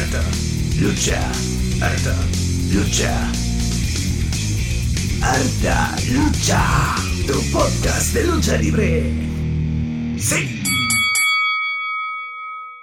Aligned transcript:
Harta 0.00 0.22
lucha, 0.80 1.20
harta 1.82 2.16
lucha. 2.72 3.30
Harta 5.20 5.94
lucha, 6.10 6.94
tu 7.26 7.38
podcast 7.52 8.14
de 8.14 8.24
lucha 8.24 8.56
libre. 8.56 9.12
Sí. 10.16 10.62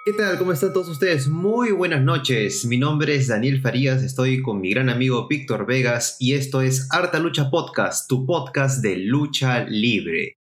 ¿Qué 0.05 0.13
tal? 0.13 0.37
¿Cómo 0.37 0.51
están 0.51 0.73
todos 0.73 0.89
ustedes? 0.89 1.27
Muy 1.27 1.71
buenas 1.71 2.03
noches. 2.03 2.65
Mi 2.65 2.77
nombre 2.77 3.15
es 3.15 3.25
Daniel 3.25 3.61
Farías, 3.61 4.03
estoy 4.03 4.43
con 4.43 4.61
mi 4.61 4.69
gran 4.69 4.87
amigo 4.87 5.27
Víctor 5.27 5.65
Vegas 5.65 6.17
y 6.19 6.33
esto 6.33 6.61
es 6.61 6.87
Harta 6.91 7.17
Lucha 7.17 7.49
Podcast, 7.49 8.07
tu 8.07 8.27
podcast 8.27 8.83
de 8.83 8.95
lucha 8.95 9.63
libre. 9.63 10.36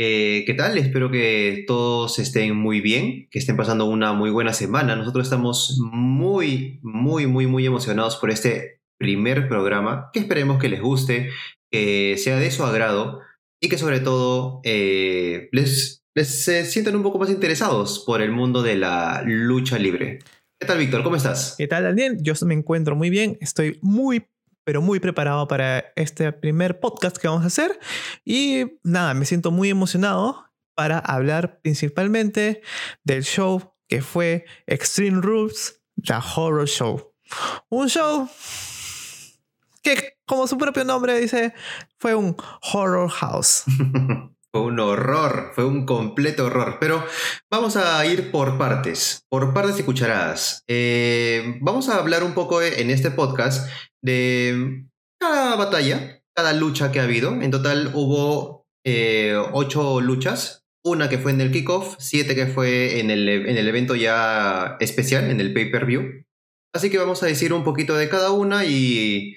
Eh, 0.00 0.44
¿Qué 0.46 0.54
tal? 0.54 0.78
Espero 0.78 1.10
que 1.10 1.64
todos 1.66 2.20
estén 2.20 2.56
muy 2.56 2.80
bien, 2.80 3.28
que 3.32 3.40
estén 3.40 3.56
pasando 3.56 3.86
una 3.86 4.12
muy 4.12 4.30
buena 4.30 4.52
semana. 4.52 4.94
Nosotros 4.94 5.26
estamos 5.26 5.76
muy, 5.80 6.78
muy, 6.82 7.26
muy, 7.26 7.48
muy 7.48 7.66
emocionados 7.66 8.14
por 8.14 8.30
este 8.30 8.80
primer 8.96 9.48
programa, 9.48 10.10
que 10.12 10.20
esperemos 10.20 10.60
que 10.60 10.68
les 10.68 10.80
guste, 10.80 11.30
que 11.72 12.14
sea 12.16 12.36
de 12.36 12.52
su 12.52 12.62
agrado 12.62 13.22
y 13.60 13.68
que 13.68 13.76
sobre 13.76 13.98
todo 13.98 14.60
eh, 14.62 15.48
les, 15.50 16.04
les 16.14 16.44
se 16.44 16.64
sientan 16.64 16.94
un 16.94 17.02
poco 17.02 17.18
más 17.18 17.30
interesados 17.30 18.04
por 18.06 18.22
el 18.22 18.30
mundo 18.30 18.62
de 18.62 18.76
la 18.76 19.24
lucha 19.26 19.80
libre. 19.80 20.20
¿Qué 20.60 20.66
tal, 20.66 20.78
Víctor? 20.78 21.02
¿Cómo 21.02 21.16
estás? 21.16 21.56
¿Qué 21.58 21.66
tal, 21.66 21.82
Daniel? 21.82 22.18
Yo 22.20 22.34
me 22.46 22.54
encuentro 22.54 22.94
muy 22.94 23.10
bien. 23.10 23.36
Estoy 23.40 23.80
muy, 23.82 24.26
pero 24.68 24.82
muy 24.82 25.00
preparado 25.00 25.48
para 25.48 25.94
este 25.96 26.30
primer 26.30 26.78
podcast 26.78 27.16
que 27.16 27.26
vamos 27.26 27.42
a 27.42 27.46
hacer. 27.46 27.80
Y 28.22 28.66
nada, 28.82 29.14
me 29.14 29.24
siento 29.24 29.50
muy 29.50 29.70
emocionado 29.70 30.44
para 30.74 30.98
hablar 30.98 31.62
principalmente 31.62 32.60
del 33.02 33.24
show 33.24 33.74
que 33.88 34.02
fue 34.02 34.44
Extreme 34.66 35.22
Rules, 35.22 35.80
The 36.04 36.16
Horror 36.16 36.68
Show. 36.68 37.14
Un 37.70 37.88
show 37.88 38.28
que, 39.80 40.18
como 40.26 40.46
su 40.46 40.58
propio 40.58 40.84
nombre 40.84 41.18
dice, 41.18 41.54
fue 41.96 42.14
un 42.14 42.36
horror 42.70 43.08
house. 43.08 43.64
Fue 44.52 44.62
un 44.62 44.80
horror, 44.80 45.52
fue 45.54 45.66
un 45.66 45.84
completo 45.84 46.46
horror. 46.46 46.78
Pero 46.80 47.04
vamos 47.50 47.76
a 47.76 48.04
ir 48.06 48.30
por 48.30 48.56
partes, 48.56 49.24
por 49.30 49.52
partes 49.52 49.78
y 49.78 49.82
cucharadas. 49.82 50.64
Eh, 50.68 51.58
vamos 51.60 51.88
a 51.88 51.98
hablar 51.98 52.24
un 52.24 52.34
poco 52.34 52.62
en 52.62 52.90
este 52.90 53.10
podcast 53.10 53.70
de 54.02 54.86
cada 55.20 55.56
batalla, 55.56 56.22
cada 56.34 56.52
lucha 56.52 56.90
que 56.92 57.00
ha 57.00 57.04
habido. 57.04 57.40
En 57.42 57.50
total 57.50 57.92
hubo 57.94 58.66
eh, 58.86 59.36
ocho 59.52 60.00
luchas. 60.00 60.64
Una 60.84 61.08
que 61.08 61.18
fue 61.18 61.32
en 61.32 61.40
el 61.40 61.50
kickoff, 61.50 61.96
siete 61.98 62.34
que 62.34 62.46
fue 62.46 63.00
en 63.00 63.10
el, 63.10 63.28
en 63.28 63.58
el 63.58 63.68
evento 63.68 63.94
ya 63.96 64.76
especial, 64.80 65.30
en 65.30 65.40
el 65.40 65.52
pay-per-view. 65.52 66.24
Así 66.74 66.88
que 66.88 66.98
vamos 66.98 67.22
a 67.22 67.26
decir 67.26 67.52
un 67.52 67.64
poquito 67.64 67.96
de 67.96 68.08
cada 68.08 68.30
una 68.30 68.64
y 68.64 69.36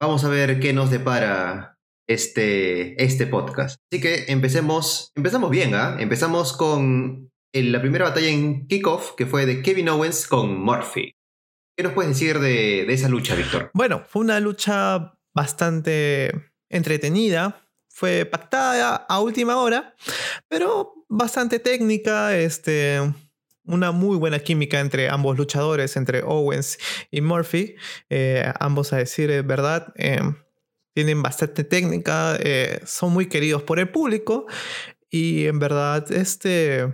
vamos 0.00 0.24
a 0.24 0.28
ver 0.28 0.60
qué 0.60 0.72
nos 0.72 0.90
depara 0.90 1.75
este, 2.06 3.02
este 3.02 3.26
podcast. 3.26 3.80
Así 3.90 4.00
que 4.00 4.24
empecemos, 4.28 5.12
empezamos 5.14 5.50
bien, 5.50 5.74
¿ah? 5.74 5.96
Empezamos 5.98 6.52
con 6.52 7.30
la 7.52 7.80
primera 7.80 8.04
batalla 8.04 8.28
en 8.28 8.66
kickoff, 8.66 9.14
que 9.16 9.26
fue 9.26 9.46
de 9.46 9.62
Kevin 9.62 9.88
Owens 9.88 10.26
con 10.26 10.58
Murphy. 10.58 11.12
¿Qué 11.76 11.82
nos 11.82 11.92
puedes 11.92 12.12
decir 12.12 12.38
de, 12.38 12.84
de 12.86 12.92
esa 12.92 13.08
lucha, 13.08 13.34
Víctor? 13.34 13.70
Bueno, 13.74 14.02
fue 14.06 14.22
una 14.22 14.40
lucha 14.40 15.14
bastante 15.34 16.32
entretenida. 16.70 17.62
Fue 17.88 18.26
pactada 18.26 18.96
a 18.96 19.20
última 19.20 19.56
hora, 19.56 19.94
pero 20.48 21.06
bastante 21.08 21.58
técnica. 21.58 22.36
Este, 22.36 23.00
una 23.64 23.90
muy 23.92 24.16
buena 24.16 24.38
química 24.38 24.80
entre 24.80 25.08
ambos 25.08 25.36
luchadores, 25.36 25.96
entre 25.96 26.22
Owens 26.22 26.78
y 27.10 27.20
Murphy. 27.20 27.74
Eh, 28.10 28.52
ambos, 28.60 28.92
a 28.92 28.98
decir 28.98 29.42
verdad, 29.42 29.92
eh, 29.96 30.20
tienen 30.96 31.22
bastante 31.22 31.62
técnica, 31.62 32.38
eh, 32.40 32.80
son 32.86 33.12
muy 33.12 33.26
queridos 33.26 33.62
por 33.62 33.78
el 33.78 33.90
público 33.90 34.46
y 35.10 35.44
en 35.44 35.58
verdad, 35.58 36.10
este, 36.10 36.86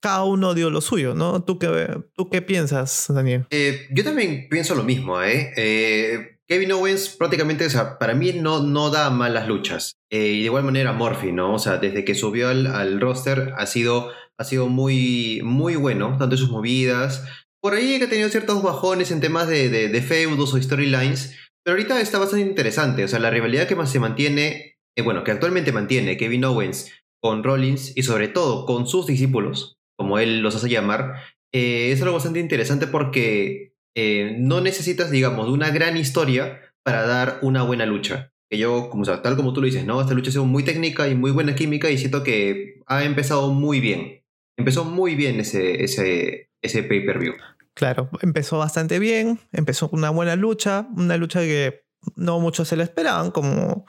cada 0.00 0.24
uno 0.24 0.54
dio 0.54 0.70
lo 0.70 0.80
suyo, 0.80 1.14
¿no? 1.14 1.44
¿Tú 1.44 1.58
qué, 1.58 1.98
tú 2.14 2.30
qué 2.30 2.40
piensas, 2.40 3.04
Daniel? 3.10 3.44
Eh, 3.50 3.88
yo 3.90 4.04
también 4.04 4.46
pienso 4.48 4.74
lo 4.74 4.84
mismo, 4.84 5.22
¿eh? 5.22 5.52
Eh, 5.54 6.38
Kevin 6.48 6.72
Owens 6.72 7.10
prácticamente, 7.10 7.66
o 7.66 7.70
sea, 7.70 7.98
para 7.98 8.14
mí 8.14 8.32
no, 8.32 8.62
no 8.62 8.88
da 8.88 9.10
malas 9.10 9.46
luchas. 9.46 9.98
Eh, 10.08 10.28
y 10.28 10.38
de 10.38 10.46
igual 10.46 10.64
manera 10.64 10.94
Murphy, 10.94 11.30
¿no? 11.30 11.52
O 11.54 11.58
sea, 11.58 11.76
desde 11.76 12.06
que 12.06 12.14
subió 12.14 12.48
al, 12.48 12.66
al 12.68 13.02
roster 13.02 13.52
ha 13.58 13.66
sido, 13.66 14.10
ha 14.38 14.44
sido 14.44 14.66
muy, 14.68 15.42
muy 15.44 15.76
bueno, 15.76 16.16
tanto 16.18 16.36
en 16.36 16.38
sus 16.38 16.50
movidas. 16.50 17.22
Por 17.60 17.74
ahí 17.74 17.98
que 17.98 18.06
ha 18.06 18.08
tenido 18.08 18.30
ciertos 18.30 18.62
bajones 18.62 19.10
en 19.10 19.20
temas 19.20 19.46
de, 19.46 19.68
de, 19.68 19.88
de 19.88 20.02
feudos 20.02 20.54
o 20.54 20.62
storylines, 20.62 21.36
pero 21.64 21.76
ahorita 21.76 22.00
está 22.00 22.18
bastante 22.18 22.46
interesante. 22.46 23.04
O 23.04 23.08
sea, 23.08 23.18
la 23.18 23.30
rivalidad 23.30 23.68
que 23.68 23.76
más 23.76 23.90
se 23.90 24.00
mantiene, 24.00 24.78
eh, 24.96 25.02
bueno, 25.02 25.24
que 25.24 25.30
actualmente 25.30 25.72
mantiene 25.72 26.16
Kevin 26.16 26.44
Owens 26.44 26.92
con 27.22 27.44
Rollins 27.44 27.96
y 27.96 28.02
sobre 28.02 28.28
todo 28.28 28.66
con 28.66 28.86
sus 28.86 29.06
discípulos, 29.06 29.78
como 29.96 30.18
él 30.18 30.40
los 30.40 30.56
hace 30.56 30.68
llamar, 30.68 31.16
eh, 31.52 31.92
es 31.92 32.00
algo 32.00 32.14
bastante 32.14 32.40
interesante 32.40 32.86
porque 32.86 33.74
eh, 33.94 34.36
no 34.38 34.60
necesitas, 34.60 35.10
digamos, 35.10 35.46
de 35.46 35.52
una 35.52 35.70
gran 35.70 35.96
historia 35.96 36.60
para 36.82 37.06
dar 37.06 37.38
una 37.42 37.62
buena 37.62 37.86
lucha. 37.86 38.32
Que 38.50 38.58
yo, 38.58 38.90
como, 38.90 39.02
o 39.02 39.04
sea, 39.04 39.22
tal 39.22 39.36
como 39.36 39.52
tú 39.52 39.60
lo 39.60 39.66
dices, 39.66 39.84
¿no? 39.84 40.00
Esta 40.00 40.14
lucha 40.14 40.30
ha 40.30 40.32
sido 40.32 40.44
muy 40.44 40.64
técnica 40.64 41.08
y 41.08 41.14
muy 41.14 41.30
buena 41.30 41.54
química 41.54 41.90
y 41.90 41.98
siento 41.98 42.24
que 42.24 42.80
ha 42.86 43.04
empezado 43.04 43.52
muy 43.52 43.80
bien. 43.80 44.24
Empezó 44.56 44.84
muy 44.84 45.14
bien 45.14 45.38
ese, 45.38 45.84
ese, 45.84 46.50
ese 46.62 46.82
pay-per-view. 46.82 47.34
Claro, 47.74 48.10
empezó 48.20 48.58
bastante 48.58 48.98
bien, 48.98 49.40
empezó 49.52 49.88
una 49.92 50.10
buena 50.10 50.36
lucha, 50.36 50.88
una 50.96 51.16
lucha 51.16 51.40
que 51.40 51.84
no 52.16 52.40
muchos 52.40 52.68
se 52.68 52.76
la 52.76 52.84
esperaban, 52.84 53.30
como 53.30 53.86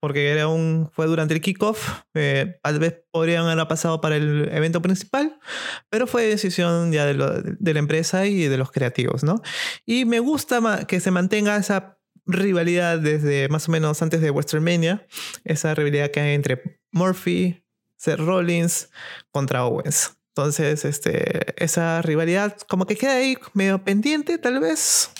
porque 0.00 0.30
era 0.30 0.48
un, 0.48 0.90
fue 0.92 1.06
durante 1.06 1.34
el 1.34 1.40
kickoff, 1.40 2.02
eh, 2.14 2.58
tal 2.62 2.78
vez 2.78 3.02
podrían 3.10 3.46
haber 3.46 3.66
pasado 3.68 4.00
para 4.00 4.16
el 4.16 4.48
evento 4.52 4.82
principal, 4.82 5.38
pero 5.88 6.06
fue 6.06 6.26
decisión 6.26 6.92
ya 6.92 7.06
de, 7.06 7.14
la 7.14 7.78
empresa 7.78 8.26
y 8.26 8.48
de 8.48 8.56
los 8.56 8.70
creativos, 8.70 9.22
¿no? 9.22 9.42
Y 9.86 10.04
me 10.04 10.20
gusta 10.20 10.84
que 10.86 11.00
se 11.00 11.10
mantenga 11.10 11.56
esa 11.56 11.98
rivalidad 12.26 12.98
desde 12.98 13.48
más 13.48 13.68
o 13.68 13.72
menos 13.72 14.02
antes 14.02 14.20
de 14.20 14.30
WrestleMania, 14.30 15.06
esa 15.44 15.74
rivalidad 15.74 16.10
que 16.10 16.20
hay 16.20 16.34
entre 16.34 16.80
Murphy, 16.92 17.64
Seth 17.96 18.18
Rollins 18.18 18.90
contra 19.30 19.64
Owens. 19.64 20.16
Entonces, 20.34 20.86
este, 20.86 21.62
esa 21.62 22.00
rivalidad 22.00 22.56
como 22.68 22.86
que 22.86 22.96
queda 22.96 23.16
ahí 23.16 23.36
medio 23.52 23.84
pendiente, 23.84 24.38
tal 24.38 24.60
vez. 24.60 25.10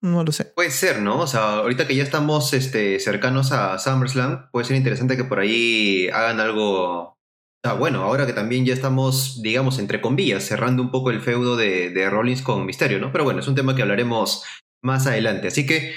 No 0.00 0.24
lo 0.24 0.32
sé. 0.32 0.44
Puede 0.44 0.70
ser, 0.70 1.02
¿no? 1.02 1.20
O 1.20 1.26
sea, 1.26 1.56
ahorita 1.56 1.86
que 1.86 1.96
ya 1.96 2.02
estamos 2.02 2.54
este, 2.54 2.98
cercanos 3.00 3.52
a 3.52 3.78
SummerSlam, 3.78 4.50
puede 4.50 4.64
ser 4.64 4.76
interesante 4.76 5.16
que 5.16 5.24
por 5.24 5.40
ahí 5.40 6.08
hagan 6.08 6.40
algo. 6.40 7.18
Sea, 7.62 7.74
bueno, 7.74 8.04
ahora 8.04 8.24
que 8.24 8.32
también 8.32 8.64
ya 8.64 8.72
estamos, 8.72 9.42
digamos, 9.42 9.78
entre 9.78 10.00
comillas, 10.00 10.44
cerrando 10.44 10.82
un 10.82 10.92
poco 10.92 11.10
el 11.10 11.20
feudo 11.20 11.56
de, 11.56 11.90
de 11.90 12.08
Rollins 12.08 12.42
con 12.42 12.64
Misterio, 12.64 13.00
¿no? 13.00 13.12
Pero 13.12 13.24
bueno, 13.24 13.40
es 13.40 13.48
un 13.48 13.56
tema 13.56 13.74
que 13.74 13.82
hablaremos 13.82 14.44
más 14.82 15.06
adelante. 15.06 15.48
Así 15.48 15.66
que, 15.66 15.94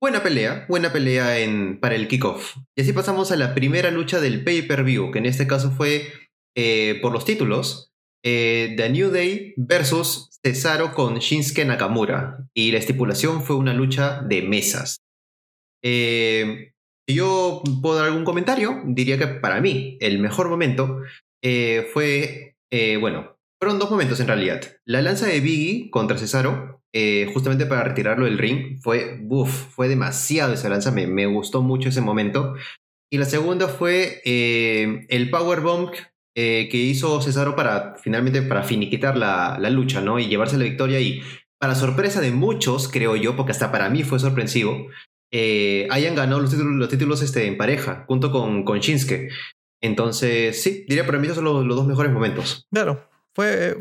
buena 0.00 0.22
pelea, 0.22 0.64
buena 0.68 0.92
pelea 0.92 1.38
en, 1.40 1.80
para 1.80 1.96
el 1.96 2.08
kickoff. 2.08 2.56
Y 2.76 2.82
así 2.82 2.92
pasamos 2.92 3.32
a 3.32 3.36
la 3.36 3.54
primera 3.54 3.90
lucha 3.90 4.20
del 4.20 4.44
pay-per-view, 4.44 5.10
que 5.10 5.18
en 5.18 5.26
este 5.26 5.48
caso 5.48 5.72
fue 5.72 6.12
eh, 6.56 6.98
por 7.02 7.12
los 7.12 7.24
títulos. 7.24 7.90
eh, 8.26 8.74
The 8.76 8.88
New 8.88 9.10
Day 9.10 9.52
versus 9.56 10.30
Cesaro 10.42 10.94
con 10.94 11.18
Shinsuke 11.18 11.64
Nakamura. 11.66 12.38
Y 12.54 12.72
la 12.72 12.78
estipulación 12.78 13.42
fue 13.42 13.56
una 13.56 13.74
lucha 13.74 14.22
de 14.22 14.40
mesas. 14.42 15.00
Eh, 15.82 16.72
yo 17.06 17.62
puedo 17.82 17.96
dar 17.96 18.06
algún 18.06 18.24
comentario, 18.24 18.82
diría 18.86 19.18
que 19.18 19.26
para 19.26 19.60
mí 19.60 19.98
el 20.00 20.18
mejor 20.20 20.48
momento 20.48 21.00
eh, 21.42 21.86
fue, 21.92 22.56
bueno, 22.98 23.36
fueron 23.60 23.78
dos 23.78 23.90
momentos 23.90 24.18
en 24.20 24.28
realidad. 24.28 24.62
La 24.86 25.02
lanza 25.02 25.26
de 25.26 25.40
Biggie 25.40 25.90
contra 25.90 26.16
Cesaro, 26.16 26.80
justamente 27.34 27.66
para 27.66 27.84
retirarlo 27.84 28.24
del 28.24 28.38
ring, 28.38 28.78
fue, 28.80 29.20
uff, 29.28 29.50
fue 29.74 29.88
demasiado 29.88 30.54
esa 30.54 30.70
lanza, 30.70 30.92
me, 30.92 31.06
me 31.06 31.26
gustó 31.26 31.60
mucho 31.60 31.90
ese 31.90 32.00
momento. 32.00 32.54
Y 33.12 33.18
la 33.18 33.26
segunda 33.26 33.68
fue 33.68 34.22
el 34.24 35.28
powerbomb 35.28 35.90
eh, 36.34 36.68
que 36.70 36.76
hizo 36.76 37.20
Cesaro 37.22 37.54
para 37.54 37.94
finalmente 37.96 38.42
para 38.42 38.62
finiquitar 38.62 39.16
la, 39.16 39.56
la 39.60 39.70
lucha, 39.70 40.00
¿no? 40.00 40.18
Y 40.18 40.28
llevarse 40.28 40.58
la 40.58 40.64
victoria 40.64 41.00
y 41.00 41.22
para 41.58 41.74
sorpresa 41.74 42.20
de 42.20 42.30
muchos, 42.30 42.88
creo 42.88 43.16
yo, 43.16 43.36
porque 43.36 43.52
hasta 43.52 43.72
para 43.72 43.88
mí 43.88 44.02
fue 44.02 44.18
sorpresivo, 44.18 44.88
eh, 45.32 45.86
hayan 45.90 46.14
ganado 46.14 46.40
los 46.40 46.50
títulos, 46.50 46.74
los 46.74 46.88
títulos 46.88 47.22
este, 47.22 47.46
en 47.46 47.56
pareja, 47.56 48.04
junto 48.06 48.30
con, 48.30 48.64
con 48.64 48.80
Shinsuke. 48.80 49.30
Entonces, 49.82 50.62
sí, 50.62 50.84
diría 50.88 51.06
para 51.06 51.18
mí 51.18 51.26
esos 51.26 51.36
son 51.36 51.44
los, 51.44 51.64
los 51.64 51.76
dos 51.76 51.86
mejores 51.86 52.12
momentos. 52.12 52.66
Claro, 52.72 53.08
fue. 53.34 53.76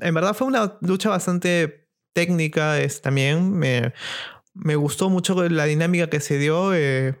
En 0.00 0.14
verdad 0.14 0.34
fue 0.34 0.46
una 0.46 0.78
lucha 0.80 1.10
bastante 1.10 1.88
técnica 2.14 2.80
es, 2.80 3.02
también. 3.02 3.52
Me, 3.52 3.92
me 4.54 4.76
gustó 4.76 5.10
mucho 5.10 5.48
la 5.48 5.64
dinámica 5.64 6.08
que 6.08 6.20
se 6.20 6.38
dio. 6.38 6.74
eh, 6.74 7.14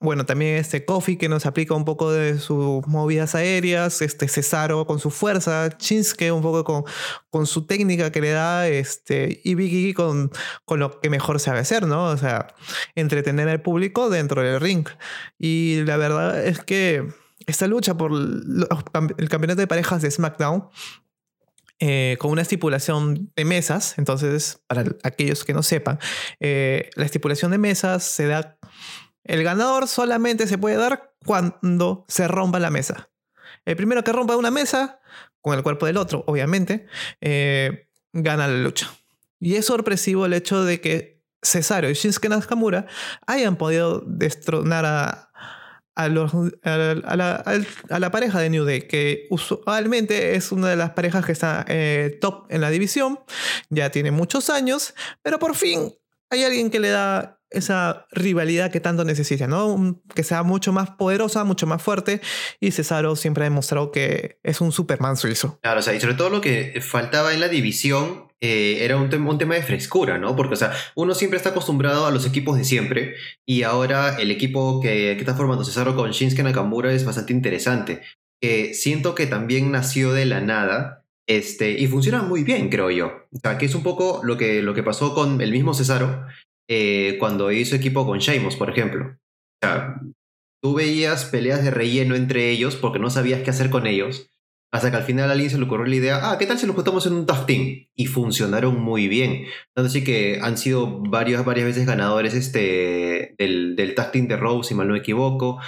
bueno, 0.00 0.24
también 0.26 0.56
este 0.56 0.84
Kofi 0.84 1.16
que 1.16 1.28
nos 1.28 1.44
aplica 1.44 1.74
un 1.74 1.84
poco 1.84 2.12
de 2.12 2.38
sus 2.38 2.86
movidas 2.86 3.34
aéreas, 3.34 4.00
este 4.00 4.28
Cesaro 4.28 4.86
con 4.86 5.00
su 5.00 5.10
fuerza, 5.10 5.70
Shinsuke 5.78 6.30
un 6.30 6.42
poco 6.42 6.62
con, 6.62 6.84
con 7.30 7.46
su 7.46 7.66
técnica 7.66 8.12
que 8.12 8.20
le 8.20 8.30
da, 8.30 8.68
este, 8.68 9.40
y 9.42 9.54
Biggie 9.54 9.94
con, 9.94 10.30
con 10.64 10.78
lo 10.78 11.00
que 11.00 11.10
mejor 11.10 11.40
sabe 11.40 11.58
hacer, 11.58 11.86
¿no? 11.86 12.04
O 12.04 12.16
sea, 12.16 12.54
entretener 12.94 13.48
al 13.48 13.60
público 13.60 14.08
dentro 14.08 14.42
del 14.42 14.60
ring. 14.60 14.86
Y 15.38 15.82
la 15.84 15.96
verdad 15.96 16.46
es 16.46 16.60
que 16.60 17.04
esta 17.46 17.66
lucha 17.66 17.96
por 17.96 18.12
el 18.12 19.28
campeonato 19.28 19.60
de 19.60 19.66
parejas 19.66 20.02
de 20.02 20.10
SmackDown 20.10 20.68
eh, 21.80 22.16
con 22.18 22.32
una 22.32 22.42
estipulación 22.42 23.32
de 23.36 23.44
mesas. 23.44 23.94
Entonces, 23.98 24.60
para 24.66 24.84
aquellos 25.04 25.44
que 25.44 25.54
no 25.54 25.62
sepan, 25.62 25.98
eh, 26.40 26.90
la 26.96 27.04
estipulación 27.04 27.52
de 27.52 27.58
mesas 27.58 28.04
se 28.04 28.26
da. 28.26 28.58
El 29.24 29.42
ganador 29.42 29.88
solamente 29.88 30.46
se 30.46 30.58
puede 30.58 30.76
dar 30.76 31.14
cuando 31.24 32.04
se 32.08 32.28
rompa 32.28 32.58
la 32.58 32.70
mesa. 32.70 33.10
El 33.64 33.76
primero 33.76 34.02
que 34.04 34.12
rompa 34.12 34.36
una 34.36 34.50
mesa, 34.50 35.00
con 35.40 35.56
el 35.56 35.62
cuerpo 35.62 35.86
del 35.86 35.96
otro, 35.96 36.24
obviamente, 36.26 36.86
eh, 37.20 37.88
gana 38.12 38.48
la 38.48 38.58
lucha. 38.58 38.90
Y 39.40 39.56
es 39.56 39.66
sorpresivo 39.66 40.26
el 40.26 40.32
hecho 40.32 40.64
de 40.64 40.80
que 40.80 41.22
Cesaro 41.42 41.88
y 41.88 41.94
Shinsuke 41.94 42.28
Nakamura 42.28 42.86
hayan 43.26 43.56
podido 43.56 44.02
destronar 44.06 44.84
a, 44.84 45.28
a, 45.98 46.08
la, 47.98 48.10
pareja 48.10 48.40
de 48.40 48.50
New 48.50 48.64
Day, 48.64 48.82
que 48.82 49.26
usualmente 49.30 50.36
es 50.36 50.52
una 50.52 50.68
de 50.68 50.76
las 50.76 50.90
parejas 50.90 51.24
que 51.26 51.32
está 51.32 51.64
eh, 51.68 52.18
top 52.20 52.46
en 52.50 52.60
la 52.60 52.70
división, 52.70 53.18
ya 53.68 53.90
tiene 53.90 54.10
muchos 54.12 54.48
años, 54.48 54.94
pero 55.22 55.38
por 55.38 55.56
fin 55.56 55.92
hay 56.30 56.44
alguien 56.44 56.70
que 56.70 56.78
le 56.78 56.90
da 56.90 57.37
esa 57.50 58.06
rivalidad 58.10 58.70
que 58.70 58.80
tanto 58.80 59.04
necesita, 59.04 59.46
¿no? 59.46 60.00
Que 60.14 60.22
sea 60.22 60.42
mucho 60.42 60.72
más 60.72 60.90
poderosa, 60.90 61.44
mucho 61.44 61.66
más 61.66 61.82
fuerte. 61.82 62.20
Y 62.60 62.70
Cesaro 62.70 63.16
siempre 63.16 63.44
ha 63.44 63.48
demostrado 63.48 63.90
que 63.90 64.38
es 64.42 64.60
un 64.60 64.72
Superman 64.72 65.16
suizo. 65.16 65.58
Claro, 65.62 65.80
o 65.80 65.82
sea, 65.82 65.94
y 65.94 66.00
sobre 66.00 66.14
todo 66.14 66.30
lo 66.30 66.40
que 66.40 66.80
faltaba 66.80 67.32
en 67.32 67.40
la 67.40 67.48
división 67.48 68.28
eh, 68.40 68.78
era 68.82 68.96
un, 68.96 69.08
tema 69.10 69.54
de 69.54 69.62
frescura, 69.62 70.18
¿no? 70.18 70.36
Porque, 70.36 70.54
o 70.54 70.56
sea, 70.56 70.72
uno 70.94 71.14
siempre 71.14 71.36
está 71.36 71.50
acostumbrado 71.50 72.06
a 72.06 72.10
los 72.10 72.24
equipos 72.24 72.56
de 72.56 72.64
siempre 72.64 73.14
y 73.46 73.64
ahora 73.64 74.16
el 74.20 74.30
equipo 74.30 74.80
que, 74.80 75.14
que 75.14 75.20
está 75.20 75.34
formando 75.34 75.64
Cesaro 75.64 75.96
con 75.96 76.12
Shinsuke 76.12 76.44
Nakamura 76.44 76.92
es 76.92 77.04
bastante 77.04 77.32
interesante. 77.32 78.02
Eh, 78.40 78.74
siento 78.74 79.16
que 79.16 79.26
también 79.26 79.72
nació 79.72 80.12
de 80.12 80.24
la 80.24 80.40
nada 80.40 81.04
este, 81.26 81.72
y 81.72 81.86
funciona 81.88 82.22
muy 82.22 82.44
bien, 82.44 82.70
creo 82.70 82.90
yo. 82.90 83.26
O 83.32 83.38
sea, 83.42 83.58
que 83.58 83.66
es 83.66 83.74
un 83.74 83.82
poco 83.82 84.20
lo 84.22 84.36
que, 84.36 84.62
lo 84.62 84.72
que 84.74 84.82
pasó 84.82 85.14
con 85.14 85.40
el 85.40 85.50
mismo 85.50 85.74
Cesaro 85.74 86.26
eh, 86.68 87.16
cuando 87.18 87.50
hizo 87.50 87.74
equipo 87.74 88.06
con 88.06 88.18
Sheamus, 88.18 88.56
por 88.56 88.70
ejemplo. 88.70 89.18
Tú 90.62 90.74
veías 90.74 91.24
peleas 91.24 91.62
de 91.64 91.70
relleno 91.70 92.14
entre 92.14 92.50
ellos 92.50 92.76
porque 92.76 92.98
no 92.98 93.10
sabías 93.10 93.42
qué 93.42 93.50
hacer 93.50 93.70
con 93.70 93.86
ellos. 93.86 94.30
Hasta 94.70 94.90
que 94.90 94.98
al 94.98 95.04
final 95.04 95.30
a 95.30 95.32
alguien 95.32 95.50
se 95.50 95.56
le 95.56 95.64
ocurrió 95.64 95.86
la 95.86 95.96
idea, 95.96 96.30
ah, 96.30 96.36
¿qué 96.36 96.44
tal 96.44 96.58
si 96.58 96.66
los 96.66 96.76
juntamos 96.76 97.06
en 97.06 97.14
un 97.14 97.26
tag? 97.26 97.46
Y 97.48 98.06
funcionaron 98.06 98.78
muy 98.78 99.08
bien. 99.08 99.46
Entonces 99.68 99.92
sí 99.94 100.04
que 100.04 100.40
han 100.42 100.58
sido 100.58 101.00
varias, 101.00 101.42
varias 101.44 101.66
veces 101.66 101.86
ganadores 101.86 102.34
este, 102.34 103.34
del, 103.38 103.76
del 103.76 103.94
tag 103.94 104.12
de 104.12 104.36
Rose, 104.36 104.68
si 104.68 104.74
mal 104.74 104.86
no 104.86 104.92
me 104.92 104.98
equivoco, 104.98 105.58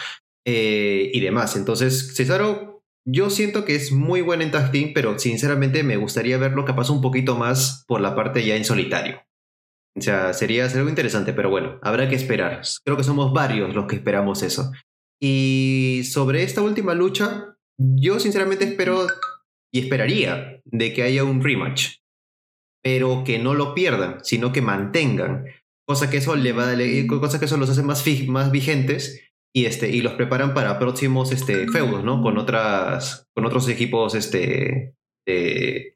eh, 0.44 1.10
y 1.14 1.20
demás. 1.20 1.56
Entonces, 1.56 2.14
Cesaro, 2.14 2.82
yo 3.06 3.30
siento 3.30 3.64
que 3.64 3.74
es 3.74 3.90
muy 3.92 4.20
bueno 4.20 4.42
en 4.42 4.50
tag 4.50 4.70
pero 4.94 5.18
sinceramente 5.18 5.82
me 5.82 5.96
gustaría 5.96 6.36
verlo 6.36 6.66
capaz 6.66 6.90
un 6.90 7.00
poquito 7.00 7.36
más 7.36 7.84
por 7.86 8.02
la 8.02 8.14
parte 8.14 8.44
ya 8.44 8.56
en 8.56 8.64
solitario. 8.66 9.22
O 9.96 10.00
sea, 10.00 10.32
sería 10.32 10.66
algo 10.66 10.88
interesante, 10.88 11.32
pero 11.32 11.50
bueno, 11.50 11.78
habrá 11.82 12.08
que 12.08 12.14
esperar. 12.14 12.62
Creo 12.84 12.96
que 12.96 13.04
somos 13.04 13.32
varios 13.32 13.74
los 13.74 13.86
que 13.86 13.96
esperamos 13.96 14.42
eso. 14.42 14.70
Y 15.20 16.02
sobre 16.04 16.42
esta 16.42 16.62
última 16.62 16.94
lucha, 16.94 17.56
yo 17.78 18.20
sinceramente 18.20 18.64
espero 18.64 19.06
y 19.72 19.80
esperaría 19.80 20.60
de 20.64 20.92
que 20.92 21.02
haya 21.02 21.24
un 21.24 21.42
rematch, 21.42 21.96
pero 22.82 23.24
que 23.24 23.38
no 23.38 23.54
lo 23.54 23.74
pierdan, 23.74 24.18
sino 24.22 24.52
que 24.52 24.62
mantengan, 24.62 25.44
cosa 25.86 26.10
que 26.10 26.18
eso 26.18 26.36
le 26.36 26.52
va 26.52 26.72
cosa 27.20 27.38
que 27.38 27.44
eso 27.44 27.56
los 27.56 27.70
hace 27.70 27.82
más, 27.82 28.04
más 28.28 28.50
vigentes 28.50 29.20
y 29.52 29.64
este 29.64 29.90
y 29.90 30.00
los 30.00 30.14
preparan 30.14 30.54
para 30.54 30.78
próximos 30.78 31.32
este 31.32 31.66
feudos, 31.68 32.04
¿no? 32.04 32.22
Con 32.22 32.38
otras 32.38 33.26
con 33.34 33.44
otros 33.44 33.68
equipos 33.68 34.14
este 34.14 34.94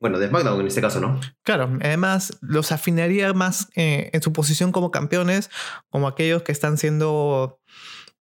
bueno, 0.00 0.19
de 0.19 0.28
SmackDown 0.28 0.60
en 0.60 0.66
este 0.66 0.81
caso, 0.81 1.00
¿no? 1.00 1.20
Claro, 1.42 1.78
además 1.82 2.38
los 2.40 2.72
afinaría 2.72 3.32
más 3.32 3.69
eh, 3.76 4.10
en 4.12 4.22
su 4.22 4.32
posición 4.32 4.72
como 4.72 4.90
campeones, 4.90 5.50
como 5.90 6.08
aquellos 6.08 6.42
que 6.42 6.52
están 6.52 6.78
siendo 6.78 7.60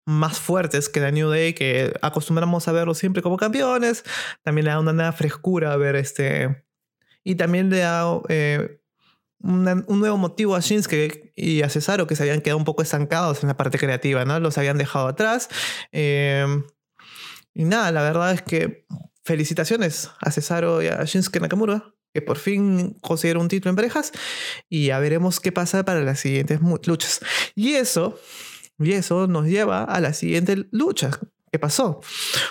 más 0.06 0.40
fuertes 0.40 0.90
que 0.90 1.00
la 1.00 1.12
New 1.12 1.30
Day, 1.30 1.54
que 1.54 1.94
acostumbramos 2.02 2.68
a 2.68 2.72
verlos 2.72 2.98
siempre 2.98 3.22
como 3.22 3.38
campeones. 3.38 4.04
También 4.44 4.66
le 4.66 4.72
da 4.72 4.80
una 4.80 4.94
nueva 4.94 5.12
frescura 5.12 5.74
a 5.74 5.78
ver 5.78 5.96
este. 5.96 6.66
Y 7.24 7.36
también 7.36 7.70
le 7.70 7.80
da 7.80 8.06
eh, 8.30 8.82
un 9.40 10.00
nuevo 10.00 10.18
motivo 10.18 10.56
a 10.56 10.60
Shinsuke 10.60 11.34
y 11.36 11.62
a 11.62 11.70
Cesaro, 11.70 12.08
que 12.08 12.16
se 12.16 12.24
habían 12.24 12.42
quedado 12.42 12.58
un 12.58 12.66
poco 12.66 12.82
estancados 12.82 13.44
en 13.44 13.48
la 13.48 13.58
parte 13.58 13.78
creativa, 13.78 14.26
¿no? 14.26 14.40
Los 14.40 14.58
habían 14.58 14.78
dejado 14.78 15.08
atrás. 15.08 15.50
Eh, 15.92 16.46
y 17.54 17.66
nada, 17.66 17.92
la 17.92 18.02
verdad 18.02 18.32
es 18.34 18.42
que 18.42 18.86
felicitaciones 19.32 20.10
a 20.20 20.30
Cesaro 20.30 20.82
y 20.82 20.88
a 20.88 21.06
Shinsuke 21.06 21.40
Nakamura, 21.40 21.96
que 22.14 22.22
por 22.22 22.38
fin 22.38 22.98
consiguieron 23.02 23.44
un 23.44 23.48
título 23.48 23.70
en 23.70 23.78
parejas. 23.78 24.12
Y 24.68 24.88
ya 24.88 25.00
veremos 25.00 25.40
qué 25.40 25.54
pasa 25.54 25.86
para 25.86 26.02
las 26.02 26.20
siguientes 26.20 26.60
luchas. 26.86 27.22
Y 27.56 27.76
eso, 27.76 28.20
y 28.78 28.92
eso 28.92 29.28
nos 29.28 29.46
lleva 29.46 29.86
a 29.86 30.02
la 30.02 30.14
siguiente 30.14 30.68
lucha. 30.72 31.12
¿Qué 31.50 31.60
pasó? 31.60 32.02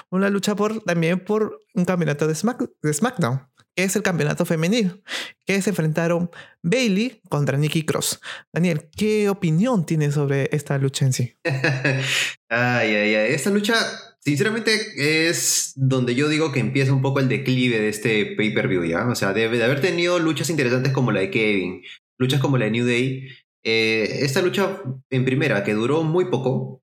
Una 0.08 0.30
lucha 0.30 0.56
por, 0.56 0.82
también 0.84 1.20
por 1.20 1.60
un 1.74 1.84
campeonato 1.84 2.26
de, 2.26 2.34
de 2.82 2.94
SmackDown, 2.94 3.46
que 3.76 3.84
es 3.84 3.94
el 3.94 4.02
campeonato 4.02 4.46
femenino, 4.46 4.98
que 5.44 5.60
se 5.60 5.70
enfrentaron 5.70 6.30
Bailey 6.62 7.20
contra 7.28 7.58
Nikki 7.58 7.84
Cross. 7.84 8.20
Daniel, 8.54 8.88
¿qué 8.96 9.28
opinión 9.28 9.84
tienes 9.84 10.14
sobre 10.14 10.48
esta 10.52 10.78
lucha 10.78 11.04
en 11.04 11.12
sí? 11.12 11.36
ay, 11.44 12.94
ay, 12.94 13.14
ay. 13.14 13.34
Esta 13.34 13.50
lucha 13.50 13.76
Sinceramente 14.22 14.70
es 14.96 15.72
donde 15.76 16.14
yo 16.14 16.28
digo 16.28 16.52
que 16.52 16.60
empieza 16.60 16.92
un 16.92 17.00
poco 17.00 17.20
el 17.20 17.28
declive 17.28 17.80
de 17.80 17.88
este 17.88 18.36
pay-per-view, 18.36 18.84
¿ya? 18.84 19.08
O 19.08 19.14
sea, 19.14 19.32
debe 19.32 19.56
de 19.56 19.64
haber 19.64 19.80
tenido 19.80 20.18
luchas 20.18 20.50
interesantes 20.50 20.92
como 20.92 21.10
la 21.10 21.20
de 21.20 21.30
Kevin, 21.30 21.82
luchas 22.18 22.40
como 22.40 22.58
la 22.58 22.66
de 22.66 22.70
New 22.70 22.86
Day. 22.86 23.28
Eh, 23.64 24.18
esta 24.20 24.42
lucha, 24.42 24.82
en 25.10 25.24
primera, 25.24 25.64
que 25.64 25.72
duró 25.72 26.02
muy 26.02 26.26
poco, 26.26 26.82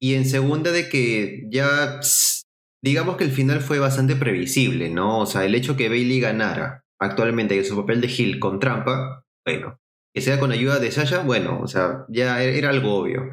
y 0.00 0.14
en 0.14 0.24
segunda, 0.24 0.72
de 0.72 0.88
que 0.88 1.46
ya, 1.50 2.00
digamos 2.82 3.16
que 3.16 3.24
el 3.24 3.30
final 3.30 3.60
fue 3.60 3.78
bastante 3.78 4.16
previsible, 4.16 4.90
¿no? 4.90 5.20
O 5.20 5.26
sea, 5.26 5.44
el 5.44 5.54
hecho 5.54 5.76
que 5.76 5.88
Bailey 5.88 6.18
ganara 6.18 6.84
actualmente 7.00 7.56
en 7.56 7.64
su 7.64 7.76
papel 7.76 8.00
de 8.00 8.08
Hill 8.08 8.40
con 8.40 8.58
trampa, 8.58 9.24
bueno, 9.46 9.78
que 10.12 10.20
sea 10.20 10.40
con 10.40 10.50
ayuda 10.50 10.80
de 10.80 10.90
Sasha, 10.90 11.20
bueno, 11.20 11.60
o 11.62 11.68
sea, 11.68 12.04
ya 12.08 12.42
era 12.42 12.70
algo 12.70 12.96
obvio. 12.96 13.30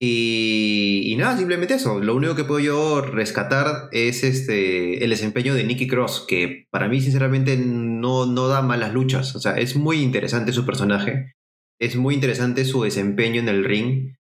Y, 0.00 1.14
nada, 1.18 1.36
simplemente 1.36 1.74
eso. 1.74 2.00
Lo 2.00 2.14
único 2.14 2.34
que 2.34 2.44
puedo 2.44 2.60
yo 2.60 3.00
rescatar 3.00 3.88
es 3.92 4.24
este, 4.24 5.04
el 5.04 5.10
desempeño 5.10 5.54
de 5.54 5.64
Nicky 5.64 5.86
Cross, 5.86 6.24
que 6.28 6.66
para 6.70 6.88
mí 6.88 7.00
sinceramente 7.00 7.56
no, 7.56 8.26
no 8.26 8.48
da 8.48 8.62
malas 8.62 8.92
luchas. 8.92 9.34
O 9.36 9.40
sea, 9.40 9.56
es 9.56 9.76
muy 9.76 10.02
interesante 10.02 10.52
su 10.52 10.66
personaje, 10.66 11.34
es 11.80 11.96
muy 11.96 12.14
interesante 12.14 12.64
su 12.64 12.82
desempeño 12.82 13.40
en 13.40 13.48
el 13.48 13.64
ring, 13.64 14.16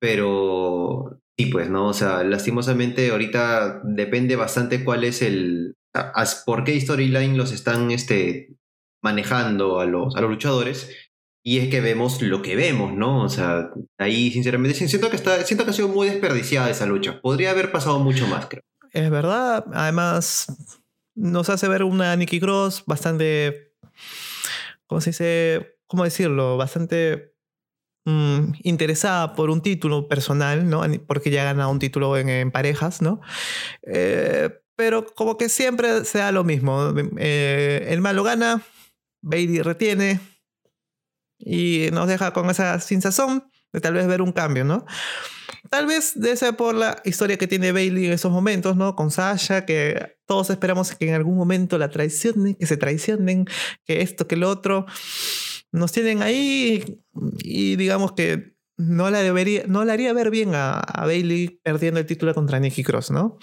pero 0.00 1.20
sí, 1.38 1.46
pues, 1.46 1.70
¿no? 1.70 1.88
O 1.88 1.94
sea, 1.94 2.22
lastimosamente 2.22 3.10
ahorita 3.10 3.80
depende 3.84 4.36
bastante 4.36 4.84
cuál 4.84 5.04
es 5.04 5.22
el... 5.22 5.74
por 6.46 6.64
qué 6.64 6.78
storyline 6.80 7.36
los 7.36 7.52
están 7.52 7.90
este, 7.90 8.54
manejando 9.02 9.80
a 9.80 9.86
los, 9.86 10.14
a 10.16 10.20
los 10.20 10.30
luchadores 10.30 10.90
y 11.46 11.58
es 11.58 11.68
que 11.68 11.82
vemos 11.82 12.22
lo 12.22 12.40
que 12.40 12.56
vemos, 12.56 12.94
¿no? 12.94 13.22
O 13.22 13.28
sea, 13.28 13.70
ahí 13.98 14.30
sinceramente 14.30 14.88
siento 14.88 15.10
que, 15.10 15.16
está, 15.16 15.44
siento 15.44 15.64
que 15.64 15.72
ha 15.72 15.74
sido 15.74 15.88
muy 15.88 16.08
desperdiciada 16.08 16.70
esa 16.70 16.86
lucha. 16.86 17.20
Podría 17.20 17.50
haber 17.50 17.70
pasado 17.70 17.98
mucho 17.98 18.26
más, 18.26 18.46
creo. 18.46 18.62
Es 18.92 19.10
verdad. 19.10 19.66
Además, 19.74 20.46
nos 21.14 21.50
hace 21.50 21.68
ver 21.68 21.84
una 21.84 22.16
Nikki 22.16 22.40
Cross 22.40 22.84
bastante, 22.86 23.74
¿cómo 24.86 25.02
se 25.02 25.10
dice? 25.10 25.76
¿Cómo 25.86 26.04
decirlo? 26.04 26.56
Bastante 26.56 27.34
mm, 28.06 28.54
interesada 28.62 29.34
por 29.34 29.50
un 29.50 29.60
título 29.60 30.08
personal, 30.08 30.66
¿no? 30.66 30.82
Porque 31.06 31.30
ya 31.30 31.42
ha 31.42 31.52
ganado 31.52 31.70
un 31.70 31.78
título 31.78 32.16
en, 32.16 32.50
parejas, 32.52 33.02
¿no? 33.02 33.20
Eh, 33.82 34.48
pero 34.76 35.04
como 35.14 35.36
que 35.36 35.50
siempre 35.50 36.06
sea 36.06 36.32
lo 36.32 36.42
mismo. 36.42 36.94
Eh, 37.18 37.88
el 37.90 38.00
malo 38.00 38.22
gana, 38.24 38.62
Bailey 39.20 39.60
retiene, 39.60 40.20
y 41.38 41.88
nos 41.92 42.08
deja 42.08 42.32
con 42.32 42.50
esa 42.50 42.78
sazón 42.80 43.44
de 43.72 43.80
tal 43.80 43.94
vez 43.94 44.06
ver 44.06 44.22
un 44.22 44.32
cambio, 44.32 44.64
¿no? 44.64 44.86
Tal 45.68 45.86
vez 45.86 46.12
de 46.14 46.36
ser 46.36 46.56
por 46.56 46.74
la 46.74 47.00
historia 47.04 47.36
que 47.36 47.48
tiene 47.48 47.72
Bailey 47.72 48.06
en 48.06 48.12
esos 48.12 48.30
momentos, 48.30 48.76
¿no? 48.76 48.94
Con 48.94 49.10
Sasha, 49.10 49.66
que 49.66 50.16
todos 50.26 50.50
esperamos 50.50 50.94
que 50.94 51.08
en 51.08 51.14
algún 51.14 51.36
momento 51.36 51.76
la 51.76 51.90
traicionen, 51.90 52.54
que 52.54 52.66
se 52.66 52.76
traicionen, 52.76 53.46
que 53.84 54.00
esto, 54.00 54.28
que 54.28 54.36
lo 54.36 54.48
otro. 54.48 54.86
Nos 55.72 55.90
tienen 55.90 56.22
ahí 56.22 57.02
y 57.42 57.74
digamos 57.74 58.12
que 58.12 58.54
no 58.76 59.10
la 59.10 59.22
debería, 59.22 59.64
no 59.66 59.84
le 59.84 59.92
haría 59.92 60.12
ver 60.12 60.30
bien 60.30 60.54
a, 60.54 60.78
a 60.78 61.06
Bailey 61.06 61.60
perdiendo 61.62 61.98
el 61.98 62.06
título 62.06 62.34
contra 62.34 62.60
Nikki 62.60 62.84
Cross, 62.84 63.10
¿no? 63.10 63.38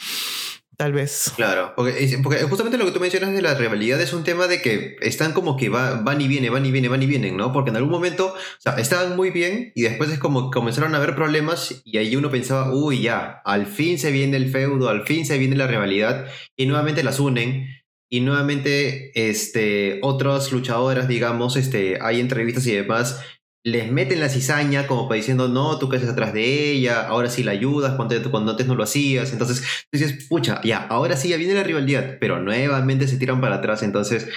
Tal 0.82 0.94
vez. 0.94 1.32
Claro, 1.36 1.74
porque, 1.76 2.20
porque, 2.24 2.42
justamente 2.42 2.76
lo 2.80 2.86
que 2.86 2.92
tú 2.92 3.00
mencionas 3.00 3.34
de 3.34 3.44
la 3.44 3.54
rivalidad 3.54 4.02
es 4.02 4.14
un 4.14 4.24
tema 4.24 4.48
de 4.48 4.64
que 4.64 4.96
están 5.02 5.32
como 5.32 5.56
que 5.56 5.70
va, 5.70 6.02
van 6.02 6.20
y 6.22 6.28
vienen, 6.28 6.52
van 6.52 6.66
y 6.66 6.72
vienen, 6.72 6.90
van 6.90 7.04
y 7.04 7.06
vienen, 7.06 7.38
¿no? 7.38 7.54
Porque 7.54 7.70
en 7.70 7.76
algún 7.76 7.92
momento, 7.92 8.34
estaban 8.80 9.16
muy 9.16 9.30
bien 9.30 9.72
y 9.76 9.84
después 9.84 10.10
es 10.10 10.18
como 10.18 10.50
comenzaron 10.50 10.96
a 10.96 10.98
haber 10.98 11.14
problemas 11.14 11.84
y 11.86 12.00
ahí 12.00 12.16
uno 12.16 12.32
pensaba, 12.32 12.74
uy, 12.74 13.04
ya, 13.04 13.44
al 13.46 13.68
fin 13.68 14.00
se 14.00 14.10
viene 14.10 14.38
el 14.38 14.50
feudo, 14.50 14.90
al 14.90 15.06
fin 15.06 15.24
se 15.24 15.38
viene 15.38 15.56
la 15.56 15.68
rivalidad 15.68 16.26
y 16.58 16.66
nuevamente 16.66 17.04
las 17.04 17.20
unen 17.20 17.68
y 18.10 18.22
nuevamente 18.22 19.12
este, 19.14 20.00
otras 20.02 20.52
luchadoras, 20.52 21.08
digamos, 21.08 21.58
este, 21.58 22.00
hay 22.02 22.20
entrevistas 22.20 22.66
y 22.66 22.72
demás 22.74 23.22
les 23.64 23.92
meten 23.92 24.20
la 24.20 24.30
cizaña 24.30 24.88
como 24.88 25.08
para 25.08 25.18
diciendo, 25.18 25.48
no, 25.48 25.78
tú 25.78 25.88
quedas 25.88 26.10
atrás 26.10 26.34
de 26.34 26.72
ella, 26.72 27.08
ahora 27.08 27.30
sí 27.30 27.44
la 27.44 27.52
ayudas, 27.52 27.96
cuando, 27.96 28.16
cuando 28.32 28.52
antes 28.52 28.68
no 28.68 28.76
lo 28.76 28.84
hacías. 28.84 29.32
Entonces 29.32 29.86
dices, 29.92 30.28
pucha, 30.28 30.62
ya, 30.64 30.80
ahora 30.88 31.16
sí 31.16 31.30
ya 31.30 31.38
viene 31.38 31.54
la 31.54 31.64
rivalidad, 31.64 32.18
pero 32.20 32.40
nuevamente 32.40 33.08
se 33.08 33.18
tiran 33.18 33.42
para 33.42 33.56
atrás. 33.56 33.84
Entonces, 33.84 34.30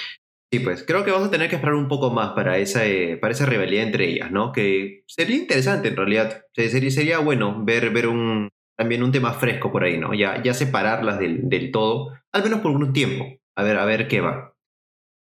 sí, 0.52 0.60
pues 0.60 0.84
creo 0.86 1.04
que 1.04 1.10
vamos 1.10 1.28
a 1.28 1.30
tener 1.30 1.48
que 1.48 1.56
esperar 1.56 1.74
un 1.74 1.88
poco 1.88 2.10
más 2.10 2.32
para 2.32 2.58
esa, 2.58 2.86
eh, 2.86 3.16
para 3.16 3.32
esa 3.32 3.46
rivalidad 3.46 3.84
entre 3.84 4.10
ellas, 4.10 4.30
¿no? 4.30 4.52
Que 4.52 5.04
sería 5.06 5.36
interesante 5.36 5.88
en 5.88 5.96
realidad. 5.96 6.44
Sería, 6.52 6.90
sería 6.90 7.18
bueno 7.18 7.64
ver, 7.64 7.90
ver 7.90 8.08
un, 8.08 8.50
también 8.76 9.02
un 9.02 9.12
tema 9.12 9.32
fresco 9.32 9.72
por 9.72 9.84
ahí, 9.84 9.96
¿no? 9.96 10.12
Ya, 10.12 10.42
ya 10.42 10.52
separarlas 10.52 11.18
del, 11.18 11.48
del 11.48 11.70
todo, 11.70 12.12
al 12.32 12.42
menos 12.42 12.60
por 12.60 12.72
un 12.72 12.92
tiempo. 12.92 13.24
A 13.56 13.62
ver, 13.62 13.78
a 13.78 13.84
ver 13.86 14.08
qué 14.08 14.20
va. 14.20 14.54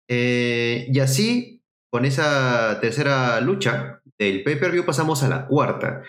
Eh, 0.09 0.87
y 0.93 1.01
así 1.01 1.62
con 1.93 2.07
esa 2.07 2.79
tercera 2.81 3.39
lucha 3.43 4.01
del 4.19 4.43
pay-per-view 4.43 4.87
pasamos 4.87 5.23
a 5.23 5.29
la 5.29 5.47
cuarta. 5.47 6.03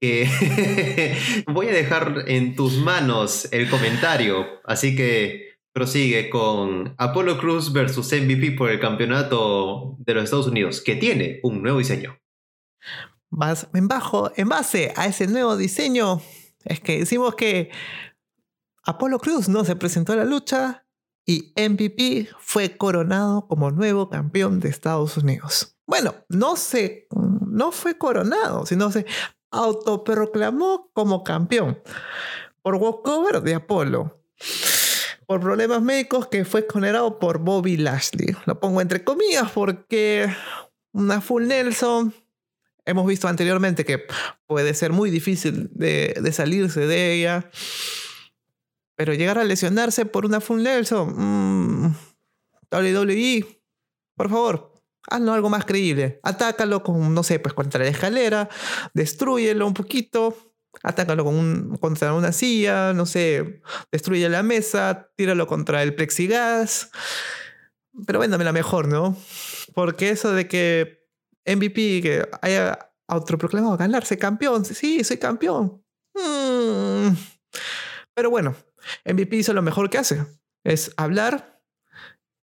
voy 1.46 1.68
a 1.68 1.72
dejar 1.72 2.24
en 2.26 2.56
tus 2.56 2.78
manos 2.78 3.48
el 3.52 3.70
comentario, 3.70 4.46
así 4.64 4.96
que 4.96 5.58
prosigue 5.72 6.28
con 6.28 6.92
Apollo 6.98 7.38
Cruz 7.38 7.72
versus 7.72 8.12
MVP 8.12 8.52
por 8.52 8.70
el 8.70 8.80
campeonato 8.80 9.96
de 10.00 10.14
los 10.14 10.24
Estados 10.24 10.48
Unidos, 10.48 10.80
que 10.80 10.96
tiene 10.96 11.38
un 11.44 11.62
nuevo 11.62 11.78
diseño. 11.78 12.18
en, 13.74 13.88
en 14.36 14.48
base 14.48 14.92
a 14.96 15.06
ese 15.06 15.28
nuevo 15.28 15.56
diseño, 15.56 16.20
es 16.64 16.80
que 16.80 16.98
decimos 16.98 17.36
que 17.36 17.70
Apolo 18.82 19.20
Cruz 19.20 19.48
no 19.48 19.64
se 19.64 19.76
presentó 19.76 20.14
a 20.14 20.16
la 20.16 20.24
lucha 20.24 20.87
y 21.28 21.52
MVP 21.56 22.26
fue 22.40 22.78
coronado 22.78 23.46
como 23.46 23.70
nuevo 23.70 24.08
campeón 24.08 24.60
de 24.60 24.70
Estados 24.70 25.18
Unidos. 25.18 25.76
Bueno, 25.86 26.14
no 26.30 26.56
se, 26.56 27.06
no 27.46 27.70
fue 27.70 27.98
coronado, 27.98 28.64
sino 28.64 28.90
se 28.90 29.04
autoproclamó 29.50 30.90
como 30.94 31.24
campeón 31.24 31.82
por 32.62 32.76
walkover 32.76 33.42
de 33.42 33.56
Apolo. 33.56 34.22
Por 35.26 35.40
problemas 35.40 35.82
médicos 35.82 36.28
que 36.28 36.46
fue 36.46 36.66
condenado 36.66 37.18
por 37.18 37.40
Bobby 37.40 37.76
Lashley. 37.76 38.34
Lo 38.46 38.58
pongo 38.58 38.80
entre 38.80 39.04
comillas 39.04 39.50
porque 39.50 40.34
una 40.92 41.20
full 41.20 41.46
Nelson 41.46 42.14
hemos 42.86 43.06
visto 43.06 43.28
anteriormente 43.28 43.84
que 43.84 44.06
puede 44.46 44.72
ser 44.72 44.92
muy 44.92 45.10
difícil 45.10 45.68
de 45.74 46.32
salirse 46.32 46.86
de 46.86 47.12
ella. 47.12 47.50
Pero 48.98 49.14
llegar 49.14 49.38
a 49.38 49.44
lesionarse 49.44 50.06
por 50.06 50.26
una 50.26 50.40
Full 50.40 50.60
Nelson, 50.60 51.14
mmm, 51.14 51.94
WWE, 52.72 53.62
por 54.16 54.28
favor, 54.28 54.72
hazlo 55.08 55.32
algo 55.32 55.48
más 55.48 55.64
creíble. 55.64 56.18
Atácalo 56.24 56.82
con, 56.82 57.14
no 57.14 57.22
sé, 57.22 57.38
pues 57.38 57.54
contra 57.54 57.84
la 57.84 57.90
escalera, 57.90 58.48
destruyelo 58.94 59.68
un 59.68 59.74
poquito, 59.74 60.36
atácalo 60.82 61.22
con 61.24 61.36
un, 61.36 61.76
contra 61.76 62.12
una 62.12 62.32
silla, 62.32 62.92
no 62.92 63.06
sé, 63.06 63.62
destruye 63.92 64.28
la 64.28 64.42
mesa, 64.42 65.12
tíralo 65.14 65.46
contra 65.46 65.84
el 65.84 65.94
plexigas. 65.94 66.90
Pero 68.04 68.18
véndame 68.18 68.42
la 68.42 68.52
mejor, 68.52 68.88
¿no? 68.88 69.16
Porque 69.74 70.10
eso 70.10 70.32
de 70.32 70.48
que 70.48 71.06
MVP 71.46 72.02
que 72.02 72.28
haya 72.42 72.90
autoproclamado 73.06 73.76
ganarse 73.76 74.18
campeón, 74.18 74.64
sí, 74.64 75.04
soy 75.04 75.18
campeón. 75.18 75.84
Mm. 76.14 77.10
Pero 78.12 78.30
bueno, 78.30 78.56
MVP 79.04 79.36
hizo 79.36 79.52
lo 79.52 79.62
mejor 79.62 79.90
que 79.90 79.98
hace, 79.98 80.24
es 80.64 80.92
hablar 80.96 81.58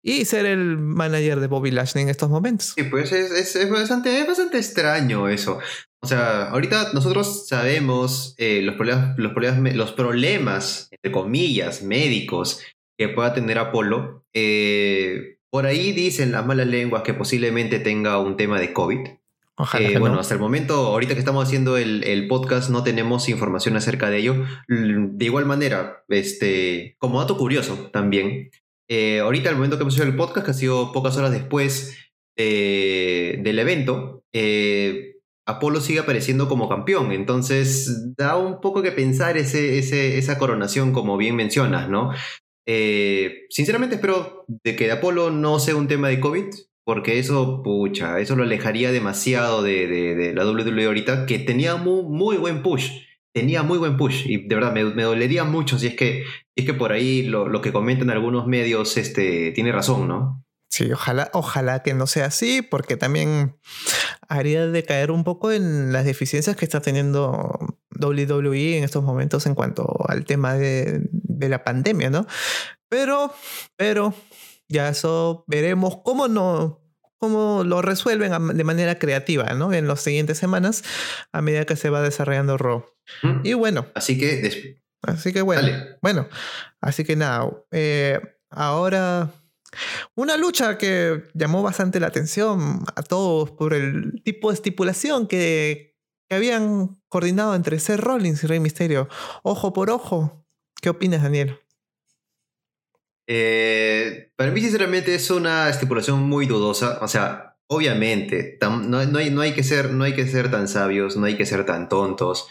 y 0.04 0.26
ser 0.26 0.46
el 0.46 0.78
manager 0.78 1.40
de 1.40 1.48
Bobby 1.48 1.72
Lashley 1.72 2.04
en 2.04 2.10
estos 2.10 2.30
momentos. 2.30 2.74
Sí, 2.76 2.84
pues 2.84 3.12
es, 3.12 3.70
bastante, 3.70 4.20
es 4.20 4.28
bastante 4.28 4.58
extraño 4.58 5.30
eso. 5.30 5.60
O 6.02 6.08
sea, 6.08 6.50
ahorita 6.50 6.94
nosotros 6.94 7.48
sabemos 7.48 8.34
eh, 8.38 8.62
los, 8.64 8.76
problemas, 8.76 9.18
los, 9.18 9.34
problemas, 9.34 9.76
los 9.76 9.92
problemas, 9.92 10.88
entre 10.92 11.12
comillas, 11.12 11.84
médicos 11.84 12.62
que 12.98 13.10
pueda 13.10 13.34
tener 13.34 13.60
Apolo. 13.60 14.26
Eh, 14.34 15.38
por 15.52 15.66
ahí 15.66 15.92
dicen 15.92 16.32
las 16.32 16.46
malas 16.46 16.68
lenguas 16.68 17.04
que 17.04 17.14
posiblemente 17.14 17.80
tenga 17.80 18.18
un 18.18 18.38
tema 18.38 18.60
de 18.60 18.74
COVID. 18.74 19.00
Eh, 19.80 20.00
bueno, 20.00 20.20
hasta 20.20 20.34
el 20.34 20.40
momento, 20.40 20.74
ahorita 20.88 21.14
que 21.14 21.20
estamos 21.20 21.44
haciendo 21.44 21.78
el, 21.78 22.28
podcast, 22.28 22.70
no 22.70 22.84
tenemos 22.84 23.30
información 23.30 23.76
acerca 23.76 24.10
de 24.10 24.18
ello. 24.18 24.46
De 24.68 25.26
igual 25.26 25.46
manera, 25.46 26.04
este, 26.10 26.96
como 27.00 27.20
dato 27.20 27.38
curioso 27.38 27.90
también, 27.92 28.52
eh, 28.90 29.20
ahorita 29.20 29.50
el 29.50 29.56
momento 29.56 29.78
que 29.78 29.84
hemos 29.84 29.96
hecho 29.96 30.04
el 30.04 30.16
podcast, 30.16 30.46
que 30.46 30.52
ha 30.52 30.56
sido 30.56 30.92
pocas 30.92 31.18
horas 31.18 31.32
después 31.32 31.98
del 32.38 33.60
evento, 33.60 34.24
eh, 34.34 35.18
Apolo 35.46 35.80
sigue 35.80 36.00
apareciendo 36.00 36.48
como 36.48 36.70
campeón. 36.70 37.12
Entonces, 37.12 38.16
da 38.18 38.38
un 38.38 38.62
poco 38.62 38.82
que 38.82 38.92
pensar 38.92 39.38
ese, 39.38 39.78
esa 40.18 40.38
coronación, 40.38 40.92
como 40.92 41.18
bien 41.18 41.36
mencionas, 41.36 41.90
¿no? 41.90 42.12
sinceramente 43.50 43.96
espero 43.96 44.46
de 44.48 44.78
que 44.78 44.90
Apolo 44.90 45.30
no 45.30 45.60
sea 45.60 45.76
un 45.76 45.90
tema 45.90 46.08
de 46.08 46.22
COVID, 46.22 46.46
porque 46.92 47.20
eso, 47.20 47.64
pucha, 47.64 48.20
eso 48.20 48.36
lo 48.36 48.44
alejaría 48.44 48.92
demasiado 48.92 49.64
de, 49.64 49.88
de, 49.88 50.34
la 50.34 50.46
WWE 50.46 50.88
ahorita, 50.88 51.26
que 51.26 51.40
tenía 51.40 51.78
muy, 51.78 52.04
muy, 52.04 52.36
buen 52.36 52.62
push. 52.62 52.92
Tenía 53.34 53.64
muy 53.64 53.78
buen 53.78 53.96
push. 53.96 54.26
Y 54.26 54.46
de 54.46 54.56
verdad, 54.56 54.74
me, 54.74 54.84
me 54.84 55.04
dolería 55.04 55.46
mucho 55.46 55.80
si 55.80 55.88
es 55.88 55.96
que, 55.96 56.26
es 56.54 56.66
que 56.66 56.74
por 56.74 56.92
ahí 56.92 57.24
lo, 57.24 57.48
lo, 57.48 57.62
que 57.62 57.72
comentan 57.72 58.10
algunos 58.10 58.46
medios 58.46 58.98
este, 58.98 59.54
tiene 59.54 59.72
razón, 59.72 60.10
¿no? 60.10 60.44
Sí, 60.70 60.92
ojalá, 60.92 61.30
ojalá 61.32 61.82
que 61.82 61.94
no 61.94 62.08
sea 62.08 62.26
así, 62.26 62.62
porque 62.62 62.98
también 62.98 63.56
haría 64.28 64.68
decaer 64.68 65.12
un 65.12 65.24
poco 65.24 65.54
en 65.54 65.94
las 65.94 66.04
deficiencias 66.04 66.58
que 66.58 66.66
está 66.66 66.82
teniendo 66.82 67.58
WWE 68.02 68.80
en 68.80 68.84
estos 68.84 69.02
momentos 69.02 69.46
en 69.46 69.56
cuanto 69.56 69.96
al 70.10 70.26
tema 70.26 70.56
de, 70.56 71.08
de 71.14 71.48
la 71.48 71.64
pandemia, 71.64 72.10
¿no? 72.10 72.28
Pero, 72.90 73.34
pero, 73.78 74.14
ya 74.68 74.90
eso 74.90 75.46
veremos 75.48 76.00
cómo 76.04 76.28
no 76.28 76.81
cómo 77.22 77.64
lo 77.64 77.84
resuelven 77.84 78.32
de 78.58 78.64
manera 78.64 78.98
creativa, 78.98 79.54
¿no? 79.54 79.72
En 79.72 79.88
las 79.88 80.02
siguientes 80.02 80.40
semanas, 80.40 80.84
a 81.32 81.44
medida 81.44 81.66
que 81.66 81.76
se 81.76 81.92
va 81.92 82.02
desarrollando 82.02 82.58
Raw. 82.58 82.84
Y 83.44 83.54
bueno. 83.54 83.86
Así 83.94 84.18
que. 84.18 84.82
Así 85.04 85.32
que 85.32 85.44
bueno. 85.44 85.72
Bueno, 86.02 86.28
así 86.82 87.04
que 87.04 87.16
nada. 87.16 87.48
Eh, 87.72 88.20
ahora. 88.50 89.30
Una 90.16 90.36
lucha 90.36 90.78
que 90.78 91.24
llamó 91.34 91.64
bastante 91.64 92.00
la 92.00 92.08
atención 92.08 92.84
a 92.96 93.04
todos 93.04 93.52
por 93.52 93.74
el 93.74 94.22
tipo 94.24 94.50
de 94.50 94.56
estipulación 94.56 95.28
que, 95.28 95.96
que 96.28 96.36
habían 96.36 97.02
coordinado 97.08 97.56
entre 97.56 97.80
Seth 97.80 98.00
Rollins 98.00 98.44
y 98.44 98.48
Rey 98.48 98.60
Mysterio. 98.60 99.08
Ojo 99.44 99.72
por 99.72 99.92
ojo. 99.92 100.44
¿Qué 100.82 100.90
opinas, 100.90 101.22
Daniel? 101.22 101.58
Eh, 103.28 104.32
para 104.36 104.52
mí, 104.52 104.62
sinceramente, 104.62 105.16
es 105.16 105.30
una 105.32 105.70
estipulación 105.70 106.24
muy 106.24 106.46
dudosa. 106.46 107.00
O 107.02 107.08
sea, 107.08 107.58
obviamente, 107.68 108.58
no, 108.62 108.98
hay, 108.98 109.30
no, 109.30 109.42
hay, 109.42 109.54
que 109.54 109.64
ser, 109.64 109.92
no 109.92 110.04
hay 110.04 110.14
que 110.14 110.28
ser 110.28 110.52
tan 110.52 110.68
sabios, 110.68 111.18
no 111.18 111.26
hay 111.26 111.38
que 111.38 111.46
ser 111.46 111.66
tan 111.66 111.90
tontos. 111.90 112.48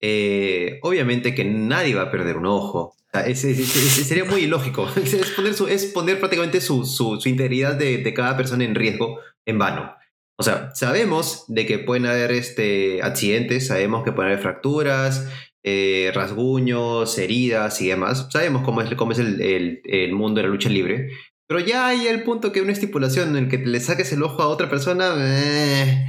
Eh, 0.00 0.80
obviamente 0.82 1.34
que 1.34 1.44
nadie 1.44 1.94
va 1.94 2.02
a 2.02 2.10
perder 2.10 2.36
un 2.36 2.46
ojo. 2.46 2.96
sería 3.24 4.24
muy 4.24 4.42
ilógico. 4.42 4.88
Es 4.96 5.30
poner, 5.30 5.54
es 5.68 5.84
poner 5.86 6.18
prácticamente 6.18 6.60
su, 6.60 6.84
su, 6.84 7.20
integridad 7.28 7.74
de, 7.74 7.98
de, 7.98 8.14
cada 8.14 8.36
persona 8.36 8.64
en 8.64 8.74
riesgo 8.74 9.20
en 9.46 9.58
vano. 9.58 9.94
O 10.38 10.42
sea, 10.42 10.74
sabemos 10.74 11.44
de 11.48 11.66
que 11.66 11.78
pueden 11.78 12.06
haber 12.06 12.32
este, 12.32 13.02
accidentes, 13.02 13.66
sabemos 13.66 14.02
que 14.02 14.12
pueden 14.12 14.32
haber 14.32 14.42
fracturas, 14.42 15.28
eh, 15.64 16.10
rasguños, 16.14 17.16
heridas 17.18 17.80
y 17.80 17.88
demás. 17.88 18.28
Sabemos 18.30 18.62
cómo 18.62 18.80
es, 18.80 19.18
el, 19.18 20.12
mundo 20.12 20.40
de 20.40 20.46
la 20.46 20.52
lucha 20.52 20.68
libre. 20.68 21.10
Pero 21.46 21.60
ya 21.60 21.88
hay 21.88 22.06
el 22.06 22.22
punto 22.22 22.52
que 22.52 22.62
una 22.62 22.72
estipulación 22.72 23.30
en 23.30 23.44
el 23.44 23.48
que 23.50 23.58
le 23.58 23.80
saques 23.80 24.12
el 24.12 24.22
ojo 24.22 24.42
a 24.42 24.48
otra 24.48 24.68
persona. 24.68 25.14
Eh, 25.18 26.06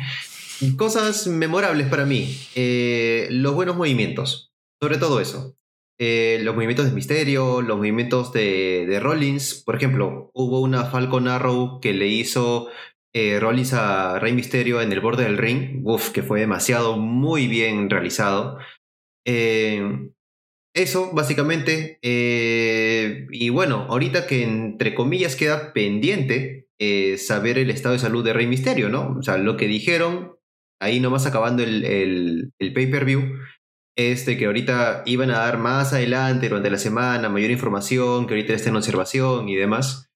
cosas 0.77 1.27
memorables 1.27 1.87
para 1.87 2.05
mí. 2.05 2.35
Eh, 2.55 3.27
los 3.31 3.53
buenos 3.53 3.75
movimientos. 3.75 4.51
Sobre 4.81 4.97
todo 4.97 5.19
eso. 5.19 5.55
los 5.99 6.55
movimientos 6.55 6.85
de 6.85 6.91
Misterio, 6.91 7.61
los 7.61 7.77
movimientos 7.77 8.33
de, 8.33 8.99
Rollins. 9.01 9.63
Por 9.65 9.75
ejemplo, 9.75 10.31
hubo 10.33 10.61
una 10.61 10.85
Falcon 10.85 11.27
Arrow 11.27 11.79
que 11.79 11.93
le 11.93 12.07
hizo 12.07 12.69
eh, 13.15 13.39
Rollins 13.39 13.73
a 13.73 14.17
Rey 14.17 14.33
Misterio 14.33 14.81
en 14.81 14.91
el 14.91 14.99
borde 14.99 15.23
del 15.25 15.37
ring, 15.37 15.81
uff, 15.85 16.09
que 16.09 16.23
fue 16.23 16.39
demasiado, 16.39 16.97
muy 16.97 17.47
bien 17.47 17.89
realizado. 17.91 18.57
Eh, 19.25 20.09
eso, 20.75 21.11
básicamente. 21.13 21.99
Eh, 22.01 23.27
y 23.31 23.49
bueno, 23.49 23.85
ahorita 23.89 24.25
que 24.25 24.43
entre 24.43 24.95
comillas 24.95 25.35
queda 25.35 25.71
pendiente 25.73 26.67
eh, 26.79 27.17
saber 27.17 27.57
el 27.57 27.69
estado 27.69 27.93
de 27.93 27.99
salud 27.99 28.23
de 28.23 28.33
Rey 28.33 28.47
Misterio, 28.47 28.89
¿no? 28.89 29.15
O 29.19 29.21
sea, 29.21 29.37
lo 29.37 29.55
que 29.55 29.67
dijeron, 29.67 30.35
ahí 30.81 30.99
nomás 30.99 31.25
acabando 31.25 31.63
el, 31.63 31.85
el, 31.85 32.53
el 32.59 32.73
pay-per-view, 32.73 33.21
es 33.95 34.25
de 34.25 34.37
que 34.37 34.47
ahorita 34.47 35.03
iban 35.05 35.29
a 35.29 35.39
dar 35.39 35.59
más 35.59 35.93
adelante 35.93 36.49
durante 36.49 36.71
la 36.71 36.79
semana 36.79 37.29
mayor 37.29 37.51
información, 37.51 38.25
que 38.25 38.33
ahorita 38.33 38.53
está 38.53 38.69
en 38.69 38.75
observación 38.77 39.49
y 39.49 39.55
demás, 39.55 40.09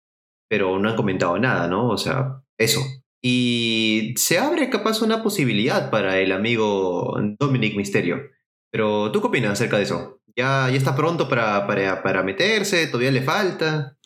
pero 0.50 0.80
no 0.80 0.90
han 0.90 0.96
comentado 0.96 1.38
nada, 1.38 1.68
¿no? 1.68 1.88
O 1.90 1.98
sea, 1.98 2.42
eso. 2.58 2.82
Y 3.24 4.14
se 4.18 4.40
abre 4.40 4.70
capaz 4.70 5.02
una 5.02 5.22
posibilidad 5.22 5.92
para 5.92 6.20
el 6.20 6.32
amigo 6.32 7.16
Dominic 7.40 7.76
Misterio. 7.76 8.22
Pero, 8.72 9.12
¿tú 9.12 9.22
qué 9.22 9.28
opinas 9.28 9.54
acerca 9.54 9.78
de 9.78 9.84
eso? 9.84 10.20
¿Ya, 10.36 10.70
ya 10.70 10.78
está 10.78 10.96
pronto 10.96 11.28
para, 11.28 11.66
para, 11.66 12.04
para 12.04 12.24
meterse? 12.24 12.88
¿Todavía 12.88 13.12
le 13.12 13.24
falta? 13.24 13.98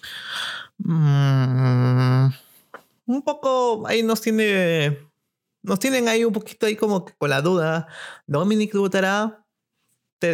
Mm, 0.78 2.30
un 3.06 3.22
poco 3.24 3.86
ahí 3.88 4.04
nos 4.04 4.22
tiene. 4.22 5.10
Nos 5.64 5.80
tienen 5.80 6.08
ahí 6.08 6.26
un 6.26 6.34
poquito 6.34 6.66
ahí 6.66 6.76
como 6.76 7.06
que 7.06 7.14
con 7.18 7.30
la 7.30 7.42
duda. 7.42 7.88
Dominic 8.28 8.74
debutará. 8.74 9.46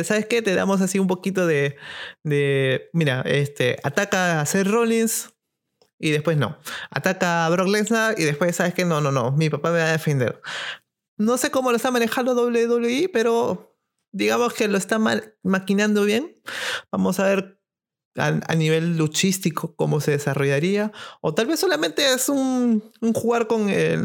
¿Sabes 0.03 0.25
qué? 0.25 0.41
Te 0.41 0.53
damos 0.53 0.81
así 0.81 0.99
un 0.99 1.07
poquito 1.07 1.47
de. 1.47 1.77
de 2.23 2.89
mira, 2.93 3.21
este. 3.21 3.77
Ataca 3.83 4.41
a 4.41 4.45
Seth 4.45 4.67
Rollins. 4.67 5.33
Y 5.99 6.11
después 6.11 6.37
no. 6.37 6.57
Ataca 6.91 7.45
a 7.45 7.49
Brock 7.49 7.67
Lesnar. 7.67 8.19
Y 8.19 8.23
después, 8.23 8.55
¿sabes 8.55 8.73
qué? 8.73 8.85
No, 8.85 9.01
no, 9.01 9.11
no. 9.11 9.31
Mi 9.31 9.49
papá 9.49 9.71
me 9.71 9.79
va 9.79 9.85
a 9.85 9.91
defender. 9.91 10.41
No 11.17 11.37
sé 11.37 11.49
cómo 11.51 11.71
lo 11.71 11.77
está 11.77 11.89
manejando 11.91 12.33
WWE, 12.35 13.09
pero 13.11 13.76
digamos 14.11 14.53
que 14.53 14.67
lo 14.67 14.77
está 14.77 14.99
ma- 14.99 15.21
maquinando 15.43 16.03
bien. 16.05 16.35
Vamos 16.91 17.19
a 17.19 17.25
ver 17.25 17.59
a, 18.17 18.27
a 18.47 18.55
nivel 18.55 18.97
luchístico 18.97 19.75
cómo 19.75 20.01
se 20.01 20.11
desarrollaría. 20.11 20.91
O 21.21 21.33
tal 21.33 21.47
vez 21.47 21.59
solamente 21.59 22.13
es 22.13 22.29
un, 22.29 22.83
un 23.01 23.13
jugar 23.13 23.47
con, 23.47 23.69
el, 23.69 24.03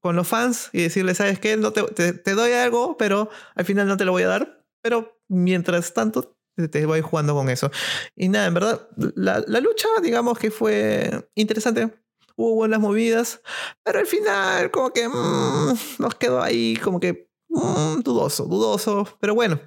con 0.00 0.16
los 0.16 0.28
fans 0.28 0.70
y 0.72 0.82
decirles, 0.82 1.18
¿sabes 1.18 1.38
qué? 1.38 1.56
No 1.56 1.72
te, 1.72 1.82
te- 1.84 2.12
te 2.12 2.34
doy 2.34 2.52
algo, 2.52 2.96
pero 2.96 3.30
al 3.54 3.64
final 3.64 3.86
no 3.88 3.96
te 3.96 4.04
lo 4.04 4.12
voy 4.12 4.24
a 4.24 4.28
dar. 4.28 4.64
Pero 4.82 5.18
mientras 5.28 5.94
tanto, 5.94 6.36
te- 6.56 6.68
te 6.68 6.84
voy 6.86 7.00
jugando 7.00 7.34
con 7.34 7.48
eso. 7.48 7.70
Y 8.16 8.28
nada, 8.28 8.46
en 8.46 8.54
verdad, 8.54 8.88
la, 9.14 9.42
la 9.46 9.60
lucha, 9.60 9.88
digamos 10.02 10.38
que 10.38 10.50
fue 10.50 11.28
interesante. 11.34 11.90
Hubo 12.36 12.54
buenas 12.54 12.78
movidas, 12.80 13.40
pero 13.82 13.98
al 13.98 14.06
final, 14.06 14.70
como 14.70 14.92
que 14.92 15.08
mm, 15.08 15.72
nos 15.98 16.14
quedó 16.14 16.40
ahí, 16.40 16.76
como 16.76 17.00
que 17.00 17.27
mm, 17.48 18.00
dudoso, 18.02 18.44
dudoso. 18.44 19.18
Pero 19.20 19.34
bueno, 19.34 19.60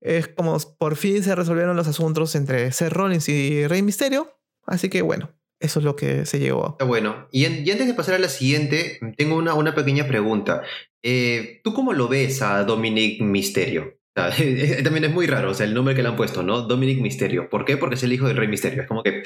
es 0.00 0.28
como 0.28 0.56
por 0.78 0.96
fin 0.96 1.22
se 1.22 1.34
resolvieron 1.34 1.76
los 1.76 1.88
asuntos 1.88 2.34
entre 2.34 2.72
Seth 2.72 2.92
Rollins 2.92 3.28
y 3.28 3.66
Rey 3.66 3.82
Misterio. 3.82 4.36
Así 4.66 4.88
que 4.88 5.02
bueno, 5.02 5.30
eso 5.58 5.78
es 5.80 5.84
lo 5.84 5.96
que 5.96 6.24
se 6.26 6.38
llegó. 6.38 6.70
Está 6.72 6.84
bueno. 6.84 7.28
Y, 7.30 7.44
antes 7.44 7.86
de 7.86 7.94
pasar 7.94 8.14
a 8.14 8.18
la 8.18 8.28
siguiente, 8.28 8.98
tengo 9.16 9.36
una, 9.36 9.54
una 9.54 9.74
pequeña 9.74 10.06
pregunta. 10.06 10.62
Eh, 11.02 11.60
¿Tú 11.64 11.74
cómo 11.74 11.92
lo 11.92 12.08
ves 12.08 12.42
a 12.42 12.64
Dominic 12.64 13.20
Misterio? 13.20 14.00
También 14.14 15.04
es 15.04 15.12
muy 15.12 15.26
raro, 15.26 15.50
o 15.50 15.54
sea, 15.54 15.66
el 15.66 15.74
nombre 15.74 15.94
que 15.94 16.02
le 16.02 16.08
han 16.08 16.16
puesto, 16.16 16.42
¿no? 16.42 16.62
Dominic 16.62 17.00
Misterio. 17.00 17.48
¿Por 17.48 17.64
qué? 17.64 17.76
Porque 17.76 17.94
es 17.94 18.02
el 18.02 18.12
hijo 18.12 18.26
del 18.26 18.36
Rey 18.36 18.48
Misterio. 18.48 18.82
Es 18.82 18.88
como 18.88 19.02
que, 19.02 19.22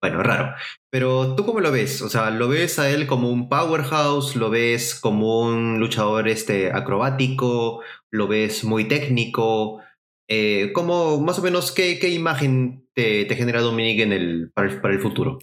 bueno, 0.00 0.22
raro. 0.22 0.54
Pero 0.90 1.34
¿tú 1.34 1.44
cómo 1.44 1.60
lo 1.60 1.72
ves? 1.72 2.02
O 2.02 2.08
sea, 2.08 2.30
¿lo 2.30 2.48
ves 2.48 2.78
a 2.78 2.90
él 2.90 3.06
como 3.06 3.30
un 3.30 3.48
powerhouse? 3.48 4.36
¿Lo 4.36 4.50
ves 4.50 4.94
como 4.94 5.40
un 5.42 5.80
luchador 5.80 6.28
este, 6.28 6.72
acrobático? 6.72 7.82
¿Lo 8.10 8.28
ves 8.28 8.64
muy 8.64 8.86
técnico? 8.86 9.80
Eh, 10.28 10.72
¿cómo, 10.74 11.20
más 11.20 11.38
o 11.38 11.42
menos, 11.42 11.72
qué, 11.72 11.98
qué 11.98 12.10
imagen 12.10 12.86
te, 12.94 13.24
te 13.24 13.36
genera 13.36 13.60
Dominic 13.60 14.00
en 14.00 14.12
el, 14.12 14.50
para, 14.54 14.68
el, 14.68 14.80
para 14.80 14.94
el 14.94 15.00
futuro? 15.00 15.38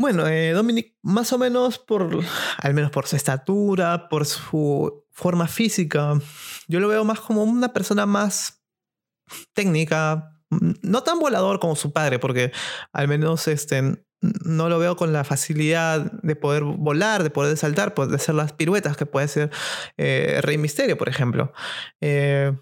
Bueno, 0.00 0.28
eh, 0.28 0.52
Dominic, 0.52 0.94
más 1.02 1.32
o 1.32 1.38
menos 1.38 1.80
por, 1.80 2.20
al 2.58 2.74
menos 2.74 2.92
por 2.92 3.08
su 3.08 3.16
estatura, 3.16 4.08
por 4.08 4.26
su 4.26 5.04
forma 5.10 5.48
física, 5.48 6.12
yo 6.68 6.78
lo 6.78 6.86
veo 6.86 7.04
más 7.04 7.18
como 7.18 7.42
una 7.42 7.72
persona 7.72 8.06
más 8.06 8.62
técnica, 9.54 10.37
no 10.50 11.02
tan 11.02 11.18
volador 11.18 11.60
como 11.60 11.76
su 11.76 11.92
padre, 11.92 12.18
porque 12.18 12.52
al 12.92 13.08
menos 13.08 13.48
este, 13.48 14.02
no 14.20 14.68
lo 14.68 14.78
veo 14.78 14.96
con 14.96 15.12
la 15.12 15.24
facilidad 15.24 16.12
de 16.22 16.36
poder 16.36 16.64
volar, 16.64 17.22
de 17.22 17.30
poder 17.30 17.56
saltar, 17.56 17.94
pues, 17.94 18.08
de 18.08 18.16
hacer 18.16 18.34
las 18.34 18.52
piruetas 18.52 18.96
que 18.96 19.06
puede 19.06 19.26
hacer 19.26 19.50
eh, 19.96 20.40
Rey 20.42 20.58
Misterio, 20.58 20.96
por 20.96 21.08
ejemplo. 21.08 21.52
Eh, 22.00 22.52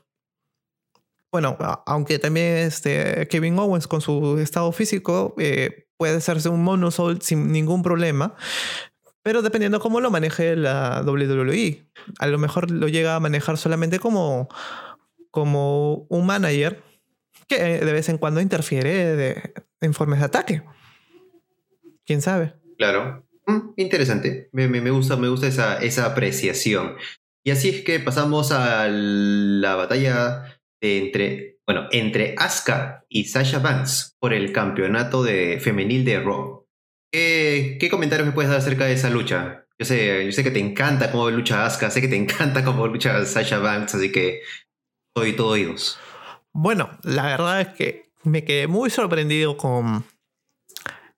bueno, 1.33 1.57
aunque 1.87 2.19
también 2.19 2.59
este, 2.59 3.29
Kevin 3.29 3.59
Owens 3.59 3.87
con 3.87 4.01
su 4.01 4.39
estado 4.39 4.73
físico 4.73 5.35
eh, 5.39 5.87
puede 5.97 6.17
hacerse 6.17 6.49
un 6.49 6.63
monosoul 6.63 7.21
sin 7.21 7.53
ningún 7.53 7.83
problema, 7.83 8.35
pero 9.23 9.43
dependiendo 9.43 9.81
cómo 9.81 10.01
lo 10.01 10.11
maneje 10.11 10.57
la 10.57 11.03
WWE. 11.05 11.91
A 12.21 12.27
lo 12.27 12.39
mejor 12.39 12.71
lo 12.71 12.89
llega 12.89 13.17
a 13.17 13.21
manejar 13.21 13.59
solamente 13.59 13.99
como, 13.99 14.49
como 15.31 16.07
un 16.09 16.27
manager 16.27 16.86
que 17.49 17.59
de 17.85 17.93
vez 17.93 18.09
en 18.09 18.19
cuando 18.19 18.41
interfiere 18.41 19.17
de, 19.17 19.55
en 19.81 19.95
formas 19.95 20.19
de 20.21 20.25
ataque. 20.27 20.63
¿Quién 22.05 22.23
sabe? 22.23 22.55
Claro. 22.79 23.27
Mm, 23.47 23.71
interesante. 23.77 24.49
Me, 24.53 24.69
me- 24.69 24.81
me 24.81 24.91
gusta, 24.91 25.17
me 25.17 25.29
gusta 25.29 25.47
esa, 25.47 25.79
esa 25.79 26.07
apreciación. 26.07 26.97
Y 27.45 27.51
así 27.51 27.69
es 27.69 27.85
que 27.85 28.01
pasamos 28.01 28.51
a 28.53 28.89
la 28.89 29.77
batalla 29.77 30.59
entre, 30.81 31.59
bueno, 31.67 31.89
entre 31.93 32.35
Asuka 32.37 33.05
y 33.09 33.25
Sasha 33.27 33.61
Banks 33.61 34.17
por 34.19 34.35
el 34.35 34.53
campeonato 34.53 35.23
de 35.23 35.61
femenil 35.61 36.05
de 36.05 36.21
Raw. 36.21 36.67
¿Qué, 37.13 37.77
qué 37.81 37.89
comentarios 37.89 38.27
me 38.27 38.33
puedes 38.35 38.51
dar 38.51 38.59
acerca 38.59 38.85
de 38.87 38.95
esa 38.95 39.11
lucha? 39.11 39.65
Yo 39.79 39.87
sé, 39.87 40.25
yo 40.25 40.33
sé 40.33 40.43
que 40.43 40.51
te 40.51 40.59
encanta 40.59 41.13
cómo 41.13 41.31
lucha 41.31 41.65
Asuka, 41.67 41.91
sé 41.91 42.01
que 42.01 42.09
te 42.09 42.17
encanta 42.17 42.65
cómo 42.65 42.87
lucha 42.89 43.25
Sasha 43.25 43.59
Banks, 43.59 43.95
así 43.95 44.11
que 44.11 44.41
soy 45.17 45.35
todo 45.35 45.49
oídos. 45.51 45.99
Bueno, 46.59 46.89
la 47.03 47.25
verdad 47.25 47.61
es 47.61 47.69
que 47.75 48.13
me 48.25 48.43
quedé 48.43 48.67
muy 48.67 48.89
sorprendido 48.89 49.59
con 49.59 50.07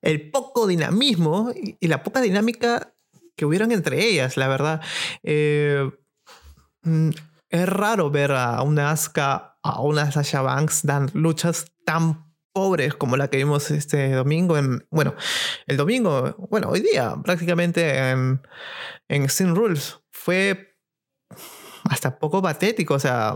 el 0.01 0.29
poco 0.31 0.67
dinamismo 0.67 1.53
y 1.55 1.87
la 1.87 2.03
poca 2.03 2.19
dinámica 2.19 2.93
que 3.37 3.45
hubieron 3.45 3.71
entre 3.71 4.05
ellas, 4.05 4.35
la 4.35 4.49
verdad. 4.49 4.81
Eh, 5.23 5.89
mm, 6.81 7.09
es 7.47 7.69
raro 7.69 8.11
ver 8.11 8.33
a 8.33 8.61
una 8.63 8.91
Asuka, 8.91 9.57
a 9.63 9.81
una 9.81 10.11
Sasha 10.11 10.41
Banks 10.41 10.81
dan 10.83 11.09
luchas 11.13 11.67
tan 11.85 12.33
pobres 12.51 12.93
como 12.95 13.15
la 13.15 13.29
que 13.29 13.37
vimos 13.37 13.71
este 13.71 14.11
domingo 14.11 14.57
en, 14.57 14.85
bueno, 14.91 15.15
el 15.67 15.77
domingo, 15.77 16.35
bueno, 16.49 16.67
hoy 16.67 16.81
día 16.81 17.15
prácticamente 17.23 18.09
en, 18.09 18.41
en 19.07 19.29
Sin 19.29 19.55
Rules. 19.55 20.01
Fue 20.11 20.75
hasta 21.85 22.19
poco 22.19 22.41
patético, 22.41 22.95
o 22.95 22.99
sea, 22.99 23.35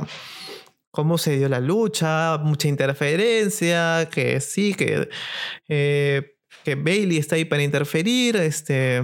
cómo 0.93 1.17
se 1.17 1.35
dio 1.35 1.49
la 1.49 1.59
lucha, 1.59 2.37
mucha 2.37 2.67
interferencia, 2.67 4.07
que 4.11 4.39
sí, 4.39 4.75
que, 4.75 5.09
eh, 5.67 6.35
que 6.63 6.75
Bailey 6.75 7.17
está 7.17 7.35
ahí 7.35 7.45
para 7.45 7.63
interferir, 7.63 8.35
este, 8.35 9.03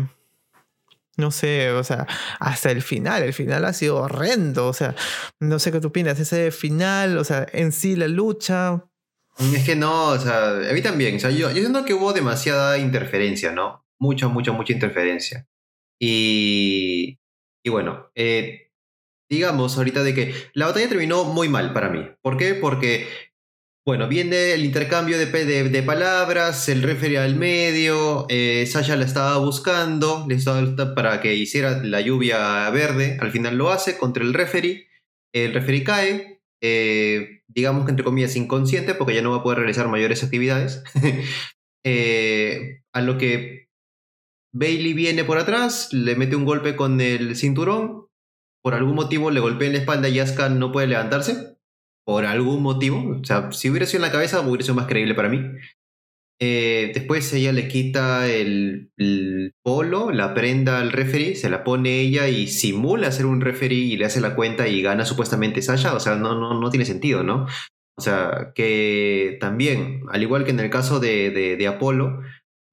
no 1.17 1.32
sé, 1.32 1.71
o 1.71 1.84
sea, 1.84 2.06
hasta 2.39 2.69
el 2.69 2.84
final, 2.84 3.23
el 3.23 3.34
final 3.34 3.65
ha 3.65 3.73
sido 3.73 3.97
horrendo, 3.97 4.67
o 4.67 4.73
sea, 4.73 4.95
no 5.39 5.58
sé 5.58 5.71
qué 5.71 5.80
tú 5.80 5.88
opinas, 5.88 6.19
ese 6.19 6.52
final, 6.52 7.17
o 7.17 7.23
sea, 7.23 7.47
en 7.54 7.71
sí 7.71 7.95
la 7.95 8.08
lucha, 8.08 8.86
Es 9.39 9.65
que 9.65 9.75
no, 9.75 10.10
o 10.10 10.19
sea, 10.19 10.69
a 10.69 10.73
mí 10.73 10.84
también. 10.84 11.15
O 11.15 11.19
sea, 11.19 11.32
yo, 11.32 11.49
yo 11.49 11.62
siento 11.62 11.86
que 11.86 11.95
hubo 11.95 12.13
demasiada 12.13 12.78
interferencia, 12.78 13.52
¿no? 13.52 13.84
Mucha, 13.97 14.28
mucha, 14.28 14.52
mucha 14.52 14.73
interferencia. 14.73 15.47
Y, 15.99 17.17
y 17.63 17.69
bueno, 17.71 18.12
eh, 18.13 18.68
digamos 19.30 19.78
ahorita 19.78 20.04
de 20.04 20.13
que 20.13 20.34
la 20.54 20.68
batalla 20.68 20.89
terminó 20.89 21.24
muy 21.24 21.50
mal 21.50 21.74
para 21.74 21.89
mí. 21.89 22.06
¿Por 22.22 22.38
qué? 22.38 22.56
Porque, 22.56 23.08
bueno, 23.86 24.08
viene 24.08 24.54
el 24.54 24.65
intercambio 24.65 25.18
de, 25.18 25.26
de, 25.26 25.84
palabras, 25.84 26.68
el 26.70 26.82
referee 26.82 27.20
al 27.20 27.36
medio, 27.36 28.26
eh, 28.30 28.65
Sasha 28.65 28.96
la 28.96 29.06
estaba 29.06 29.38
buscando 29.38 30.26
le 30.28 30.36
estaba, 30.36 30.96
para 30.96 31.22
que 31.22 31.36
hiciera 31.36 31.84
la 31.84 32.02
lluvia 32.02 32.70
verde, 32.72 33.18
al 33.22 33.32
final 33.32 33.58
lo 33.58 33.72
hace 33.72 33.98
contra 33.98 34.24
el 34.24 34.34
referee, 34.34 34.88
el 35.34 35.54
referee 35.54 35.84
cae, 35.84 36.42
eh, 36.62 37.44
digamos 37.48 37.86
que 37.86 37.92
entre 37.92 38.04
comillas 38.04 38.36
inconsciente, 38.36 38.96
porque 38.96 39.13
ya 39.13 39.22
no 39.22 39.32
va 39.32 39.38
a 39.38 39.44
poder 39.44 39.60
realizar 39.60 39.88
mayores 39.88 40.24
actividades. 40.24 40.84
Eh, 41.86 42.82
a 42.94 43.00
lo 43.00 43.18
que 43.18 43.70
Bailey 44.54 44.92
viene 44.92 45.24
por 45.24 45.38
atrás, 45.38 45.94
le 45.94 46.18
mete 46.18 46.36
un 46.36 46.44
golpe 46.44 46.76
con 46.76 47.00
el 47.00 47.38
cinturón. 47.38 48.09
Por 48.62 48.74
algún 48.74 48.95
motivo 48.95 49.32
le 49.32 49.39
golpea 49.39 49.67
en 49.67 49.74
la 49.74 49.80
espalda 49.80 50.10
y 50.10 50.19
Asuka 50.19 50.50
no 50.50 50.72
puede 50.72 50.88
levantarse. 50.88 51.58
Por 52.06 52.26
algún 52.26 52.62
motivo. 52.63 53.19
O 53.22 53.24
sea, 53.24 53.52
si 53.52 53.69
hubiera 53.69 53.86
sido 53.86 54.00
en 54.00 54.08
la 54.08 54.12
cabeza, 54.12 54.41
hubiera 54.41 54.63
sido 54.63 54.76
más 54.76 54.88
creíble 54.88 55.13
para 55.13 55.30
mí. 55.30 55.39
Eh, 56.41 56.91
después 56.93 57.32
ella 57.34 57.52
le 57.52 57.67
quita 57.67 58.28
el, 58.30 58.91
polo, 59.62 60.12
la 60.12 60.34
prenda 60.34 60.80
al 60.80 60.93
referee, 60.93 61.36
se 61.36 61.50
la 61.50 61.65
pone 61.65 62.00
ella 62.00 62.30
y 62.30 62.48
simula 62.48 63.12
ser 63.12 63.26
un 63.26 63.41
referee 63.41 63.78
y 63.78 63.98
le 63.98 64.06
hace 64.06 64.22
la 64.22 64.36
cuenta 64.36 64.67
y 64.69 64.82
gana 64.82 65.06
supuestamente 65.06 65.62
Sasha. 65.62 65.93
O 65.93 66.00
sea, 66.00 66.15
no, 66.15 66.36
no, 66.39 66.60
no 66.60 66.69
tiene 66.69 66.86
sentido, 66.86 67.24
¿no? 67.24 67.45
O 67.98 68.02
sea, 68.02 68.54
que 68.56 69.38
también, 69.41 70.04
al 70.10 70.22
igual 70.22 70.45
que 70.45 70.52
en 70.52 70.62
el 70.62 70.69
caso 70.69 71.02
de, 71.02 71.32
de, 71.32 71.58
de 71.58 71.67
Apolo, 71.67 72.22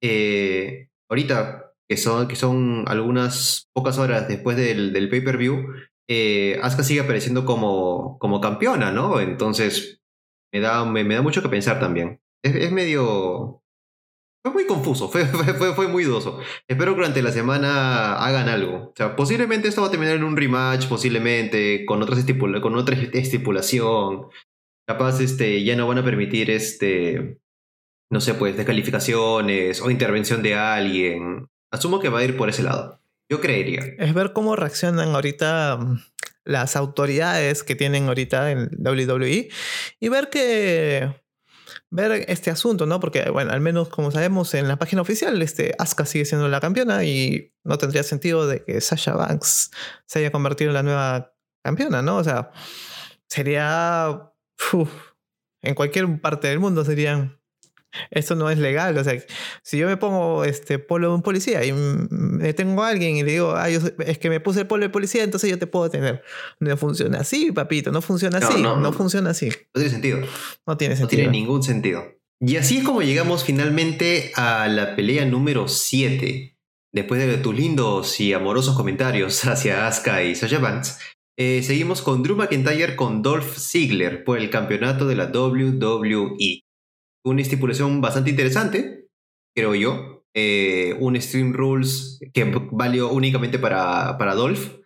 eh, 0.01 0.87
ahorita 1.09 1.66
que 1.89 1.97
son, 1.97 2.27
que 2.27 2.35
son 2.35 2.83
algunas 2.87 3.69
pocas 3.73 3.97
horas 3.97 4.27
después 4.27 4.57
del, 4.57 4.93
del 4.93 5.09
pay-per-view, 5.09 5.73
eh, 6.09 6.59
Asuka 6.61 6.83
sigue 6.83 7.01
apareciendo 7.01 7.45
como, 7.45 8.17
como 8.19 8.41
campeona, 8.41 8.91
¿no? 8.91 9.19
Entonces, 9.19 10.01
me 10.53 10.59
da, 10.59 10.85
me, 10.85 11.03
me 11.03 11.15
da 11.15 11.21
mucho 11.21 11.41
que 11.41 11.49
pensar 11.49 11.79
también. 11.79 12.21
Es, 12.43 12.55
es, 12.55 12.71
medio... 12.71 13.61
Fue 14.43 14.53
muy 14.53 14.65
confuso, 14.65 15.09
fue, 15.09 15.25
fue, 15.57 15.73
fue, 15.73 15.87
muy 15.87 16.05
dudoso. 16.05 16.39
Espero 16.69 16.93
que 16.93 16.97
durante 16.97 17.21
la 17.21 17.31
semana 17.31 18.15
hagan 18.17 18.47
algo. 18.47 18.89
O 18.89 18.93
sea, 18.95 19.15
posiblemente 19.15 19.67
esto 19.67 19.81
va 19.81 19.87
a 19.87 19.91
terminar 19.91 20.15
en 20.15 20.23
un 20.23 20.37
rematch, 20.37 20.87
posiblemente 20.87 21.85
con, 21.85 22.01
otras 22.01 22.19
estipula 22.19 22.61
con 22.61 22.75
otra 22.75 22.95
estipulación. 23.13 24.27
Capaz 24.87 25.19
este, 25.19 25.63
ya 25.65 25.75
no 25.75 25.87
van 25.87 25.97
a 25.97 26.05
permitir 26.05 26.49
este, 26.49 27.39
no 28.09 28.21
sé, 28.21 28.35
pues 28.35 28.55
descalificaciones 28.55 29.81
o 29.81 29.91
intervención 29.91 30.41
de 30.41 30.55
alguien. 30.55 31.47
Asumo 31.71 31.99
que 31.99 32.09
va 32.09 32.19
a 32.19 32.23
ir 32.23 32.37
por 32.37 32.49
ese 32.49 32.63
lado. 32.63 33.01
Yo 33.29 33.41
creería. 33.41 33.81
Es 33.97 34.13
ver 34.13 34.33
cómo 34.33 34.55
reaccionan 34.55 35.09
ahorita 35.09 35.77
mm, 35.77 35.99
las 36.45 36.75
autoridades 36.75 37.63
que 37.63 37.75
tienen 37.75 38.07
ahorita 38.07 38.51
en 38.51 38.69
WWE 38.79 39.49
y 39.99 40.09
ver 40.09 40.29
que 40.29 41.13
ver 41.89 42.25
este 42.29 42.49
asunto, 42.49 42.85
¿no? 42.85 42.99
Porque, 42.99 43.29
bueno, 43.29 43.51
al 43.51 43.61
menos 43.61 43.89
como 43.89 44.11
sabemos 44.11 44.53
en 44.53 44.67
la 44.67 44.77
página 44.77 45.01
oficial, 45.01 45.41
este, 45.41 45.75
Asuka 45.77 46.05
sigue 46.05 46.25
siendo 46.25 46.47
la 46.47 46.61
campeona 46.61 47.03
y 47.03 47.53
no 47.63 47.77
tendría 47.77 48.03
sentido 48.03 48.47
de 48.47 48.63
que 48.63 48.79
Sasha 48.81 49.13
Banks 49.13 49.71
se 50.05 50.19
haya 50.19 50.31
convertido 50.31 50.69
en 50.69 50.75
la 50.75 50.83
nueva 50.83 51.33
campeona, 51.63 52.01
¿no? 52.01 52.17
O 52.17 52.23
sea, 52.23 52.51
sería... 53.27 54.31
En 55.61 55.75
cualquier 55.75 56.21
parte 56.21 56.47
del 56.47 56.59
mundo 56.59 56.85
serían 56.85 57.36
esto 58.11 58.35
no 58.35 58.49
es 58.49 58.57
legal. 58.57 58.97
O 58.97 59.03
sea, 59.03 59.21
si 59.61 59.77
yo 59.77 59.87
me 59.87 59.97
pongo 59.97 60.43
este 60.43 60.79
polo 60.79 61.09
de 61.09 61.15
un 61.15 61.21
policía 61.21 61.63
y 61.65 61.73
me 61.73 62.53
tengo 62.53 62.83
a 62.83 62.89
alguien 62.89 63.17
y 63.17 63.23
le 63.23 63.31
digo, 63.33 63.55
ah, 63.55 63.69
yo, 63.69 63.79
es 64.05 64.17
que 64.17 64.29
me 64.29 64.39
puse 64.39 64.61
el 64.61 64.67
polo 64.67 64.83
de 64.83 64.89
policía, 64.89 65.23
entonces 65.23 65.49
yo 65.49 65.59
te 65.59 65.67
puedo 65.67 65.89
tener. 65.89 66.23
No 66.59 66.75
funciona 66.77 67.19
así, 67.19 67.51
papito, 67.51 67.91
no 67.91 68.01
funciona 68.01 68.39
así. 68.39 68.61
No, 68.61 68.75
no, 68.75 68.81
no 68.81 68.93
funciona 68.93 69.31
así. 69.31 69.49
No 69.49 69.81
tiene 69.81 69.89
sentido. 69.89 70.19
No 70.65 70.77
tiene 70.77 70.95
sentido. 70.95 71.23
No 71.23 71.29
tiene 71.29 71.31
ningún 71.31 71.63
sentido. 71.63 72.17
Y 72.39 72.57
así 72.57 72.77
es 72.77 72.83
como 72.83 73.01
llegamos 73.01 73.43
finalmente 73.43 74.31
a 74.35 74.67
la 74.67 74.95
pelea 74.95 75.25
número 75.25 75.67
7. 75.67 76.55
Después 76.93 77.25
de 77.25 77.37
tus 77.37 77.55
lindos 77.55 78.19
y 78.19 78.33
amorosos 78.33 78.75
comentarios 78.75 79.43
hacia 79.45 79.87
Asuka 79.87 80.23
y 80.23 80.35
Sasha 80.35 80.59
Banks, 80.59 80.99
eh, 81.39 81.61
seguimos 81.63 82.01
con 82.01 82.23
Drew 82.23 82.35
McIntyre 82.35 82.95
con 82.95 83.21
Dolph 83.21 83.57
Ziggler 83.57 84.23
por 84.23 84.39
el 84.39 84.49
campeonato 84.49 85.07
de 85.07 85.15
la 85.15 85.25
WWE 85.25 86.63
una 87.27 87.41
estipulación 87.41 88.01
bastante 88.01 88.29
interesante, 88.29 89.07
creo 89.55 89.75
yo. 89.75 90.25
Eh, 90.35 90.95
un 90.99 91.19
Stream 91.19 91.53
Rules 91.53 92.19
que 92.33 92.45
valió 92.71 93.11
únicamente 93.11 93.59
para, 93.59 94.17
para 94.17 94.35
Dolph. 94.35 94.77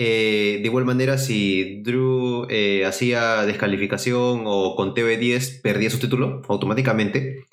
Eh, 0.00 0.58
de 0.60 0.64
igual 0.64 0.84
manera, 0.84 1.18
si 1.18 1.82
Drew 1.82 2.46
eh, 2.48 2.84
hacía 2.86 3.44
descalificación 3.44 4.44
o 4.46 4.76
con 4.76 4.94
TV10 4.94 5.60
perdía 5.60 5.90
su 5.90 5.98
título 5.98 6.42
automáticamente. 6.48 7.44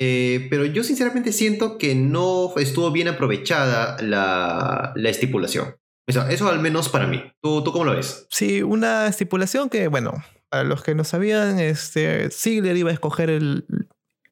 Eh, 0.00 0.48
pero 0.50 0.64
yo 0.64 0.82
sinceramente 0.82 1.32
siento 1.32 1.78
que 1.78 1.94
no 1.94 2.52
estuvo 2.56 2.90
bien 2.90 3.08
aprovechada 3.08 4.02
la, 4.02 4.92
la 4.96 5.10
estipulación. 5.10 5.76
Eso, 6.08 6.48
al 6.48 6.60
menos 6.60 6.88
para 6.88 7.06
mí. 7.06 7.22
¿Tú, 7.40 7.62
¿Tú 7.62 7.72
cómo 7.72 7.84
lo 7.84 7.94
ves? 7.94 8.26
Sí, 8.30 8.62
una 8.62 9.06
estipulación 9.06 9.68
que, 9.68 9.86
bueno, 9.88 10.12
para 10.52 10.64
los 10.64 10.82
que 10.82 10.94
no 10.94 11.02
sabían, 11.02 11.58
este, 11.58 12.28
Ziggler 12.30 12.76
iba 12.76 12.90
a 12.90 12.92
escoger 12.92 13.30
el, 13.30 13.64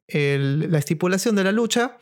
la 0.07 0.77
estipulación 0.77 1.35
de 1.35 1.43
la 1.43 1.51
lucha, 1.51 1.97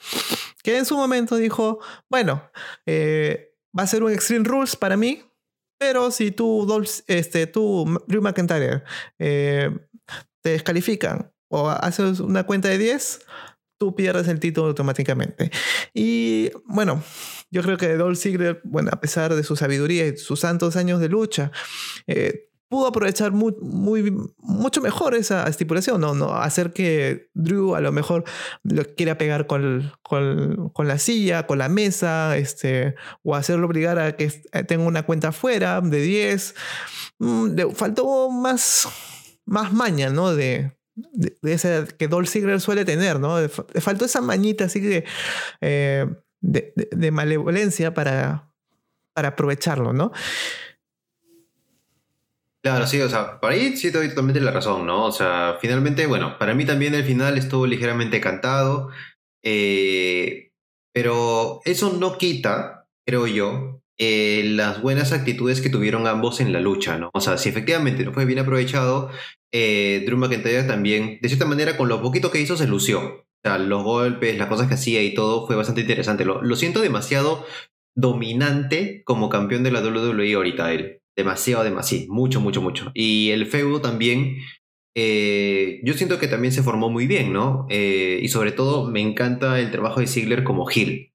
que 0.62 0.78
en 0.78 0.86
su 0.86 0.98
momento 0.98 1.38
dijo, 1.38 1.80
bueno, 2.10 2.52
eh, 2.86 3.56
va 3.78 3.84
a 3.84 3.88
ser 3.88 4.04
un 4.04 4.12
Extreme 4.12 4.44
Rules 4.44 4.76
para 4.76 4.98
mí, 4.98 5.24
pero 5.80 6.12
si 6.12 6.32
tú, 6.32 6.68
este, 7.08 7.48
tú 7.48 8.04
Drew 8.08 8.22
McIntyre, 8.22 8.84
eh, 9.20 9.72
te 10.42 10.50
descalifican 10.50 11.32
o 11.50 11.70
haces 11.70 12.20
una 12.20 12.46
cuenta 12.46 12.68
de 12.68 12.78
10, 12.78 13.22
tú 13.80 13.96
pierdes 13.96 14.28
el 14.28 14.42
título 14.42 14.68
automáticamente. 14.68 15.50
Y 15.94 16.52
bueno, 16.66 17.02
yo 17.52 17.64
creo 17.64 17.78
que 17.78 17.96
Dolph 17.96 18.20
Ziggler, 18.20 18.60
bueno, 18.66 18.90
a 18.92 19.00
pesar 19.00 19.34
de 19.34 19.44
su 19.44 19.56
sabiduría 19.56 20.08
y 20.08 20.18
sus 20.18 20.42
tantos 20.42 20.76
años 20.76 21.00
de 21.00 21.08
lucha, 21.08 21.54
eh, 22.06 22.49
pudo 22.70 22.88
aprovechar 22.88 23.32
muy, 23.32 23.54
mucho 24.38 24.80
mejor 24.80 25.16
esa 25.16 25.48
estipulación, 25.48 26.00
¿no? 26.00 26.14
¿no? 26.14 26.36
Hacer 26.36 26.72
que 26.72 27.30
Drew 27.34 27.76
a 27.76 27.82
lo 27.82 27.92
mejor 27.92 28.24
lo 28.64 28.84
quiera 28.96 29.18
pegar 29.18 29.48
con, 29.48 29.92
con, 30.04 30.88
la 30.88 31.00
silla, 31.00 31.48
con 31.48 31.58
la 31.58 31.68
mesa, 31.68 32.38
este, 32.38 32.96
o 33.24 33.36
hacerlo 33.36 33.66
obligar 33.66 33.98
a 33.98 34.16
que 34.16 34.30
tenga 34.68 34.84
una 34.84 35.04
cuenta 35.04 35.32
fuera 35.32 35.82
de 35.82 36.00
10. 36.00 36.56
Mm, 37.18 37.48
le 37.56 37.74
faltó 37.74 38.30
más, 38.30 38.88
más 39.46 39.74
maña, 39.74 40.12
¿no? 40.12 40.36
De, 40.36 40.78
de, 40.96 41.36
de 41.42 41.88
que 41.98 42.08
Dolph 42.08 42.30
Ziggler 42.30 42.62
suele 42.62 42.86
tener, 42.86 43.20
¿no? 43.20 43.42
Le 43.42 43.50
faltó 43.50 44.06
esa 44.06 44.22
mañita 44.22 44.66
así 44.66 44.80
eh, 45.62 46.06
de, 46.40 46.74
de, 46.76 46.90
de, 46.92 47.12
malevolencia 47.12 47.96
para, 47.96 48.52
para 49.14 49.30
aprovecharlo, 49.30 49.92
¿no? 49.92 50.12
Claro, 52.64 52.86
sí, 52.88 53.00
o 53.00 53.08
sea, 53.08 53.40
por 53.40 53.52
ahí 53.52 53.78
sí 53.78 53.90
te 53.92 54.00
doy 54.00 54.10
totalmente 54.10 54.42
la 54.42 54.52
razón, 54.52 54.86
¿no? 54.86 55.06
O 55.06 55.12
sea, 55.14 55.58
finalmente, 55.62 56.06
bueno, 56.08 56.38
para 56.38 56.54
mí 56.54 56.66
también 56.66 56.94
el 56.94 57.06
final 57.06 57.38
estuvo 57.38 57.66
ligeramente 57.66 58.20
cantado, 58.20 58.90
eh, 59.46 60.52
pero 60.94 61.62
eso 61.64 61.94
no 61.94 62.18
quita, 62.18 62.90
creo 63.08 63.28
yo, 63.28 63.82
eh, 63.98 64.44
las 64.46 64.82
buenas 64.82 65.14
actitudes 65.14 65.62
que 65.62 65.70
tuvieron 65.70 66.06
ambos 66.06 66.42
en 66.42 66.52
la 66.52 66.60
lucha, 66.60 66.98
¿no? 66.98 67.10
O 67.14 67.22
sea, 67.22 67.38
si 67.38 67.48
efectivamente 67.48 68.04
no 68.04 68.12
fue 68.14 68.26
bien 68.26 68.40
aprovechado, 68.40 69.10
eh, 69.54 70.04
Drew 70.06 70.18
McIntyre 70.18 70.64
también, 70.64 71.20
de 71.22 71.30
cierta 71.30 71.46
manera, 71.46 71.78
con 71.78 71.88
lo 71.88 72.02
poquito 72.02 72.30
que 72.30 72.42
hizo, 72.42 72.58
se 72.58 72.68
lució. 72.68 73.00
O 73.02 73.42
sea, 73.42 73.58
los 73.58 73.84
golpes, 73.84 74.38
las 74.38 74.50
cosas 74.50 74.68
que 74.68 74.74
hacía 74.74 75.02
y 75.02 75.14
todo 75.14 75.48
fue 75.48 75.56
bastante 75.56 75.82
interesante. 75.82 76.26
Lo, 76.26 76.42
lo 76.42 76.56
siento 76.58 76.82
demasiado 76.82 77.46
dominante 77.96 79.02
como 79.06 79.30
campeón 79.30 79.64
de 79.64 79.72
la 79.72 79.82
WWE 79.82 80.34
ahorita 80.34 80.74
él. 80.74 81.00
Demasiado, 81.20 81.66
demasiado. 81.66 82.06
Mucho, 82.08 82.40
mucho, 82.40 82.62
mucho. 82.62 82.92
Y 82.94 83.32
el 83.32 83.46
feudo 83.46 83.82
también, 83.82 84.38
eh, 84.96 85.82
yo 85.84 85.94
siento 85.94 86.18
que 86.18 86.30
también 86.30 86.54
se 86.54 86.64
formó 86.64 86.90
muy 86.90 87.08
bien, 87.08 87.34
¿no? 87.34 87.68
Eh, 87.70 88.22
y 88.22 88.30
sobre 88.30 88.54
todo 88.54 88.90
me 88.90 89.02
encanta 89.02 89.60
el 89.60 89.70
trabajo 89.70 90.00
de 90.00 90.08
Ziggler 90.08 90.46
como 90.46 90.66
Gil. 90.66 91.12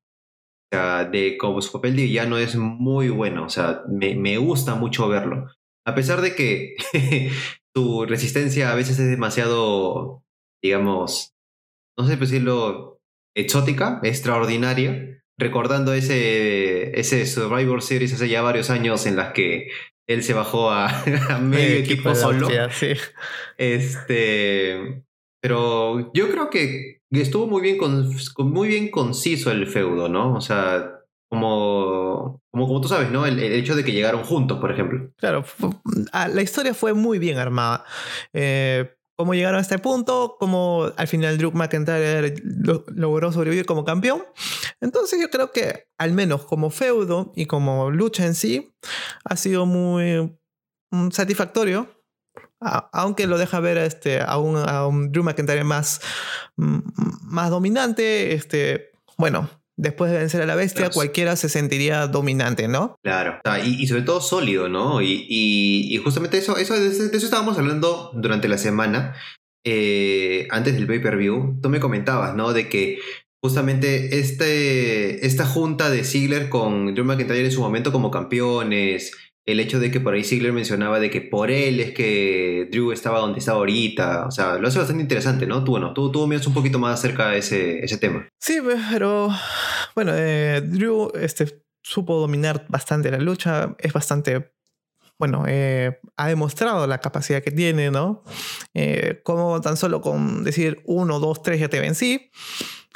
O 0.71 0.77
sea, 0.77 1.07
de, 1.07 1.38
como 1.38 1.62
su 1.62 1.73
papel 1.73 1.97
de 1.97 2.03
villano 2.03 2.37
es 2.37 2.55
muy 2.57 3.09
bueno. 3.09 3.47
O 3.47 3.49
sea, 3.49 3.81
me, 3.88 4.14
me 4.14 4.37
gusta 4.37 4.75
mucho 4.75 5.09
verlo. 5.09 5.51
A 5.87 5.95
pesar 5.95 6.21
de 6.21 6.35
que 6.35 6.77
su 7.75 8.05
resistencia 8.05 8.71
a 8.71 8.75
veces 8.75 8.99
es 8.99 9.09
demasiado, 9.09 10.23
digamos, 10.62 11.33
no 11.99 12.07
sé 12.07 12.19
decirlo, 12.19 13.01
exótica, 13.35 14.01
extraordinaria 14.03 15.14
recordando 15.38 15.93
ese, 15.93 16.99
ese 16.99 17.27
Survivor 17.27 17.83
Series 17.83 18.12
hace 18.12 18.29
ya 18.29 18.43
varios 18.43 18.71
años 18.71 19.07
en 19.07 19.17
las 19.17 19.33
que 19.33 19.69
él 20.07 20.23
se 20.23 20.35
bajó 20.35 20.71
a, 20.71 20.88
a 21.31 21.38
medio 21.38 21.77
equipo, 21.77 22.11
equipo 22.11 22.14
solo. 22.14 22.49
sí. 22.71 22.93
Este, 23.57 25.05
pero 25.40 26.12
yo 26.14 26.31
creo 26.31 26.51
que 26.51 27.03
estuvo 27.11 27.47
muy 27.47 27.62
bien, 27.62 27.79
con, 27.79 28.11
muy 28.38 28.69
bien 28.69 28.90
conciso 28.90 29.51
el 29.51 29.67
feudo, 29.67 30.09
¿no? 30.09 30.35
O 30.35 30.40
sea, 30.40 30.90
como, 31.29 32.40
como, 32.51 32.67
como 32.67 32.81
tú 32.81 32.88
sabes, 32.88 33.11
¿no? 33.11 33.27
El, 33.27 33.38
el, 33.38 33.53
hecho 33.53 33.77
de 33.77 33.85
que 33.85 33.93
llegaron 33.93 34.25
juntos, 34.25 34.59
por 34.59 34.73
ejemplo. 34.73 35.11
Claro, 35.17 35.45
la 36.12 36.43
historia 36.43 36.75
fue 36.75 36.95
muy 36.95 37.19
bien 37.19 37.38
armada. 37.38 37.85
Eh, 38.33 38.93
cómo 39.16 39.35
llegaron 39.35 39.59
a 39.59 39.62
este 39.62 39.79
punto, 39.79 40.37
cómo 40.38 40.90
al 40.96 41.09
final 41.09 41.38
Drew 41.38 41.53
McIntyre 41.53 42.35
lo, 42.42 42.85
logró 42.88 43.33
sobrevivir 43.33 43.66
como 43.66 43.85
campeón. 43.85 44.24
Entonces 44.81 45.20
yo 45.20 45.31
creo 45.31 45.53
que 45.53 45.88
al 45.98 46.12
menos 46.12 46.44
como 46.44 46.70
feudo 46.70 47.33
y 47.37 47.46
como 47.46 47.90
lucha 47.90 48.27
en 48.27 48.35
sí 48.35 48.74
ha 49.24 49.37
sido 49.37 49.66
muy 49.66 50.38
um, 50.90 51.11
satisfactorio. 51.11 51.90
Aunque 52.92 53.27
lo 53.27 53.37
deja 53.37 53.61
ver 53.61 53.77
este, 53.77 54.22
a, 54.22 54.38
un, 54.38 54.57
a 54.57 54.87
un 54.87 55.12
Drew 55.12 55.22
McIntyre 55.22 55.64
más, 55.64 56.00
más 56.57 57.50
dominante, 57.50 58.33
este, 58.33 58.92
bueno, 59.18 59.50
después 59.77 60.11
de 60.11 60.19
vencer 60.19 60.43
a 60.43 60.47
la 60.47 60.55
bestia, 60.55 60.83
claro. 60.83 60.95
cualquiera 60.95 61.37
se 61.37 61.49
sentiría 61.49 62.07
dominante, 62.07 62.69
¿no? 62.69 62.97
Claro, 63.03 63.41
y, 63.65 63.83
y 63.83 63.87
sobre 63.87 64.03
todo 64.03 64.21
sólido, 64.21 64.69
¿no? 64.69 65.03
Y, 65.03 65.27
y, 65.29 65.95
y 65.95 65.97
justamente 65.99 66.39
eso, 66.39 66.57
eso 66.57 66.75
de, 66.75 66.89
eso 66.89 67.17
estábamos 67.17 67.59
hablando 67.59 68.11
durante 68.15 68.49
la 68.49 68.59
semana, 68.59 69.15
eh, 69.67 70.47
antes 70.51 70.75
del 70.75 70.87
pay-per-view, 70.87 71.59
tú 71.63 71.69
me 71.69 71.81
comentabas, 71.81 72.35
¿no? 72.35 72.53
De 72.53 72.69
que 72.69 72.99
justamente 73.43 74.19
este, 74.21 75.27
esta 75.27 75.47
junta 75.47 75.91
de 75.91 76.05
Ziggler 76.05 76.49
con 76.49 76.95
Drew 76.95 77.05
McIntyre 77.05 77.45
en 77.45 77.53
su 77.53 77.61
momento 77.61 77.93
como 77.93 78.11
campeones, 78.11 79.13
el 79.46 79.61
hecho 79.61 79.78
de 79.78 79.90
que 79.90 80.00
por 80.00 80.14
ahí 80.14 80.24
Ziggler 80.24 80.52
mencionaba 80.52 80.98
de 81.00 81.11
que 81.11 81.20
por 81.20 81.50
él 81.50 81.80
es 81.80 81.92
que 81.92 82.68
Drew 82.70 82.92
estaba 82.92 83.18
donde 83.18 83.40
está 83.40 83.52
ahorita, 83.52 84.26
o 84.26 84.30
sea, 84.30 84.57
lo 84.57 84.68
hace 84.68 84.78
bastante 84.78 85.02
interesante, 85.02 85.46
¿no? 85.46 85.62
Tú, 85.64 85.72
bueno, 85.72 85.92
tú, 85.92 86.11
tú 86.11 86.26
miras 86.26 86.46
un 86.46 86.54
poquito 86.54 86.78
más 86.78 86.98
acerca 86.98 87.30
de 87.30 87.38
ese, 87.38 87.85
ese 87.85 87.98
tema. 87.98 88.26
Sí, 88.40 88.59
pero 88.90 89.28
bueno, 89.94 90.12
eh, 90.14 90.62
Drew 90.64 91.12
este, 91.20 91.62
supo 91.83 92.18
dominar 92.18 92.64
bastante 92.68 93.11
la 93.11 93.18
lucha, 93.18 93.76
es 93.78 93.92
bastante 93.92 94.54
bueno, 95.18 95.44
eh, 95.46 96.00
ha 96.16 96.28
demostrado 96.28 96.87
la 96.87 96.98
capacidad 96.98 97.42
que 97.42 97.52
tiene, 97.52 97.90
¿no? 97.90 98.24
Eh, 98.74 99.20
como 99.22 99.61
tan 99.61 99.76
solo 99.76 100.00
con 100.00 100.42
decir 100.42 100.83
uno, 100.87 101.20
dos, 101.20 101.42
tres 101.42 101.61
ya 101.61 101.68
te 101.68 101.80
vencí. 101.80 102.30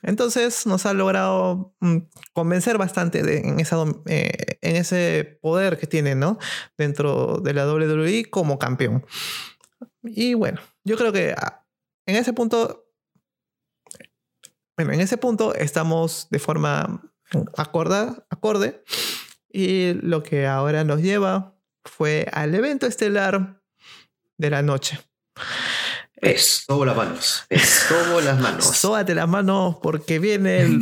Entonces 0.03 0.67
nos 0.67 0.87
ha 0.87 0.93
logrado 0.93 1.75
mm, 1.81 1.99
convencer 2.33 2.79
bastante 2.79 3.23
de, 3.23 3.39
eh, 4.07 4.59
en 4.61 4.77
ese 4.77 5.39
poder 5.43 5.79
que 5.79 5.87
tiene, 5.87 6.15
¿no? 6.15 6.39
Dentro 6.77 7.39
de 7.39 7.53
la 7.53 7.67
WWE 7.67 8.27
como 8.31 8.59
campeón. 8.59 9.05
Y 10.03 10.35
bueno, 10.35 10.61
yo 10.85 10.97
creo 10.97 11.13
que 11.13 11.35
ah, 11.37 11.67
en 12.07 12.17
ese 12.17 12.33
punto, 12.33 12.87
bueno, 14.77 14.93
en 14.93 15.01
ese 15.01 15.19
punto 15.19 15.55
estamos 15.55 16.29
de 16.31 16.39
forma 16.39 17.03
acorde. 17.57 18.85
Y 19.51 19.95
lo 19.95 20.23
que 20.23 20.47
ahora 20.47 20.85
nos 20.85 21.01
lleva 21.01 21.59
fue 21.85 22.27
al 22.33 22.55
evento 22.55 22.87
estelar 22.87 23.63
de 24.37 24.51
la 24.51 24.63
noche. 24.63 24.99
Es 26.21 26.65
todo 26.67 26.85
las 26.85 26.97
manos. 26.97 27.45
Es 27.49 27.87
todo 27.89 28.21
las 28.21 28.39
manos. 28.41 28.65
Sóbate 28.77 29.15
las 29.15 29.29
manos 29.29 29.77
porque 29.83 30.19
viene 30.19 30.81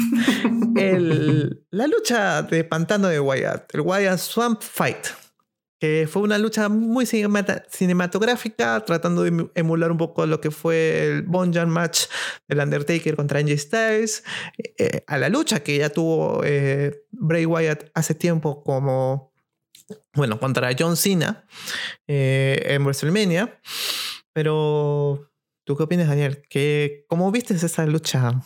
el, 0.77 1.65
la 1.71 1.87
lucha 1.87 2.43
de 2.43 2.65
pantano 2.65 3.09
de 3.09 3.21
Wyatt, 3.21 3.75
el 3.75 3.81
Wyatt 3.83 4.19
Swamp 4.19 4.63
Fight, 4.63 5.07
que 5.79 6.09
fue 6.11 6.23
una 6.23 6.39
lucha 6.39 6.69
muy 6.69 7.07
cinematográfica, 7.07 8.83
tratando 8.85 9.25
de 9.25 9.51
emular 9.55 9.91
un 9.91 9.99
poco 9.99 10.25
lo 10.27 10.41
que 10.41 10.51
fue 10.51 11.05
el 11.05 11.23
Bonjan 11.23 11.69
match 11.69 12.07
del 12.49 12.61
Undertaker 12.61 13.15
contra 13.15 13.41
AJ 13.41 13.59
Styles, 13.59 14.25
eh, 14.79 15.05
a 15.07 15.19
la 15.19 15.29
lucha 15.29 15.61
que 15.61 15.77
ya 15.77 15.91
tuvo 15.91 16.43
eh, 16.45 17.03
Bray 17.11 17.45
Wyatt 17.45 17.91
hace 17.95 18.15
tiempo 18.15 18.63
como, 18.65 19.35
bueno, 20.15 20.41
contra 20.41 20.71
John 20.79 20.97
Cena 20.97 21.45
eh, 22.07 22.63
en 22.69 22.83
WrestleMania. 22.83 23.61
Pero, 24.37 25.31
¿tú 25.67 25.79
qué 25.79 25.85
opinas, 25.85 26.09
Daniel? 26.09 26.43
¿Qué, 26.51 27.07
¿Cómo 27.09 27.33
viste 27.33 27.55
esa 27.55 27.87
lucha 27.87 28.43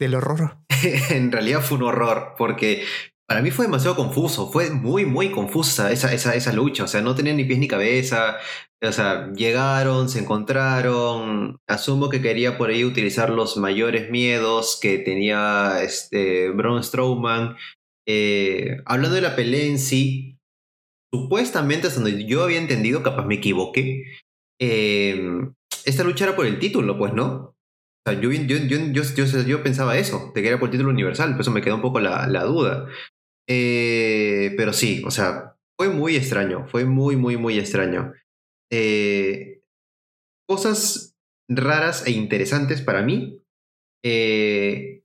del 0.00 0.14
horror? 0.14 0.56
en 1.10 1.30
realidad 1.30 1.60
fue 1.60 1.76
un 1.76 1.84
horror, 1.84 2.32
porque 2.38 2.82
para 3.28 3.42
mí 3.42 3.50
fue 3.50 3.66
demasiado 3.66 3.94
confuso, 3.94 4.50
fue 4.50 4.70
muy, 4.70 5.04
muy 5.04 5.30
confusa 5.30 5.92
esa, 5.92 6.14
esa, 6.14 6.34
esa 6.34 6.54
lucha, 6.54 6.84
o 6.84 6.86
sea, 6.88 7.02
no 7.02 7.14
tenía 7.14 7.34
ni 7.34 7.44
pies 7.44 7.58
ni 7.58 7.68
cabeza, 7.68 8.38
o 8.82 8.90
sea, 8.90 9.30
llegaron, 9.34 10.08
se 10.08 10.20
encontraron, 10.20 11.58
asumo 11.68 12.08
que 12.08 12.22
quería 12.22 12.56
por 12.56 12.70
ahí 12.70 12.82
utilizar 12.82 13.28
los 13.28 13.58
mayores 13.58 14.10
miedos 14.10 14.78
que 14.80 14.96
tenía 14.96 15.82
este 15.82 16.48
Braun 16.48 16.82
Strowman. 16.82 17.58
Eh, 18.08 18.78
hablando 18.86 19.16
de 19.16 19.20
la 19.20 19.36
pelea 19.36 19.66
en 19.66 19.78
sí, 19.78 20.38
supuestamente 21.12 21.88
hasta 21.88 22.00
donde 22.00 22.24
yo 22.24 22.42
había 22.44 22.56
entendido, 22.56 23.02
capaz 23.02 23.26
me 23.26 23.34
equivoqué, 23.34 24.04
Em, 24.64 25.54
esta 25.84 26.04
lucha 26.04 26.24
era 26.24 26.36
por 26.36 26.46
el 26.46 26.60
título, 26.60 26.96
pues, 26.96 27.12
¿no? 27.12 27.56
O 28.06 28.10
sea, 28.10 28.20
yo, 28.20 29.62
pensaba 29.64 29.98
eso, 29.98 30.30
de 30.34 30.40
que 30.40 30.48
era 30.48 30.60
por 30.60 30.68
el 30.68 30.72
título 30.72 30.90
universal, 30.90 31.32
por 31.32 31.40
eso 31.40 31.50
me 31.50 31.62
quedó 31.62 31.74
un 31.74 31.82
poco 31.82 31.98
la, 31.98 32.28
la 32.28 32.44
duda. 32.44 32.86
Eh, 33.48 34.54
pero 34.56 34.72
sí, 34.72 35.02
o 35.04 35.10
sea, 35.10 35.56
fue 35.76 35.88
muy 35.88 36.14
extraño, 36.14 36.68
fue 36.68 36.84
muy, 36.84 37.16
muy, 37.16 37.36
muy 37.36 37.58
extraño. 37.58 38.12
Eh, 38.70 39.62
cosas 40.48 41.16
raras 41.48 42.06
e 42.06 42.12
interesantes 42.12 42.82
para 42.82 43.02
mí. 43.02 43.42
Eh, 44.04 45.02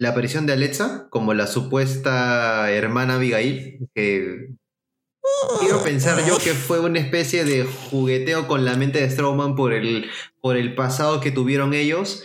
la 0.00 0.10
aparición 0.10 0.46
de 0.46 0.52
Alexa 0.52 1.08
como 1.10 1.34
la 1.34 1.48
supuesta 1.48 2.70
hermana 2.70 3.16
Abigail, 3.16 3.88
que 3.94 4.54
Quiero 5.60 5.82
pensar 5.82 6.24
yo 6.26 6.38
que 6.38 6.52
fue 6.52 6.80
una 6.80 6.98
especie 6.98 7.44
de 7.44 7.64
jugueteo 7.64 8.46
con 8.46 8.64
la 8.64 8.76
mente 8.76 9.00
de 9.00 9.10
Strowman 9.10 9.54
por 9.54 9.72
el, 9.72 10.10
por 10.40 10.56
el 10.56 10.74
pasado 10.74 11.20
que 11.20 11.30
tuvieron 11.30 11.74
ellos 11.74 12.24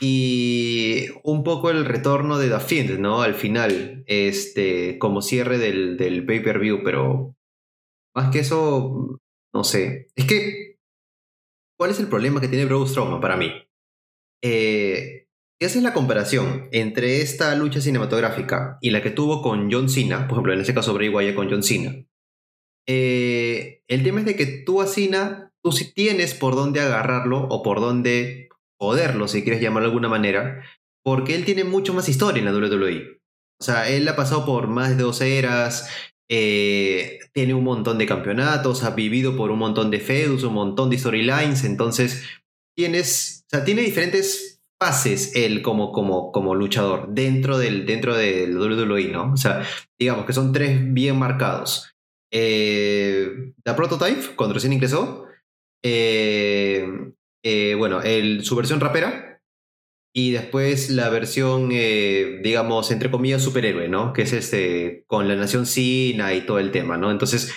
y 0.00 1.06
un 1.22 1.42
poco 1.42 1.70
el 1.70 1.84
retorno 1.84 2.38
de 2.38 2.48
The 2.48 2.60
Fiend, 2.60 2.98
¿no? 2.98 3.22
Al 3.22 3.34
final, 3.34 4.04
este, 4.06 4.98
como 4.98 5.22
cierre 5.22 5.58
del, 5.58 5.96
del 5.96 6.26
pay-per-view, 6.26 6.82
pero 6.84 7.34
más 8.14 8.30
que 8.30 8.40
eso, 8.40 9.18
no 9.54 9.64
sé. 9.64 10.08
Es 10.14 10.26
que, 10.26 10.78
¿cuál 11.78 11.90
es 11.90 12.00
el 12.00 12.08
problema 12.08 12.40
que 12.40 12.48
tiene 12.48 12.66
Braun 12.66 12.88
Strowman 12.88 13.20
para 13.20 13.36
mí? 13.36 13.52
Eh, 14.42 15.26
si 15.58 15.66
haces 15.66 15.82
la 15.82 15.94
comparación 15.94 16.68
entre 16.72 17.22
esta 17.22 17.54
lucha 17.54 17.80
cinematográfica 17.80 18.76
y 18.82 18.90
la 18.90 19.02
que 19.02 19.10
tuvo 19.10 19.40
con 19.40 19.72
John 19.72 19.88
Cena, 19.88 20.28
por 20.28 20.36
ejemplo, 20.36 20.52
en 20.52 20.60
este 20.60 20.74
caso 20.74 20.92
Bray 20.92 21.08
Wyatt 21.08 21.34
con 21.34 21.50
John 21.50 21.62
Cena, 21.62 22.05
eh, 22.86 23.82
el 23.88 24.02
tema 24.02 24.20
es 24.20 24.26
de 24.26 24.36
que 24.36 24.46
tú 24.46 24.80
a 24.80 24.86
tú 25.62 25.72
sí 25.72 25.92
tienes 25.92 26.34
por 26.34 26.54
dónde 26.54 26.80
agarrarlo 26.80 27.46
o 27.48 27.62
por 27.62 27.80
dónde 27.80 28.48
poderlo, 28.78 29.26
si 29.28 29.42
quieres 29.42 29.60
llamarlo 29.60 29.88
de 29.88 29.92
alguna 29.92 30.08
manera, 30.08 30.62
porque 31.04 31.34
él 31.34 31.44
tiene 31.44 31.64
mucho 31.64 31.94
más 31.94 32.08
historia 32.08 32.40
en 32.40 32.46
la 32.46 32.52
WWE. 32.52 33.20
O 33.60 33.64
sea, 33.64 33.88
él 33.88 34.06
ha 34.08 34.16
pasado 34.16 34.44
por 34.44 34.68
más 34.68 34.96
de 34.96 35.02
dos 35.02 35.20
eras, 35.20 35.88
eh, 36.28 37.18
tiene 37.32 37.54
un 37.54 37.64
montón 37.64 37.98
de 37.98 38.06
campeonatos, 38.06 38.84
ha 38.84 38.90
vivido 38.90 39.36
por 39.36 39.50
un 39.50 39.58
montón 39.58 39.90
de 39.90 40.00
feudos, 40.00 40.44
un 40.44 40.54
montón 40.54 40.90
de 40.90 40.98
storylines, 40.98 41.64
entonces 41.64 42.24
tienes, 42.76 43.44
o 43.46 43.56
sea, 43.56 43.64
tiene 43.64 43.82
diferentes 43.82 44.60
fases 44.78 45.34
él 45.34 45.62
como, 45.62 45.90
como, 45.92 46.32
como 46.32 46.54
luchador 46.54 47.08
dentro 47.08 47.58
del, 47.58 47.86
dentro 47.86 48.14
del 48.14 48.58
WWE, 48.58 49.08
¿no? 49.08 49.32
O 49.32 49.36
sea, 49.36 49.62
digamos 49.98 50.26
que 50.26 50.32
son 50.32 50.52
tres 50.52 50.92
bien 50.92 51.18
marcados. 51.18 51.95
Eh, 52.32 53.52
la 53.64 53.76
Prototype, 53.76 54.34
cuando 54.36 54.54
recién 54.54 54.72
ingresó. 54.72 55.26
Eh, 55.84 56.86
eh, 57.44 57.74
bueno, 57.76 58.02
el, 58.02 58.44
su 58.44 58.56
versión 58.56 58.80
rapera. 58.80 59.42
Y 60.14 60.30
después 60.30 60.88
la 60.88 61.10
versión, 61.10 61.68
digamos, 61.68 62.90
entre 62.90 63.10
comillas, 63.10 63.42
superhéroe, 63.42 63.86
¿no? 63.88 64.14
Que 64.14 64.22
es 64.22 64.32
este, 64.32 65.04
con 65.06 65.28
la 65.28 65.36
nación 65.36 65.66
Sina 65.66 66.32
y 66.32 66.46
todo 66.46 66.58
el 66.58 66.70
tema, 66.70 66.96
¿no? 66.96 67.10
Entonces, 67.10 67.52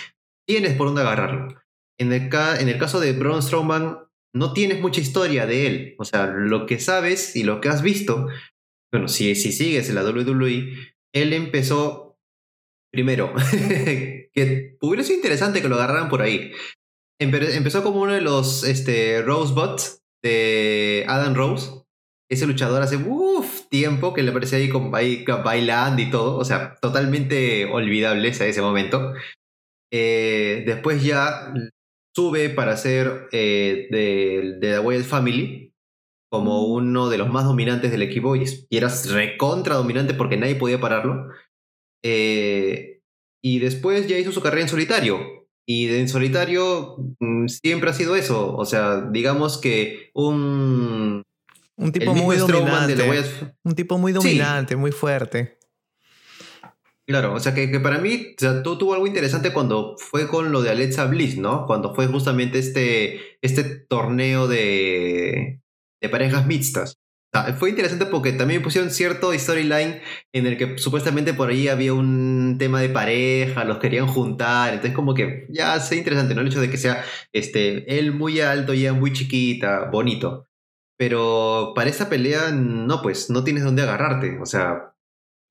tienes 0.46 0.74
por 0.74 0.88
dónde 0.88 1.00
agarrarlo. 1.00 1.58
En 1.98 2.12
el, 2.12 2.28
en 2.60 2.68
el 2.68 2.78
caso 2.78 3.00
de 3.00 3.14
Braun 3.14 3.42
Strowman, 3.42 4.00
no 4.34 4.52
tienes 4.52 4.80
mucha 4.80 5.00
historia 5.00 5.46
de 5.46 5.66
él. 5.66 5.94
O 5.98 6.04
sea, 6.04 6.26
lo 6.26 6.66
que 6.66 6.78
sabes 6.78 7.34
y 7.34 7.44
lo 7.44 7.62
que 7.62 7.70
has 7.70 7.82
visto, 7.82 8.28
bueno, 8.92 9.08
si, 9.08 9.34
si 9.34 9.52
sigues 9.52 9.88
en 9.88 9.94
la 9.94 10.04
WWE, 10.04 10.74
él 11.14 11.32
empezó 11.32 12.09
primero 12.92 13.32
que 14.34 14.76
hubiera 14.80 15.04
sido 15.04 15.16
interesante 15.16 15.62
que 15.62 15.68
lo 15.68 15.76
agarraran 15.76 16.08
por 16.08 16.22
ahí. 16.22 16.52
empezó 17.18 17.82
como 17.82 18.02
uno 18.02 18.12
de 18.12 18.20
los 18.20 18.64
este, 18.64 19.22
Rosebuds 19.22 20.02
de 20.22 21.04
Adam 21.08 21.34
Rose. 21.34 21.70
Ese 22.30 22.46
luchador 22.46 22.82
hace 22.82 22.96
uff, 22.96 23.68
tiempo 23.68 24.14
que 24.14 24.22
le 24.22 24.30
aparecía 24.30 24.58
ahí, 24.58 24.70
ahí 24.92 25.24
bailando 25.44 26.00
y 26.02 26.10
todo. 26.10 26.36
O 26.36 26.44
sea, 26.44 26.76
totalmente 26.80 27.64
olvidable 27.66 28.28
a 28.28 28.46
ese 28.46 28.62
momento. 28.62 29.14
Eh, 29.92 30.62
después 30.66 31.02
ya 31.02 31.52
sube 32.14 32.50
para 32.50 32.76
ser 32.76 33.28
eh, 33.32 33.88
de, 33.90 34.58
de, 34.60 34.74
The 34.74 34.78
Wild 34.78 35.04
Family 35.04 35.74
como 36.30 36.66
uno 36.66 37.08
de 37.08 37.18
los 37.18 37.28
más 37.28 37.44
dominantes 37.44 37.90
del 37.90 38.02
equipo 38.02 38.36
y, 38.36 38.44
y 38.68 38.76
era 38.76 38.88
recontra 39.08 39.74
dominante 39.74 40.14
porque 40.14 40.36
nadie 40.36 40.54
podía 40.54 40.80
pararlo. 40.80 41.28
Eh, 42.02 43.00
y 43.42 43.58
después 43.58 44.06
ya 44.06 44.18
hizo 44.18 44.32
su 44.32 44.40
carrera 44.40 44.62
en 44.62 44.68
solitario. 44.68 45.46
Y 45.66 45.88
en 45.88 46.08
solitario 46.08 46.96
mm, 47.20 47.46
siempre 47.48 47.90
ha 47.90 47.94
sido 47.94 48.16
eso. 48.16 48.56
O 48.56 48.64
sea, 48.64 49.02
digamos 49.10 49.58
que 49.58 50.10
un. 50.14 51.22
Un 51.76 51.92
tipo 51.92 52.14
muy 52.14 52.36
dominante. 52.36 52.94
Un 53.62 53.74
tipo 53.74 53.96
muy 53.96 54.12
dominante, 54.12 54.76
muy 54.76 54.92
fuerte. 54.92 55.58
Claro, 57.06 57.34
o 57.34 57.40
sea 57.40 57.54
que, 57.54 57.68
para 57.80 57.98
mí, 57.98 58.34
o 58.36 58.40
sea, 58.40 58.62
tuvo 58.62 58.94
algo 58.94 59.06
interesante 59.06 59.52
cuando 59.52 59.96
fue 59.98 60.28
con 60.28 60.52
lo 60.52 60.62
de 60.62 60.70
Alexa 60.70 61.06
Bliss, 61.06 61.38
¿no? 61.38 61.66
Cuando 61.66 61.92
fue 61.92 62.06
justamente 62.06 62.60
este, 62.60 63.20
este 63.42 63.64
torneo 63.64 64.46
de, 64.46 65.60
de 66.00 66.08
parejas 66.08 66.46
mixtas. 66.46 66.99
Ah, 67.32 67.54
fue 67.56 67.70
interesante 67.70 68.06
porque 68.06 68.32
también 68.32 68.60
pusieron 68.60 68.90
cierto 68.90 69.32
storyline 69.32 70.00
en 70.32 70.46
el 70.46 70.56
que 70.56 70.78
supuestamente 70.78 71.32
por 71.32 71.50
ahí 71.50 71.68
había 71.68 71.94
un 71.94 72.56
tema 72.58 72.80
de 72.80 72.88
pareja, 72.88 73.64
los 73.64 73.78
querían 73.78 74.08
juntar, 74.08 74.74
entonces 74.74 74.96
como 74.96 75.14
que 75.14 75.46
ya 75.48 75.78
sé 75.78 75.96
interesante, 75.96 76.34
¿no? 76.34 76.40
El 76.40 76.48
hecho 76.48 76.60
de 76.60 76.70
que 76.70 76.76
sea 76.76 77.04
este, 77.32 77.98
él 77.98 78.12
muy 78.12 78.40
alto 78.40 78.74
y 78.74 78.80
ella 78.80 78.94
muy 78.94 79.12
chiquita, 79.12 79.88
bonito. 79.92 80.48
Pero 80.98 81.72
para 81.76 81.88
esa 81.88 82.08
pelea, 82.08 82.50
no, 82.50 83.00
pues 83.00 83.30
no 83.30 83.44
tienes 83.44 83.62
dónde 83.62 83.82
agarrarte, 83.82 84.38
o 84.40 84.44
sea, 84.44 84.94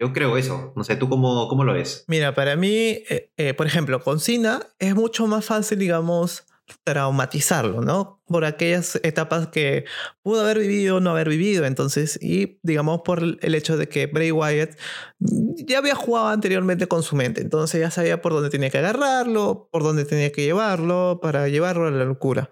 yo 0.01 0.11
creo 0.11 0.37
eso. 0.37 0.73
No 0.75 0.83
sé, 0.83 0.97
¿tú 0.97 1.07
cómo, 1.07 1.47
cómo 1.47 1.63
lo 1.63 1.73
ves? 1.73 2.03
Mira, 2.07 2.33
para 2.35 2.57
mí, 2.57 3.03
eh, 3.09 3.31
eh, 3.37 3.53
por 3.53 3.67
ejemplo, 3.67 4.01
con 4.01 4.19
Cena 4.19 4.61
es 4.79 4.95
mucho 4.95 5.27
más 5.27 5.45
fácil, 5.45 5.79
digamos, 5.79 6.45
traumatizarlo, 6.83 7.81
¿no? 7.81 8.21
Por 8.27 8.45
aquellas 8.45 8.99
etapas 9.03 9.47
que 9.47 9.85
pudo 10.21 10.41
haber 10.41 10.59
vivido 10.59 10.97
o 10.97 10.99
no 10.99 11.11
haber 11.11 11.29
vivido. 11.29 11.65
Entonces, 11.65 12.19
y 12.21 12.59
digamos 12.63 13.01
por 13.03 13.21
el 13.41 13.55
hecho 13.55 13.77
de 13.77 13.89
que 13.89 14.07
Bray 14.07 14.31
Wyatt 14.31 14.77
ya 15.19 15.79
había 15.79 15.95
jugado 15.95 16.27
anteriormente 16.27 16.87
con 16.87 17.03
su 17.03 17.15
mente. 17.15 17.41
Entonces 17.41 17.81
ya 17.81 17.91
sabía 17.91 18.21
por 18.21 18.33
dónde 18.33 18.49
tenía 18.49 18.69
que 18.69 18.77
agarrarlo, 18.77 19.69
por 19.71 19.83
dónde 19.83 20.05
tenía 20.05 20.31
que 20.31 20.43
llevarlo 20.43 21.19
para 21.21 21.47
llevarlo 21.47 21.87
a 21.87 21.91
la 21.91 22.05
locura. 22.05 22.51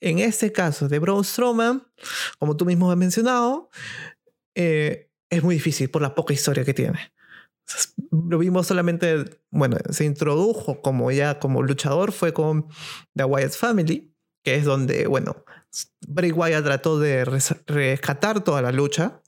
En 0.00 0.18
este 0.18 0.52
caso 0.52 0.88
de 0.88 0.98
Braun 0.98 1.24
Strowman, 1.24 1.86
como 2.38 2.56
tú 2.56 2.64
mismo 2.64 2.90
has 2.90 2.96
mencionado, 2.96 3.70
eh, 4.54 5.10
es 5.30 5.42
muy 5.42 5.56
difícil 5.56 5.90
por 5.90 6.02
la 6.02 6.14
poca 6.14 6.32
historia 6.32 6.64
que 6.64 6.74
tiene 6.74 7.13
lo 8.10 8.38
vimos 8.38 8.66
solamente, 8.66 9.40
bueno, 9.50 9.76
se 9.90 10.04
introdujo 10.04 10.80
como 10.82 11.10
ya 11.10 11.38
como 11.38 11.62
luchador, 11.62 12.12
fue 12.12 12.32
con 12.32 12.66
The 13.14 13.24
Wyatt 13.24 13.52
Family, 13.52 14.14
que 14.42 14.56
es 14.56 14.64
donde, 14.64 15.06
bueno, 15.06 15.44
Bray 16.06 16.32
Wyatt 16.32 16.64
trató 16.64 16.98
de 16.98 17.24
rescatar 17.24 18.44
toda 18.44 18.62
la 18.62 18.72
lucha, 18.72 19.22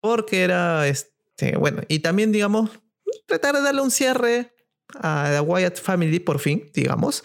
porque 0.00 0.42
era, 0.42 0.88
este, 0.88 1.56
bueno, 1.56 1.82
y 1.88 2.00
también, 2.00 2.32
digamos, 2.32 2.70
tratar 3.26 3.54
de 3.56 3.62
darle 3.62 3.82
un 3.82 3.90
cierre 3.90 4.54
a 4.94 5.30
The 5.32 5.40
Wyatt 5.40 5.78
Family, 5.78 6.18
por 6.18 6.38
fin, 6.38 6.70
digamos. 6.72 7.22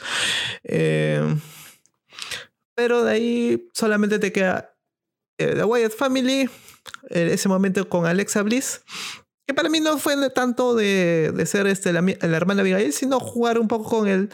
Eh, 0.64 1.36
pero 2.76 3.04
de 3.04 3.12
ahí 3.12 3.70
solamente 3.74 4.20
te 4.20 4.32
queda 4.32 4.76
eh, 5.38 5.54
The 5.56 5.64
Wyatt 5.64 5.94
Family, 5.94 6.50
en 7.10 7.30
ese 7.30 7.48
momento 7.48 7.88
con 7.88 8.06
Alexa 8.06 8.42
Bliss, 8.44 8.82
que 9.46 9.54
para 9.54 9.70
mí 9.70 9.80
no 9.80 9.98
fue 9.98 10.30
tanto 10.30 10.76
de, 10.76 11.32
de 11.34 11.46
ser 11.46 11.68
este, 11.68 11.92
la, 11.92 12.02
la, 12.02 12.38
hermana 12.38 12.62
Abigail, 12.62 12.94
sino 12.94 13.20
jugar 13.20 13.60
un 13.60 13.68
poco 13.68 13.90
con 13.90 14.08
el. 14.08 14.30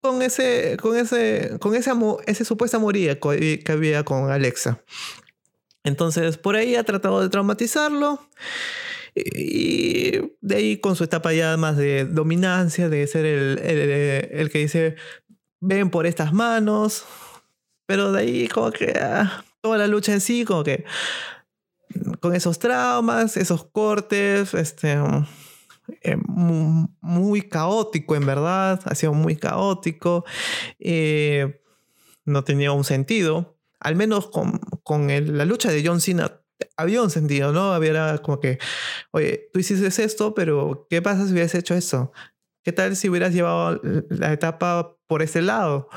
con 0.00 0.22
ese. 0.22 0.76
con 0.80 0.96
ese. 0.96 1.56
con 1.60 1.74
ese, 1.74 1.92
ese 2.26 2.44
supuesta 2.44 2.76
amoría 2.76 3.18
que 3.18 3.64
había 3.68 4.04
con 4.04 4.30
Alexa. 4.30 4.82
Entonces, 5.84 6.36
por 6.36 6.56
ahí 6.56 6.76
ha 6.76 6.84
tratado 6.84 7.22
de 7.22 7.28
traumatizarlo. 7.28 8.20
Y 9.14 10.10
de 10.42 10.56
ahí 10.56 10.76
con 10.76 10.94
su 10.94 11.04
etapa 11.04 11.32
ya 11.32 11.56
más 11.56 11.76
de 11.76 12.04
dominancia, 12.04 12.88
de 12.90 13.06
ser 13.06 13.24
el, 13.24 13.58
el, 13.60 13.80
el 14.30 14.50
que 14.50 14.58
dice, 14.58 14.96
ven 15.60 15.90
por 15.90 16.06
estas 16.06 16.32
manos. 16.32 17.04
Pero 17.86 18.12
de 18.12 18.20
ahí 18.20 18.48
como 18.48 18.72
que 18.72 18.92
ah, 19.00 19.44
toda 19.60 19.78
la 19.78 19.86
lucha 19.86 20.12
en 20.12 20.20
sí, 20.20 20.44
como 20.44 20.64
que 20.64 20.84
con 22.20 22.34
esos 22.34 22.58
traumas, 22.58 23.36
esos 23.36 23.64
cortes, 23.64 24.54
este, 24.54 24.98
eh, 26.02 26.16
muy, 26.26 27.42
caótico 27.42 28.16
en 28.16 28.26
verdad, 28.26 28.80
ha 28.84 28.94
sido 28.94 29.12
muy 29.12 29.36
caótico, 29.36 30.24
eh, 30.78 31.62
no 32.24 32.44
tenía 32.44 32.72
un 32.72 32.84
sentido, 32.84 33.58
al 33.80 33.96
menos 33.96 34.28
con, 34.28 34.58
con 34.82 35.08
la 35.08 35.44
lucha 35.44 35.70
de 35.70 35.86
John 35.86 36.00
Cena 36.00 36.40
había 36.76 37.02
un 37.02 37.10
sentido, 37.10 37.52
¿no? 37.52 37.72
Había 37.72 38.18
como 38.18 38.40
que, 38.40 38.58
oye, 39.10 39.48
tú 39.52 39.58
hiciste 39.58 39.86
esto, 40.04 40.34
pero 40.34 40.86
¿qué 40.88 41.02
pasa 41.02 41.26
si 41.26 41.32
hubieras 41.32 41.54
hecho 41.54 41.74
eso? 41.74 42.12
¿Qué 42.62 42.72
tal 42.72 42.96
si 42.96 43.08
hubieras 43.08 43.32
llevado 43.32 43.80
la 44.08 44.32
etapa 44.32 44.96
por 45.06 45.22
ese 45.22 45.42
lado? 45.42 45.88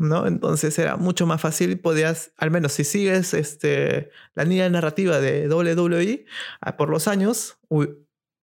¿No? 0.00 0.26
Entonces 0.26 0.78
era 0.78 0.96
mucho 0.96 1.26
más 1.26 1.42
fácil, 1.42 1.78
podías, 1.78 2.32
al 2.38 2.50
menos 2.50 2.72
si 2.72 2.84
sigues 2.84 3.34
este, 3.34 4.10
la 4.34 4.44
línea 4.44 4.68
narrativa 4.70 5.20
de 5.20 5.46
WWE 5.46 6.24
ah, 6.62 6.76
por 6.78 6.88
los 6.88 7.06
años, 7.06 7.58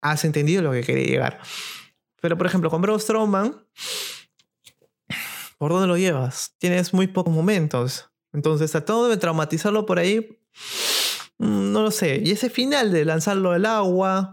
has 0.01 0.23
entendido 0.23 0.61
lo 0.61 0.71
que 0.71 0.81
quería 0.81 1.05
llegar. 1.05 1.41
Pero 2.21 2.37
por 2.37 2.47
ejemplo, 2.47 2.69
con 2.69 2.81
Braun 2.81 3.01
Strowman, 3.01 3.67
¿por 5.57 5.71
dónde 5.71 5.87
lo 5.87 5.97
llevas? 5.97 6.55
Tienes 6.57 6.93
muy 6.93 7.07
pocos 7.07 7.33
momentos. 7.33 8.09
Entonces, 8.31 8.71
tratando 8.71 9.09
de 9.09 9.17
traumatizarlo 9.17 9.85
por 9.85 9.99
ahí, 9.99 10.39
mm, 11.37 11.73
no 11.73 11.83
lo 11.83 11.91
sé. 11.91 12.21
Y 12.23 12.31
ese 12.31 12.49
final 12.49 12.93
de 12.93 13.03
lanzarlo 13.03 13.51
al 13.51 13.65
agua, 13.65 14.31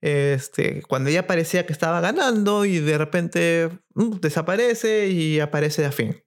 este, 0.00 0.82
cuando 0.82 1.10
ya 1.10 1.26
parecía 1.26 1.66
que 1.66 1.72
estaba 1.72 2.00
ganando 2.00 2.64
y 2.64 2.78
de 2.78 2.98
repente 2.98 3.70
mm, 3.94 4.20
desaparece 4.20 5.08
y 5.08 5.40
aparece 5.40 5.82
de 5.82 5.90
fin. 5.90 6.22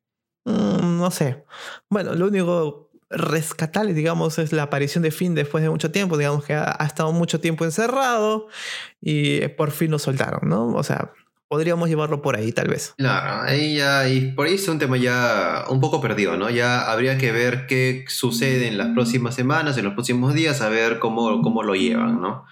Mm, 0.45 0.99
no 0.99 1.11
sé. 1.11 1.43
Bueno, 1.89 2.15
lo 2.15 2.27
único 2.27 2.89
rescatable, 3.09 3.93
digamos, 3.93 4.39
es 4.39 4.51
la 4.51 4.63
aparición 4.63 5.03
de 5.03 5.11
Finn 5.11 5.35
después 5.35 5.63
de 5.63 5.69
mucho 5.69 5.91
tiempo. 5.91 6.17
Digamos 6.17 6.45
que 6.45 6.53
ha, 6.53 6.77
estado 6.85 7.11
mucho 7.11 7.39
tiempo 7.39 7.65
encerrado 7.65 8.47
y 9.01 9.47
por 9.49 9.71
fin 9.71 9.91
lo 9.91 9.99
soltaron, 9.99 10.49
¿no? 10.49 10.67
O 10.67 10.83
sea, 10.83 11.11
podríamos 11.47 11.89
llevarlo 11.89 12.21
por 12.21 12.35
ahí, 12.35 12.51
tal 12.51 12.67
vez. 12.67 12.93
Claro, 12.97 13.43
ahí 13.43 13.77
ya, 13.77 14.07
y 14.09 14.31
por 14.31 14.47
ahí 14.47 14.55
es 14.55 14.67
un 14.67 14.79
tema 14.79 14.97
ya 14.97 15.65
un 15.69 15.79
poco 15.79 16.01
perdido, 16.01 16.37
¿no? 16.37 16.49
Ya 16.49 16.91
habría 16.91 17.17
que 17.17 17.31
ver 17.31 17.67
qué 17.67 18.05
sucede 18.07 18.67
en 18.67 18.77
las 18.77 18.89
próximas 18.89 19.35
semanas, 19.35 19.77
en 19.77 19.85
los 19.85 19.93
próximos 19.93 20.33
días, 20.33 20.61
a 20.61 20.69
ver 20.69 20.99
cómo, 20.99 21.41
cómo 21.41 21.63
lo 21.63 21.75
llevan, 21.75 22.21
¿no? 22.21 22.45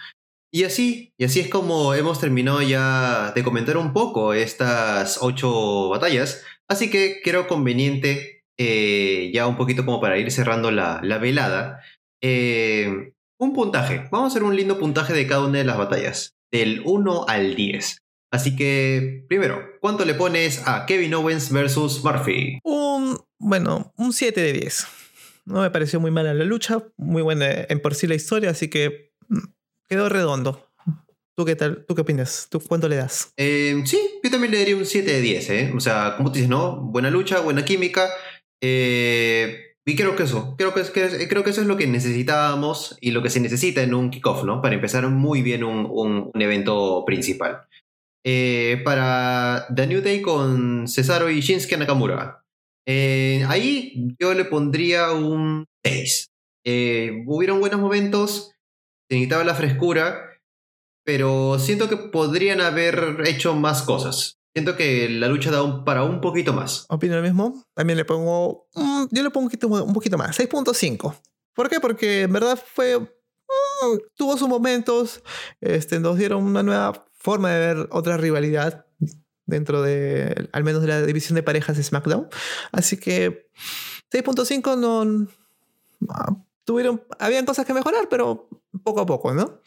Y 0.51 0.65
así, 0.65 1.11
y 1.17 1.25
así 1.25 1.39
es 1.39 1.49
como 1.49 1.95
hemos 1.95 2.19
terminado 2.19 2.61
ya 2.61 3.31
de 3.33 3.43
comentar 3.43 3.75
un 3.75 3.91
poco 3.91 4.35
estas 4.35 5.17
ocho 5.19 5.89
batallas. 5.89 6.43
Así 6.73 6.89
que 6.89 7.21
creo 7.23 7.47
conveniente, 7.47 8.45
eh, 8.57 9.29
ya 9.31 9.45
un 9.45 9.57
poquito 9.57 9.85
como 9.85 10.01
para 10.01 10.17
ir 10.17 10.31
cerrando 10.31 10.71
la, 10.71 10.99
velada, 11.21 11.81
eh, 12.19 13.13
un 13.37 13.53
puntaje. 13.53 14.07
Vamos 14.11 14.25
a 14.25 14.27
hacer 14.29 14.41
un 14.41 14.55
lindo 14.55 14.79
puntaje 14.79 15.13
de 15.13 15.27
cada 15.27 15.45
una 15.45 15.59
de 15.59 15.65
las 15.65 15.77
batallas, 15.77 16.33
del 16.51 16.81
1 16.83 17.25
al 17.27 17.53
10. 17.53 17.99
Así 18.31 18.55
que, 18.55 19.23
primero, 19.29 19.61
¿cuánto 19.81 20.03
le 20.03 20.15
pones 20.15 20.67
a 20.67 20.87
Kevin 20.87 21.13
Owens 21.13 21.51
versus 21.51 22.03
Murphy? 22.03 22.57
Un, 22.63 23.19
bueno, 23.37 23.93
un 23.95 24.11
7 24.11 24.41
de 24.41 24.53
10. 24.53 24.87
No 25.45 25.61
me 25.61 25.69
pareció 25.69 25.99
muy 25.99 26.09
mala 26.09 26.33
la 26.33 26.43
lucha, 26.43 26.83
muy 26.97 27.21
buena 27.21 27.51
en 27.69 27.79
por 27.83 27.93
sí 27.93 28.07
la 28.07 28.15
historia, 28.15 28.49
así 28.49 28.67
que 28.67 29.13
mm, 29.27 29.37
quedó 29.87 30.09
redondo. 30.09 30.72
¿Tú 31.35 31.45
qué 31.45 31.55
tal? 31.55 31.83
¿Tú 31.87 31.95
qué 31.95 32.01
opinas? 32.01 32.47
¿Tú 32.49 32.59
cuánto 32.59 32.87
le 32.87 32.97
das? 32.97 33.33
Eh, 33.37 33.81
sí, 33.85 33.99
yo 34.23 34.29
también 34.29 34.51
le 34.51 34.59
daría 34.59 34.77
un 34.77 34.85
7 34.85 35.11
de 35.11 35.21
10, 35.21 35.49
¿eh? 35.49 35.73
O 35.75 35.79
sea, 35.79 36.13
como 36.15 36.29
tú 36.29 36.35
dices, 36.35 36.49
¿no? 36.49 36.79
Buena 36.79 37.09
lucha, 37.09 37.39
buena 37.39 37.65
química. 37.65 38.07
Eh, 38.61 39.73
y 39.83 39.95
creo 39.95 40.15
que 40.15 40.23
eso, 40.23 40.55
creo 40.57 40.75
que, 40.75 40.83
creo 41.27 41.43
que 41.43 41.49
eso 41.49 41.61
es 41.61 41.67
lo 41.67 41.75
que 41.75 41.87
necesitábamos 41.87 42.97
y 43.01 43.11
lo 43.11 43.23
que 43.23 43.31
se 43.31 43.39
necesita 43.39 43.81
en 43.81 43.95
un 43.95 44.11
kickoff, 44.11 44.43
¿no? 44.43 44.61
Para 44.61 44.75
empezar 44.75 45.07
muy 45.09 45.41
bien 45.41 45.63
un, 45.63 45.87
un, 45.89 46.31
evento 46.39 47.03
principal. 47.03 47.63
Eh, 48.23 48.81
para 48.85 49.65
The 49.75 49.87
New 49.87 50.01
Day 50.01 50.21
con 50.21 50.87
Cesaro 50.87 51.31
y 51.31 51.41
Shinsuke 51.41 51.77
Nakamura. 51.77 52.43
ahí 52.85 54.15
yo 54.19 54.35
le 54.35 54.45
pondría 54.45 55.11
un 55.13 55.65
6. 55.83 56.29
hubieron 57.25 57.59
buenos 57.59 57.81
momentos, 57.81 58.51
se 59.09 59.15
necesitaba 59.15 59.43
la 59.43 59.55
frescura 59.55 60.29
pero 61.03 61.59
siento 61.59 61.89
que 61.89 61.97
podrían 61.97 62.61
haber 62.61 63.23
hecho 63.25 63.55
más 63.55 63.81
cosas. 63.81 64.39
Siento 64.53 64.75
que 64.75 65.09
la 65.09 65.27
lucha 65.27 65.49
da 65.49 65.83
para 65.83 66.03
un 66.03 66.21
poquito 66.21 66.53
más. 66.53 66.85
Opino 66.89 67.15
lo 67.15 67.23
mismo. 67.23 67.65
También 67.73 67.97
le 67.97 68.05
pongo. 68.05 68.67
Mm, 68.75 69.05
yo 69.09 69.23
le 69.23 69.31
pongo 69.31 69.45
un 69.45 69.49
poquito, 69.49 69.67
un 69.67 69.93
poquito 69.93 70.17
más. 70.17 70.37
6.5. 70.37 71.15
¿Por 71.55 71.69
qué? 71.69 71.79
Porque 71.79 72.21
en 72.21 72.33
verdad 72.33 72.59
fue. 72.63 72.99
Mm, 72.99 73.97
tuvo 74.15 74.37
sus 74.37 74.47
momentos. 74.47 75.23
Este, 75.59 75.99
nos 75.99 76.17
dieron 76.17 76.43
una 76.43 76.61
nueva 76.61 77.05
forma 77.13 77.49
de 77.49 77.59
ver 77.59 77.87
otra 77.89 78.17
rivalidad 78.17 78.85
dentro 79.47 79.81
de. 79.81 80.49
Al 80.53 80.63
menos 80.63 80.83
de 80.83 80.87
la 80.87 81.01
división 81.01 81.35
de 81.35 81.41
parejas 81.43 81.75
de 81.75 81.83
SmackDown. 81.83 82.27
Así 82.71 82.97
que. 82.97 83.49
6.5 84.11 84.77
no. 84.77 85.27
Ah, 86.09 86.35
tuvieron. 86.63 87.03
Habían 87.17 87.47
cosas 87.47 87.65
que 87.65 87.73
mejorar, 87.73 88.07
pero 88.07 88.49
poco 88.83 89.01
a 89.01 89.05
poco, 89.07 89.33
¿no? 89.33 89.61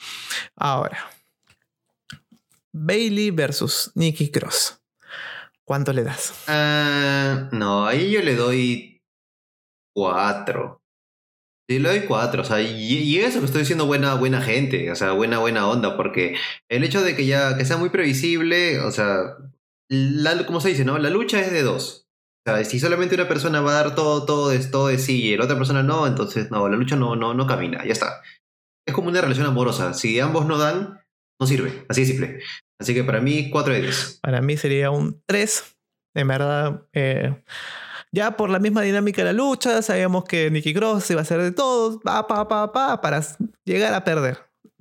Ahora. 0.55 1.16
Bailey 2.77 3.31
versus 3.31 3.91
Nikki 3.95 4.31
Cross. 4.31 4.83
¿Cuánto 5.65 5.93
le 5.93 6.05
das? 6.05 6.33
Uh, 6.47 7.55
no, 7.57 7.87
ahí 7.87 8.11
yo 8.11 8.21
le 8.23 8.37
doy 8.37 9.03
cuatro. 9.95 10.83
Sí, 11.69 11.79
le 11.79 11.89
doy 11.89 12.01
cuatro. 12.07 12.43
O 12.43 12.45
sea, 12.45 12.61
y, 12.61 13.19
eso 13.19 13.41
que 13.41 13.47
estoy 13.47 13.63
diciendo 13.63 13.87
buena, 13.87 14.15
buena 14.15 14.43
gente. 14.43 14.93
O 14.93 14.95
sea, 14.95 15.13
buena, 15.13 15.39
buena 15.39 15.69
onda. 15.69 15.97
Porque 15.97 16.37
el 16.69 16.85
hecho 16.85 17.03
de 17.03 17.17
que 17.17 17.27
ya 17.27 17.57
que 17.57 17.65
sea 17.65 17.79
muy 17.79 17.89
previsible, 17.89 18.81
o 18.81 18.93
sea, 18.93 19.37
la, 19.89 20.47
como 20.47 20.61
se 20.61 20.69
dice, 20.69 20.85
¿no? 20.85 20.99
La 20.99 21.11
lucha 21.11 21.41
es 21.41 21.51
de 21.51 21.63
dos. 21.63 22.07
O 22.47 22.53
sea, 22.53 22.65
si 22.65 22.79
solamente 22.79 23.17
una 23.17 23.27
persona 23.27 23.61
va 23.61 23.73
a 23.73 23.83
dar 23.83 23.95
todo, 23.97 24.25
todo 24.25 24.53
todo 24.71 24.89
de 24.89 24.99
sí 24.99 25.25
y 25.25 25.37
la 25.37 25.45
otra 25.45 25.57
persona 25.57 25.83
no, 25.83 26.07
entonces 26.07 26.51
no, 26.53 26.69
la 26.69 26.77
lucha 26.77 26.95
no, 26.95 27.17
no, 27.17 27.35
no 27.35 27.47
camina, 27.47 27.85
ya 27.85 27.93
está. 27.93 28.23
Es 28.87 28.95
como 28.95 29.09
una 29.09 29.21
relación 29.21 29.47
amorosa. 29.47 29.95
Si 29.95 30.21
ambos 30.21 30.47
no 30.47 30.59
dan, 30.59 31.01
no 31.41 31.47
sirve. 31.49 31.85
Así 31.89 32.03
de 32.03 32.07
simple. 32.07 32.41
Así 32.79 32.95
que 32.95 33.05
para 33.05 33.21
mí, 33.21 33.51
4 33.51 33.73
de 33.73 33.83
10. 33.83 34.21
Para 34.23 34.41
mí 34.41 34.57
sería 34.57 34.91
un 34.91 35.23
3. 35.27 35.77
En 36.15 36.29
verdad, 36.29 36.83
eh, 36.93 37.43
ya 38.13 38.37
por 38.37 38.49
la 38.51 38.59
misma 38.59 38.83
dinámica 38.83 39.23
de 39.23 39.27
la 39.27 39.33
lucha, 39.33 39.83
sabíamos 39.83 40.25
que 40.25 40.51
Nicky 40.51 40.73
Cross 40.73 41.11
iba 41.11 41.21
a 41.21 41.23
hacer 41.23 41.43
de 41.43 41.53
todo, 41.53 42.01
pa, 42.01 42.27
pa, 42.27 42.49
pa, 42.49 42.73
pa, 42.73 43.01
para 43.01 43.23
llegar 43.65 43.93
a 43.93 44.05
perder. 44.05 44.39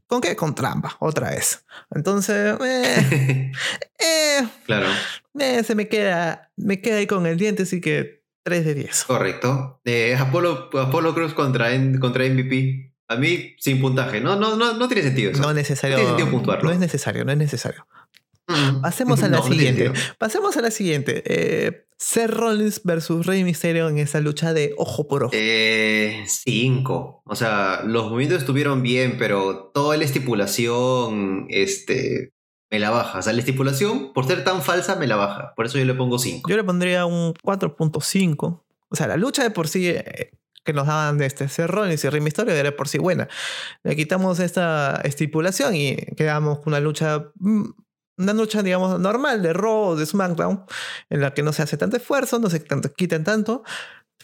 ¿Con 0.07 0.21
qué? 0.21 0.35
Con 0.35 0.53
trampa, 0.53 0.95
otra 0.99 1.31
vez. 1.31 1.65
Entonces, 1.93 2.55
eh, 2.63 3.51
eh, 3.99 4.47
claro. 4.65 4.87
Eh, 5.39 5.63
se 5.63 5.75
me 5.75 5.87
queda, 5.87 6.51
me 6.55 6.79
queda 6.79 6.97
ahí 6.97 7.07
con 7.07 7.25
el 7.25 7.37
diente, 7.37 7.63
así 7.63 7.81
que 7.81 8.23
3 8.43 8.65
de 8.65 8.73
10. 8.75 9.03
Correcto. 9.05 9.81
Eh, 9.83 10.15
Apolo, 10.15 10.69
Apolo 10.73 11.13
Cruz 11.15 11.33
contra, 11.33 11.69
contra 11.99 12.25
MVP. 12.25 12.94
A 13.07 13.15
mí, 13.17 13.55
sin 13.59 13.81
puntaje. 13.81 14.19
No, 14.21 14.35
no, 14.35 14.55
no, 14.55 14.73
no 14.73 14.87
tiene 14.87 15.03
sentido 15.03 15.31
eso. 15.31 15.41
No 15.41 15.49
es 15.49 15.55
necesario. 15.55 15.97
No 15.97 16.03
tiene 16.03 16.17
sentido 16.17 16.31
puntuarlo. 16.31 16.63
No 16.63 16.71
es 16.71 16.79
necesario, 16.79 17.23
no 17.25 17.31
es 17.31 17.37
necesario. 17.37 17.85
Pasemos 18.81 19.23
a 19.23 19.27
la 19.29 19.37
No, 19.37 19.43
siguiente. 19.43 19.91
Pasemos 20.17 20.57
a 20.57 20.61
la 20.61 20.71
siguiente. 20.71 21.23
Eh, 21.25 21.85
Seth 21.97 22.29
Rollins 22.29 22.81
versus 22.83 23.25
Rey 23.25 23.43
Mysterio 23.43 23.87
en 23.89 23.97
esa 23.97 24.19
lucha 24.19 24.53
de 24.53 24.73
ojo 24.77 25.07
por 25.07 25.23
ojo. 25.23 25.31
Eh, 25.35 26.23
cinco. 26.27 27.21
O 27.25 27.35
sea, 27.35 27.81
los 27.85 28.05
movimientos 28.09 28.39
estuvieron 28.39 28.81
bien, 28.83 29.15
pero 29.17 29.71
toda 29.73 29.97
la 29.97 30.03
estipulación, 30.03 31.47
este, 31.49 32.33
me 32.69 32.79
la 32.79 32.89
baja. 32.91 33.19
O 33.19 33.21
sea, 33.21 33.33
la 33.33 33.39
estipulación, 33.39 34.13
por 34.13 34.25
ser 34.27 34.43
tan 34.43 34.61
falsa, 34.61 34.95
me 34.95 35.07
la 35.07 35.15
baja. 35.15 35.53
Por 35.55 35.65
eso 35.65 35.77
yo 35.77 35.85
le 35.85 35.93
pongo 35.93 36.19
cinco. 36.19 36.49
Yo 36.49 36.57
le 36.57 36.63
pondría 36.63 37.05
un 37.05 37.33
4.5. 37.33 38.61
O 38.89 38.95
sea, 38.95 39.07
la 39.07 39.17
lucha 39.17 39.43
de 39.43 39.51
por 39.51 39.67
sí 39.67 39.87
eh, 39.87 40.31
que 40.65 40.73
nos 40.73 40.87
daban 40.87 41.17
de 41.17 41.27
este 41.27 41.67
Rollins 41.67 42.03
y 42.03 42.09
Rey 42.09 42.21
Mysterio 42.21 42.53
era 42.53 42.75
por 42.75 42.87
sí 42.87 42.97
buena. 42.97 43.27
Le 43.83 43.95
quitamos 43.95 44.39
esta 44.39 44.99
estipulación 45.03 45.75
y 45.75 45.95
quedamos 46.17 46.59
con 46.59 46.73
una 46.73 46.79
lucha. 46.79 47.31
mm, 47.35 47.63
Una 48.17 48.33
lucha, 48.33 48.63
digamos, 48.63 48.97
normal 48.99 49.41
de 49.41 49.51
Raw 49.51 49.95
de 49.95 50.05
SmackDown, 50.05 50.63
en 51.09 51.19
la 51.21 51.33
que 51.33 51.43
no 51.43 51.51
se 51.51 51.63
hace 51.63 51.75
tanto 51.75 51.97
esfuerzo, 51.97 52.39
no 52.39 52.49
se 52.49 52.63
quitan 52.95 53.23
tanto. 53.25 53.63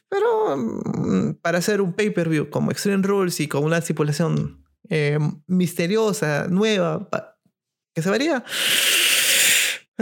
Pero 0.09 0.55
mm, 0.57 1.33
para 1.41 1.57
hacer 1.59 1.81
un 1.81 1.93
pay-per-view 1.93 2.49
como 2.49 2.71
Extreme 2.71 3.03
Rules 3.05 3.39
y 3.41 3.47
con 3.47 3.63
una 3.63 3.77
estipulación 3.79 4.63
eh, 4.89 5.19
misteriosa, 5.47 6.47
nueva, 6.49 7.09
que 7.93 8.01
se 8.01 8.09
varía, 8.09 8.43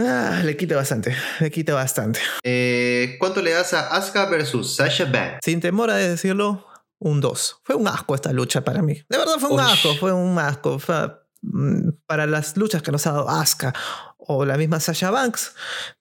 ah, 0.08 0.40
le 0.44 0.56
quita 0.56 0.76
bastante. 0.76 1.14
Le 1.40 1.50
quita 1.50 1.74
bastante. 1.74 2.20
Eh, 2.42 3.16
¿Cuánto 3.18 3.42
le 3.42 3.52
das 3.52 3.72
a 3.74 3.88
Asuka 3.96 4.26
versus 4.26 4.76
Sasha 4.76 5.04
Banks? 5.06 5.38
Sin 5.44 5.60
temor 5.60 5.90
a 5.90 5.96
decirlo, 5.96 6.66
un 6.98 7.20
2. 7.20 7.60
Fue 7.64 7.74
un 7.76 7.88
asco 7.88 8.14
esta 8.14 8.32
lucha 8.32 8.62
para 8.62 8.82
mí. 8.82 8.94
De 9.08 9.18
verdad 9.18 9.34
fue 9.38 9.50
un 9.50 9.60
Uy. 9.60 9.66
asco, 9.66 9.94
fue 9.94 10.12
un 10.12 10.38
asco. 10.38 10.78
Fue, 10.78 11.12
mm, 11.42 11.90
para 12.06 12.26
las 12.26 12.56
luchas 12.56 12.82
que 12.82 12.92
nos 12.92 13.06
ha 13.06 13.12
dado 13.12 13.28
Asuka 13.28 13.72
o 14.18 14.44
la 14.44 14.56
misma 14.56 14.80
Sasha 14.80 15.10
Banks, 15.10 15.54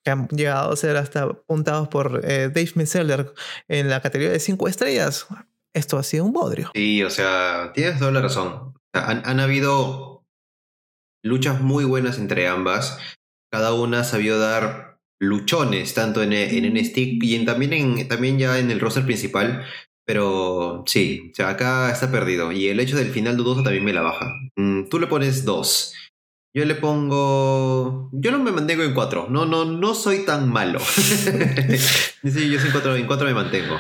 que 0.03 0.11
han 0.11 0.27
llegado 0.27 0.71
a 0.71 0.75
ser 0.75 0.97
hasta 0.97 1.23
apuntados 1.23 1.87
por 1.87 2.21
eh, 2.23 2.49
Dave 2.53 2.71
Metzeler 2.75 3.33
en 3.67 3.89
la 3.89 4.01
categoría 4.01 4.31
de 4.31 4.39
5 4.39 4.67
estrellas, 4.67 5.25
esto 5.73 5.97
ha 5.97 6.03
sido 6.03 6.25
un 6.25 6.33
bodrio. 6.33 6.69
Sí, 6.75 7.03
o 7.03 7.09
sea, 7.09 7.71
tienes 7.73 7.97
toda 7.97 8.11
la 8.11 8.21
razón. 8.21 8.73
Han 8.93 9.39
habido 9.39 10.25
luchas 11.23 11.61
muy 11.61 11.85
buenas 11.85 12.17
entre 12.17 12.47
ambas. 12.47 12.97
Cada 13.51 13.73
una 13.73 14.01
ha 14.01 14.03
sabido 14.03 14.39
dar 14.39 14.97
luchones, 15.19 15.93
tanto 15.93 16.23
en, 16.23 16.33
en 16.33 16.65
NXT 16.73 16.97
y 17.21 17.35
en- 17.35 17.45
también, 17.45 17.73
en, 17.73 18.07
también 18.07 18.37
ya 18.39 18.59
en 18.59 18.71
el 18.71 18.79
roster 18.79 19.05
principal. 19.05 19.65
Pero 20.05 20.83
sí, 20.87 21.29
o 21.31 21.35
sea, 21.35 21.49
acá 21.49 21.91
está 21.91 22.11
perdido. 22.11 22.51
Y 22.51 22.67
el 22.67 22.79
hecho 22.79 22.97
del 22.97 23.11
final 23.11 23.37
dudoso 23.37 23.61
también 23.63 23.85
me 23.85 23.93
la 23.93 24.01
baja. 24.01 24.31
Mm, 24.55 24.85
tú 24.89 24.99
le 24.99 25.05
pones 25.07 25.45
dos. 25.45 25.93
Yo 26.55 26.65
le 26.65 26.73
pongo. 26.73 28.09
Yo 28.11 28.31
no 28.31 28.39
me 28.39 28.51
mantengo 28.51 28.83
en 28.83 28.95
cuatro. 28.95 29.27
No, 29.29 29.45
no, 29.45 29.65
no 29.65 29.93
soy 29.93 30.25
tan 30.25 30.49
malo. 30.51 30.79
sí, 30.79 32.49
yo 32.49 32.59
soy 32.59 32.67
en 32.67 32.71
cuatro, 32.71 32.95
en 32.95 33.05
cuatro 33.05 33.27
me 33.27 33.35
mantengo. 33.35 33.77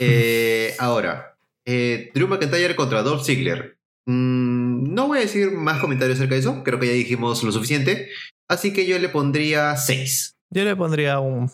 Eh, 0.00 0.74
ahora, 0.78 1.36
eh, 1.64 2.10
Drew 2.14 2.26
McIntyre 2.28 2.74
contra 2.74 3.02
Dolph 3.02 3.24
Ziggler. 3.24 3.78
Mm, 4.06 4.92
no 4.92 5.06
voy 5.06 5.18
a 5.18 5.22
decir 5.22 5.52
más 5.52 5.80
comentarios 5.80 6.18
acerca 6.18 6.34
de 6.34 6.40
eso. 6.40 6.62
Creo 6.64 6.80
que 6.80 6.86
ya 6.88 6.92
dijimos 6.92 7.42
lo 7.44 7.52
suficiente. 7.52 8.08
Así 8.48 8.72
que 8.72 8.86
yo 8.86 8.98
le 8.98 9.08
pondría 9.08 9.76
6. 9.76 10.36
Yo 10.50 10.64
le 10.64 10.76
pondría 10.76 11.18
un 11.20 11.50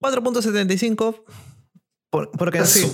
4.75 0.00 1.24
por- 2.10 2.30
porque 2.32 2.58
así. 2.58 2.90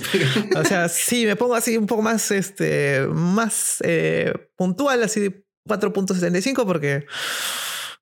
O 0.55 0.63
sea, 0.63 0.89
sí, 0.89 1.25
me 1.25 1.35
pongo 1.35 1.55
así 1.55 1.77
un 1.77 1.87
poco 1.87 2.01
más, 2.01 2.31
este, 2.31 3.05
más 3.11 3.77
eh, 3.83 4.33
puntual, 4.55 5.03
así 5.03 5.29
4.75 5.67 6.65
porque 6.65 7.05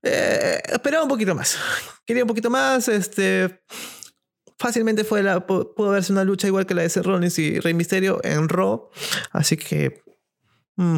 eh, 0.03 0.61
esperaba 0.69 1.03
un 1.03 1.09
poquito 1.09 1.33
más. 1.35 1.57
Quería 2.05 2.23
un 2.23 2.27
poquito 2.29 2.49
más, 2.49 2.87
este... 2.87 3.61
Fácilmente 4.59 5.03
fue 5.03 5.21
la, 5.21 5.45
pu- 5.45 5.75
pudo 5.75 5.91
verse 5.91 6.11
una 6.11 6.23
lucha 6.23 6.47
igual 6.47 6.65
que 6.65 6.73
la 6.73 6.81
de 6.81 6.89
Seth 6.89 7.05
Rollins 7.05 7.37
y 7.37 7.59
Rey 7.59 7.75
Mysterio 7.75 8.19
en 8.23 8.49
Raw. 8.49 8.89
Así 9.31 9.55
que... 9.55 10.01
mm, 10.77 10.97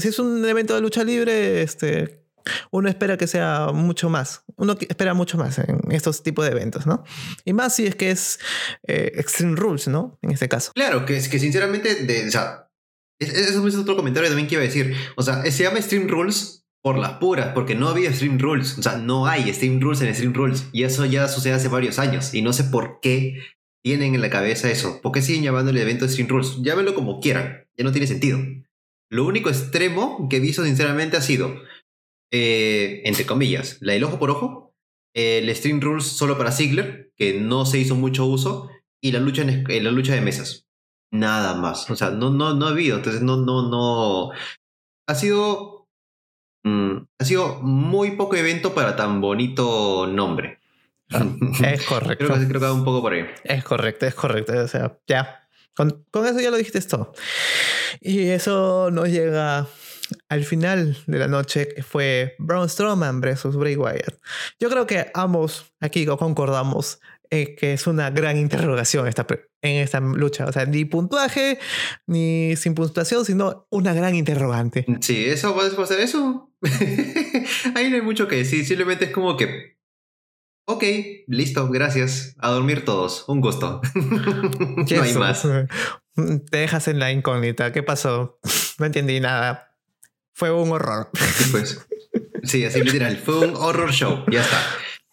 si 0.00 0.08
es 0.08 0.18
un 0.18 0.44
evento 0.44 0.74
de 0.74 0.80
lucha 0.80 1.04
libre, 1.04 1.62
este, 1.62 2.22
uno 2.70 2.88
espera 2.88 3.16
que 3.16 3.26
sea 3.26 3.68
mucho 3.72 4.08
más. 4.10 4.42
Uno 4.56 4.76
espera 4.88 5.14
mucho 5.14 5.38
más 5.38 5.58
en 5.58 5.80
estos 5.90 6.22
tipos 6.22 6.44
de 6.44 6.52
eventos, 6.52 6.86
¿no? 6.86 7.04
Y 7.44 7.52
más 7.52 7.74
si 7.74 7.86
es 7.86 7.94
que 7.94 8.10
es 8.10 8.38
eh, 8.86 9.12
Extreme 9.16 9.56
Rules, 9.56 9.88
¿no? 9.88 10.18
En 10.22 10.30
este 10.32 10.48
caso. 10.48 10.72
Claro, 10.74 11.04
que 11.06 11.14
que 11.28 11.38
sinceramente, 11.38 11.94
de, 12.06 12.26
o 12.28 12.30
sea, 12.30 12.70
es- 13.20 13.32
eso 13.34 13.66
es 13.66 13.74
otro 13.76 13.96
comentario 13.96 14.28
también 14.28 14.48
que 14.48 14.54
iba 14.54 14.62
a 14.62 14.66
decir. 14.66 14.94
O 15.16 15.22
sea, 15.22 15.42
se 15.50 15.62
llama 15.62 15.80
Stream 15.82 16.08
Rules 16.08 16.64
por 16.82 16.96
las 16.96 17.14
puras, 17.18 17.48
porque 17.54 17.74
no 17.74 17.88
había 17.88 18.12
Stream 18.14 18.38
Rules. 18.38 18.78
O 18.78 18.82
sea, 18.82 18.96
no 18.96 19.26
hay 19.26 19.52
Stream 19.52 19.80
Rules 19.80 20.00
en 20.00 20.14
Stream 20.14 20.32
Rules. 20.34 20.66
Y 20.72 20.84
eso 20.84 21.04
ya 21.04 21.28
sucede 21.28 21.52
hace 21.54 21.68
varios 21.68 21.98
años. 21.98 22.32
Y 22.34 22.42
no 22.42 22.52
sé 22.52 22.64
por 22.64 23.00
qué 23.02 23.40
tienen 23.84 24.14
en 24.14 24.20
la 24.20 24.30
cabeza 24.30 24.70
eso. 24.70 25.00
¿Por 25.02 25.12
qué 25.12 25.20
siguen 25.22 25.42
llamando 25.42 25.70
el 25.70 25.76
evento 25.78 26.08
Stream 26.08 26.28
Rules? 26.28 26.56
Llámenlo 26.62 26.94
como 26.94 27.20
quieran. 27.20 27.66
Ya 27.76 27.84
no 27.84 27.92
tiene 27.92 28.06
sentido. 28.06 28.38
Lo 29.10 29.24
único 29.24 29.48
extremo 29.48 30.28
que 30.28 30.36
he 30.36 30.40
visto 30.40 30.64
sinceramente 30.64 31.16
ha 31.16 31.22
sido, 31.22 31.54
eh, 32.32 33.02
entre 33.04 33.26
comillas, 33.26 33.78
la 33.80 33.94
del 33.94 34.04
ojo 34.04 34.18
por 34.18 34.30
ojo, 34.30 34.74
el 35.14 35.54
Stream 35.54 35.80
Rules 35.80 36.04
solo 36.04 36.36
para 36.36 36.52
Ziggler, 36.52 37.12
que 37.16 37.40
no 37.40 37.66
se 37.66 37.78
hizo 37.78 37.94
mucho 37.94 38.26
uso, 38.26 38.70
y 39.00 39.12
la 39.12 39.20
lucha, 39.20 39.42
en, 39.42 39.64
eh, 39.68 39.80
la 39.80 39.90
lucha 39.90 40.14
de 40.14 40.20
mesas. 40.20 40.66
Nada 41.10 41.54
más. 41.54 41.90
O 41.90 41.96
sea, 41.96 42.10
no, 42.10 42.30
no, 42.30 42.54
no 42.54 42.66
ha 42.66 42.70
habido. 42.70 42.96
Entonces, 42.96 43.22
no, 43.22 43.36
no, 43.36 43.68
no. 43.68 44.30
Ha 45.06 45.14
sido. 45.14 45.88
mm, 46.64 46.96
ha 47.18 47.24
sido 47.24 47.60
muy 47.62 48.12
poco 48.12 48.36
evento 48.36 48.74
para 48.74 48.96
tan 48.96 49.20
bonito 49.20 50.06
nombre. 50.06 50.58
Es 51.62 51.82
correcto. 51.88 52.26
creo, 52.26 52.38
que, 52.38 52.48
creo 52.48 52.60
que 52.60 52.66
va 52.66 52.72
un 52.72 52.84
poco 52.84 53.00
por 53.00 53.14
ahí. 53.14 53.26
Es 53.44 53.64
correcto, 53.64 54.06
es 54.06 54.14
correcto. 54.14 54.52
O 54.62 54.68
sea, 54.68 54.98
ya. 55.06 55.47
Con, 55.78 56.26
eso 56.26 56.40
ya 56.40 56.50
lo 56.50 56.56
dijiste 56.56 56.80
todo. 56.82 57.12
Y 58.00 58.30
eso 58.30 58.90
nos 58.90 59.08
llega 59.08 59.68
al 60.28 60.44
final 60.44 60.98
de 61.06 61.18
la 61.20 61.28
noche, 61.28 61.68
que 61.68 61.84
fue 61.84 62.34
Braun 62.40 62.68
Strowman 62.68 63.20
versus 63.20 63.54
Bray 63.54 63.76
Wyatt. 63.76 64.18
Yo 64.58 64.70
creo 64.70 64.88
que 64.88 65.08
ambos 65.14 65.72
aquí 65.78 66.04
concordamos 66.04 66.98
que 67.30 67.72
es 67.74 67.86
una 67.86 68.10
gran 68.10 68.38
interrogación 68.38 69.06
esta, 69.06 69.24
en 69.62 69.76
esta 69.76 70.00
lucha. 70.00 70.46
O 70.46 70.52
sea, 70.52 70.64
ni 70.66 70.84
puntuaje, 70.84 71.60
ni 72.08 72.56
sin 72.56 72.74
puntuación, 72.74 73.24
sino 73.24 73.68
una 73.70 73.94
gran 73.94 74.16
interrogante. 74.16 74.84
Sí, 75.00 75.26
eso 75.26 75.54
a 75.60 75.86
ser 75.86 76.00
eso. 76.00 76.50
Ahí 77.76 77.88
no 77.88 77.96
hay 77.96 78.02
mucho 78.02 78.26
que 78.26 78.36
decir. 78.36 78.66
Simplemente 78.66 79.04
es 79.04 79.10
como 79.12 79.36
que. 79.36 79.77
Ok, 80.70 80.84
listo, 81.28 81.70
gracias. 81.70 82.34
A 82.38 82.50
dormir 82.50 82.84
todos. 82.84 83.24
Un 83.26 83.40
gusto. 83.40 83.80
¿Qué 84.86 84.96
no 84.96 85.02
hay 85.02 85.14
más. 85.14 85.42
Te 86.50 86.58
dejas 86.58 86.88
en 86.88 86.98
la 86.98 87.10
incógnita. 87.10 87.72
¿Qué 87.72 87.82
pasó? 87.82 88.38
No 88.78 88.86
entendí 88.86 89.18
nada. 89.18 89.74
Fue 90.34 90.52
un 90.52 90.70
horror. 90.70 91.10
Sí, 91.14 91.48
pues. 91.50 91.80
Sí, 92.44 92.64
así 92.64 92.80
literal. 92.82 93.16
Fue 93.16 93.48
un 93.48 93.56
horror 93.56 93.90
show. 93.90 94.24
Ya 94.30 94.42
está. 94.42 94.62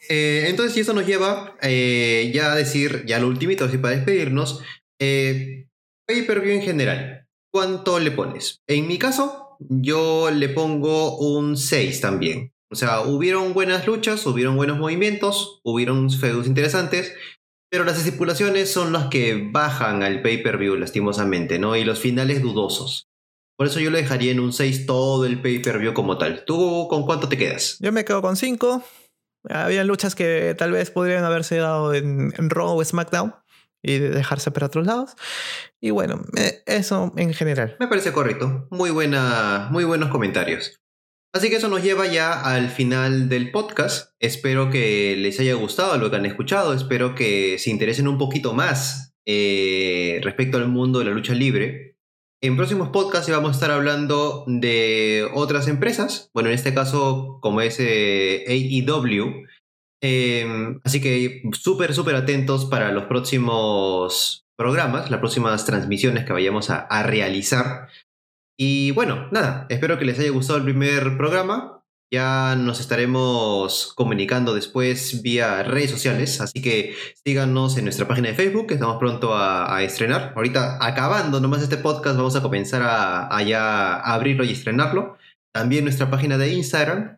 Eh, 0.08 0.46
entonces, 0.50 0.78
y 0.78 0.82
eso 0.82 0.94
nos 0.94 1.08
lleva 1.08 1.56
eh, 1.64 2.30
ya 2.32 2.52
a 2.52 2.56
decir, 2.56 3.06
ya 3.08 3.18
lo 3.18 3.28
ultimito, 3.28 3.66
así 3.66 3.80
para 3.80 3.96
despedirnos. 3.96 4.62
Eh, 5.00 5.68
Pay-per-view 6.06 6.54
en 6.54 6.62
general. 6.62 7.28
¿Cuánto 7.50 7.98
le 7.98 8.12
pones? 8.12 8.62
En 8.68 8.88
mi 8.88 9.00
caso, 9.00 9.58
yo 9.60 10.30
le 10.30 10.50
pongo 10.50 11.18
un 11.18 11.58
6 11.58 12.02
también. 12.02 12.54
O 12.76 12.78
sea, 12.78 13.00
hubieron 13.00 13.54
buenas 13.54 13.88
luchas, 13.88 14.26
hubieron 14.26 14.58
buenos 14.58 14.78
movimientos, 14.78 15.62
hubieron 15.64 16.12
feudos 16.12 16.46
interesantes, 16.46 17.14
pero 17.72 17.86
las 17.86 17.98
estipulaciones 17.98 18.70
son 18.70 18.92
las 18.92 19.08
que 19.08 19.50
bajan 19.50 20.04
al 20.04 20.22
pay-per-view, 20.22 20.76
lastimosamente, 20.76 21.58
¿no? 21.58 21.78
Y 21.78 21.86
los 21.86 22.00
finales 22.00 22.42
dudosos. 22.42 23.08
Por 23.58 23.68
eso 23.68 23.80
yo 23.80 23.92
lo 23.92 23.98
dejaría 23.98 24.34
en 24.34 24.42
un 24.42 24.52
6 24.52 24.86
todo 24.86 25.26
el 25.26 25.42
pay-per-view 25.42 25.94
como 25.94 26.18
tal. 26.18 26.44
¿Tú 26.44 26.90
con 26.90 27.06
cuánto 27.06 27.30
te 27.30 27.38
quedas? 27.38 27.78
Yo 27.80 27.94
me 27.94 28.04
quedo 28.04 28.22
con 28.22 28.36
5. 28.36 28.84
Había 29.48 29.86
luchas 29.86 30.14
que 30.14 30.54
tal 30.58 30.74
vez 30.74 30.92
podrían 30.92 31.24
haberse 31.24 31.56
dado 31.56 31.94
en, 31.94 32.34
en 32.38 32.50
Raw 32.50 32.78
o 32.78 32.84
SmackDown 32.84 33.34
y 33.82 34.00
dejarse 34.00 34.52
para 34.52 34.66
otros 34.66 34.86
lados. 34.86 35.16
Y 35.80 35.92
bueno, 35.92 36.26
eh, 36.36 36.62
eso 36.66 37.14
en 37.16 37.34
general. 37.34 37.78
Me 37.80 37.88
parece 37.88 38.12
correcto. 38.12 38.68
Muy, 38.70 38.90
buena, 38.90 39.70
muy 39.72 39.86
buenos 39.86 40.10
comentarios. 40.10 40.82
Así 41.36 41.50
que 41.50 41.58
eso 41.58 41.68
nos 41.68 41.84
lleva 41.84 42.08
ya 42.08 42.32
al 42.32 42.70
final 42.70 43.28
del 43.28 43.52
podcast. 43.52 44.14
Espero 44.22 44.70
que 44.70 45.18
les 45.18 45.38
haya 45.42 45.54
gustado 45.56 45.98
lo 45.98 46.10
que 46.10 46.16
han 46.16 46.26
escuchado. 46.26 46.74
Espero 46.74 47.14
que 47.14 47.60
se 47.60 47.72
interesen 47.72 48.08
un 48.08 48.18
poquito 48.18 48.54
más 48.54 49.18
eh, 49.28 50.22
respecto 50.24 50.58
al 50.58 50.70
mundo 50.70 51.00
de 51.00 51.06
la 51.06 51.12
lucha 51.12 51.34
libre. 51.34 51.98
En 52.42 52.56
próximos 52.56 52.88
podcasts 52.88 53.30
vamos 53.30 53.50
a 53.50 53.52
estar 53.52 53.72
hablando 53.72 54.46
de 54.48 55.28
otras 55.34 55.68
empresas. 55.68 56.30
Bueno, 56.34 56.48
en 56.48 56.56
este 56.56 56.74
caso, 56.74 57.40
como 57.42 57.60
es 57.60 57.82
eh, 57.82 58.46
AEW. 58.48 59.46
Em, 60.02 60.80
así 60.86 61.02
que 61.02 61.42
súper, 61.52 61.94
súper 61.94 62.16
atentos 62.16 62.64
para 62.64 62.94
los 62.94 63.08
próximos 63.08 64.46
programas, 64.58 65.12
las 65.12 65.20
próximas 65.20 65.66
transmisiones 65.66 66.24
que 66.24 66.32
vayamos 66.32 66.70
a 66.70 67.04
realizar. 67.04 67.90
Y 68.58 68.92
bueno, 68.92 69.28
nada, 69.32 69.66
espero 69.70 70.00
que 70.00 70.06
les 70.06 70.18
haya 70.20 70.32
gustado 70.32 70.60
el 70.60 70.64
primer 70.64 71.18
programa. 71.18 71.84
Ya 72.14 72.56
nos 72.56 72.80
estaremos 72.80 73.92
comunicando 73.96 74.54
después 74.54 75.22
vía 75.22 75.64
redes 75.64 75.92
sociales, 75.92 76.40
así 76.40 76.62
que 76.62 76.96
síganos 77.26 77.78
en 77.78 77.84
nuestra 77.84 78.08
página 78.08 78.30
de 78.30 78.36
Facebook, 78.36 78.68
que 78.68 78.76
estamos 78.76 78.98
pronto 78.98 79.36
a, 79.36 79.84
estrenar. 79.84 80.32
Ahorita, 80.36 80.78
acabando 80.80 81.42
nomás 81.42 81.64
este 81.64 81.78
podcast, 81.78 82.16
vamos 82.16 82.36
a 82.36 82.42
comenzar 82.42 82.82
a, 82.84 83.44
ya 83.44 83.96
abrirlo 83.96 84.46
y 84.46 84.52
estrenarlo. 84.52 85.18
También 85.54 85.84
nuestra 85.84 86.10
página 86.10 86.38
de 86.38 86.54
Instagram. 86.54 87.18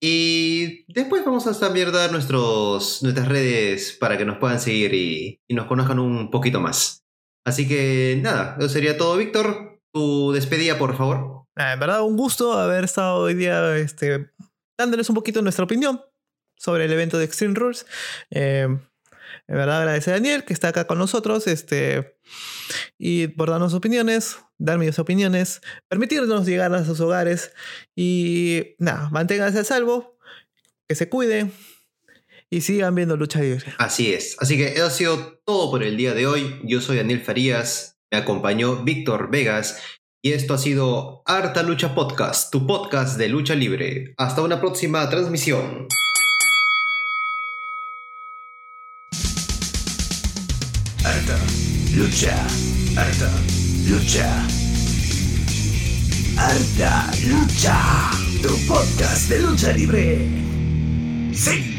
Y 0.00 0.84
después 0.92 1.24
vamos 1.24 1.48
a 1.48 1.58
también 1.58 1.90
dar 1.90 2.12
nuestros, 2.12 3.02
nuestras 3.02 3.26
redes 3.26 3.96
para 3.98 4.16
que 4.16 4.24
nos 4.24 4.38
puedan 4.38 4.60
seguir 4.60 4.94
y, 4.94 5.40
y 5.48 5.54
nos 5.54 5.66
conozcan 5.66 5.98
un 5.98 6.30
poquito 6.30 6.60
más. 6.60 7.02
Así 7.44 7.66
que 7.66 8.20
nada, 8.22 8.56
eso 8.60 8.68
sería 8.68 8.96
todo, 8.96 9.16
Víctor 9.16 9.77
tu 9.92 10.32
despedida, 10.32 10.78
por 10.78 10.96
favor. 10.96 11.46
Ah, 11.56 11.72
en 11.72 11.80
verdad, 11.80 12.02
un 12.02 12.16
gusto 12.16 12.52
haber 12.52 12.84
estado 12.84 13.18
hoy 13.18 13.34
día 13.34 13.76
este, 13.76 14.30
dándoles 14.78 15.08
un 15.08 15.14
poquito 15.14 15.42
nuestra 15.42 15.64
opinión 15.64 16.00
sobre 16.56 16.84
el 16.84 16.92
evento 16.92 17.18
de 17.18 17.24
Extreme 17.24 17.54
Rules. 17.54 17.86
Eh, 18.30 18.68
en 19.48 19.56
verdad, 19.56 19.80
agradecer 19.80 20.14
a 20.14 20.16
Daniel 20.16 20.44
que 20.44 20.52
está 20.52 20.68
acá 20.68 20.86
con 20.86 20.98
nosotros 20.98 21.46
este, 21.46 22.18
y 22.98 23.28
por 23.28 23.50
darnos 23.50 23.74
opiniones, 23.74 24.38
dar 24.58 24.78
mis 24.78 24.98
opiniones, 24.98 25.60
permitirnos 25.88 26.46
llegar 26.46 26.74
a 26.74 26.84
sus 26.84 27.00
hogares 27.00 27.52
y 27.96 28.76
nada, 28.78 29.08
manténganse 29.10 29.60
a 29.60 29.64
salvo, 29.64 30.18
que 30.86 30.94
se 30.94 31.08
cuiden 31.08 31.52
y 32.50 32.62
sigan 32.62 32.94
viendo 32.94 33.16
lucha 33.16 33.40
libre. 33.40 33.74
Así 33.78 34.12
es. 34.12 34.36
Así 34.38 34.56
que 34.56 34.72
eso 34.72 34.86
ha 34.86 34.90
sido 34.90 35.40
todo 35.44 35.70
por 35.70 35.82
el 35.82 35.96
día 35.96 36.14
de 36.14 36.26
hoy. 36.26 36.60
Yo 36.64 36.80
soy 36.80 36.96
Daniel 36.96 37.20
Farías. 37.20 37.97
Me 38.10 38.18
acompañó 38.18 38.84
Víctor 38.84 39.30
Vegas 39.30 39.82
y 40.22 40.32
esto 40.32 40.54
ha 40.54 40.58
sido 40.58 41.22
Harta 41.26 41.62
Lucha 41.62 41.94
Podcast, 41.94 42.50
tu 42.50 42.66
podcast 42.66 43.18
de 43.18 43.28
lucha 43.28 43.54
libre. 43.54 44.14
Hasta 44.16 44.40
una 44.40 44.60
próxima 44.60 45.08
transmisión. 45.10 45.86
Harta 51.04 51.38
Lucha, 51.94 52.46
Harta 52.96 53.30
Lucha. 53.86 54.46
Harta 56.38 57.10
Lucha, 57.26 58.10
tu 58.42 58.66
podcast 58.66 59.28
de 59.28 59.40
lucha 59.40 59.72
libre. 59.72 60.28
Sí. 61.34 61.77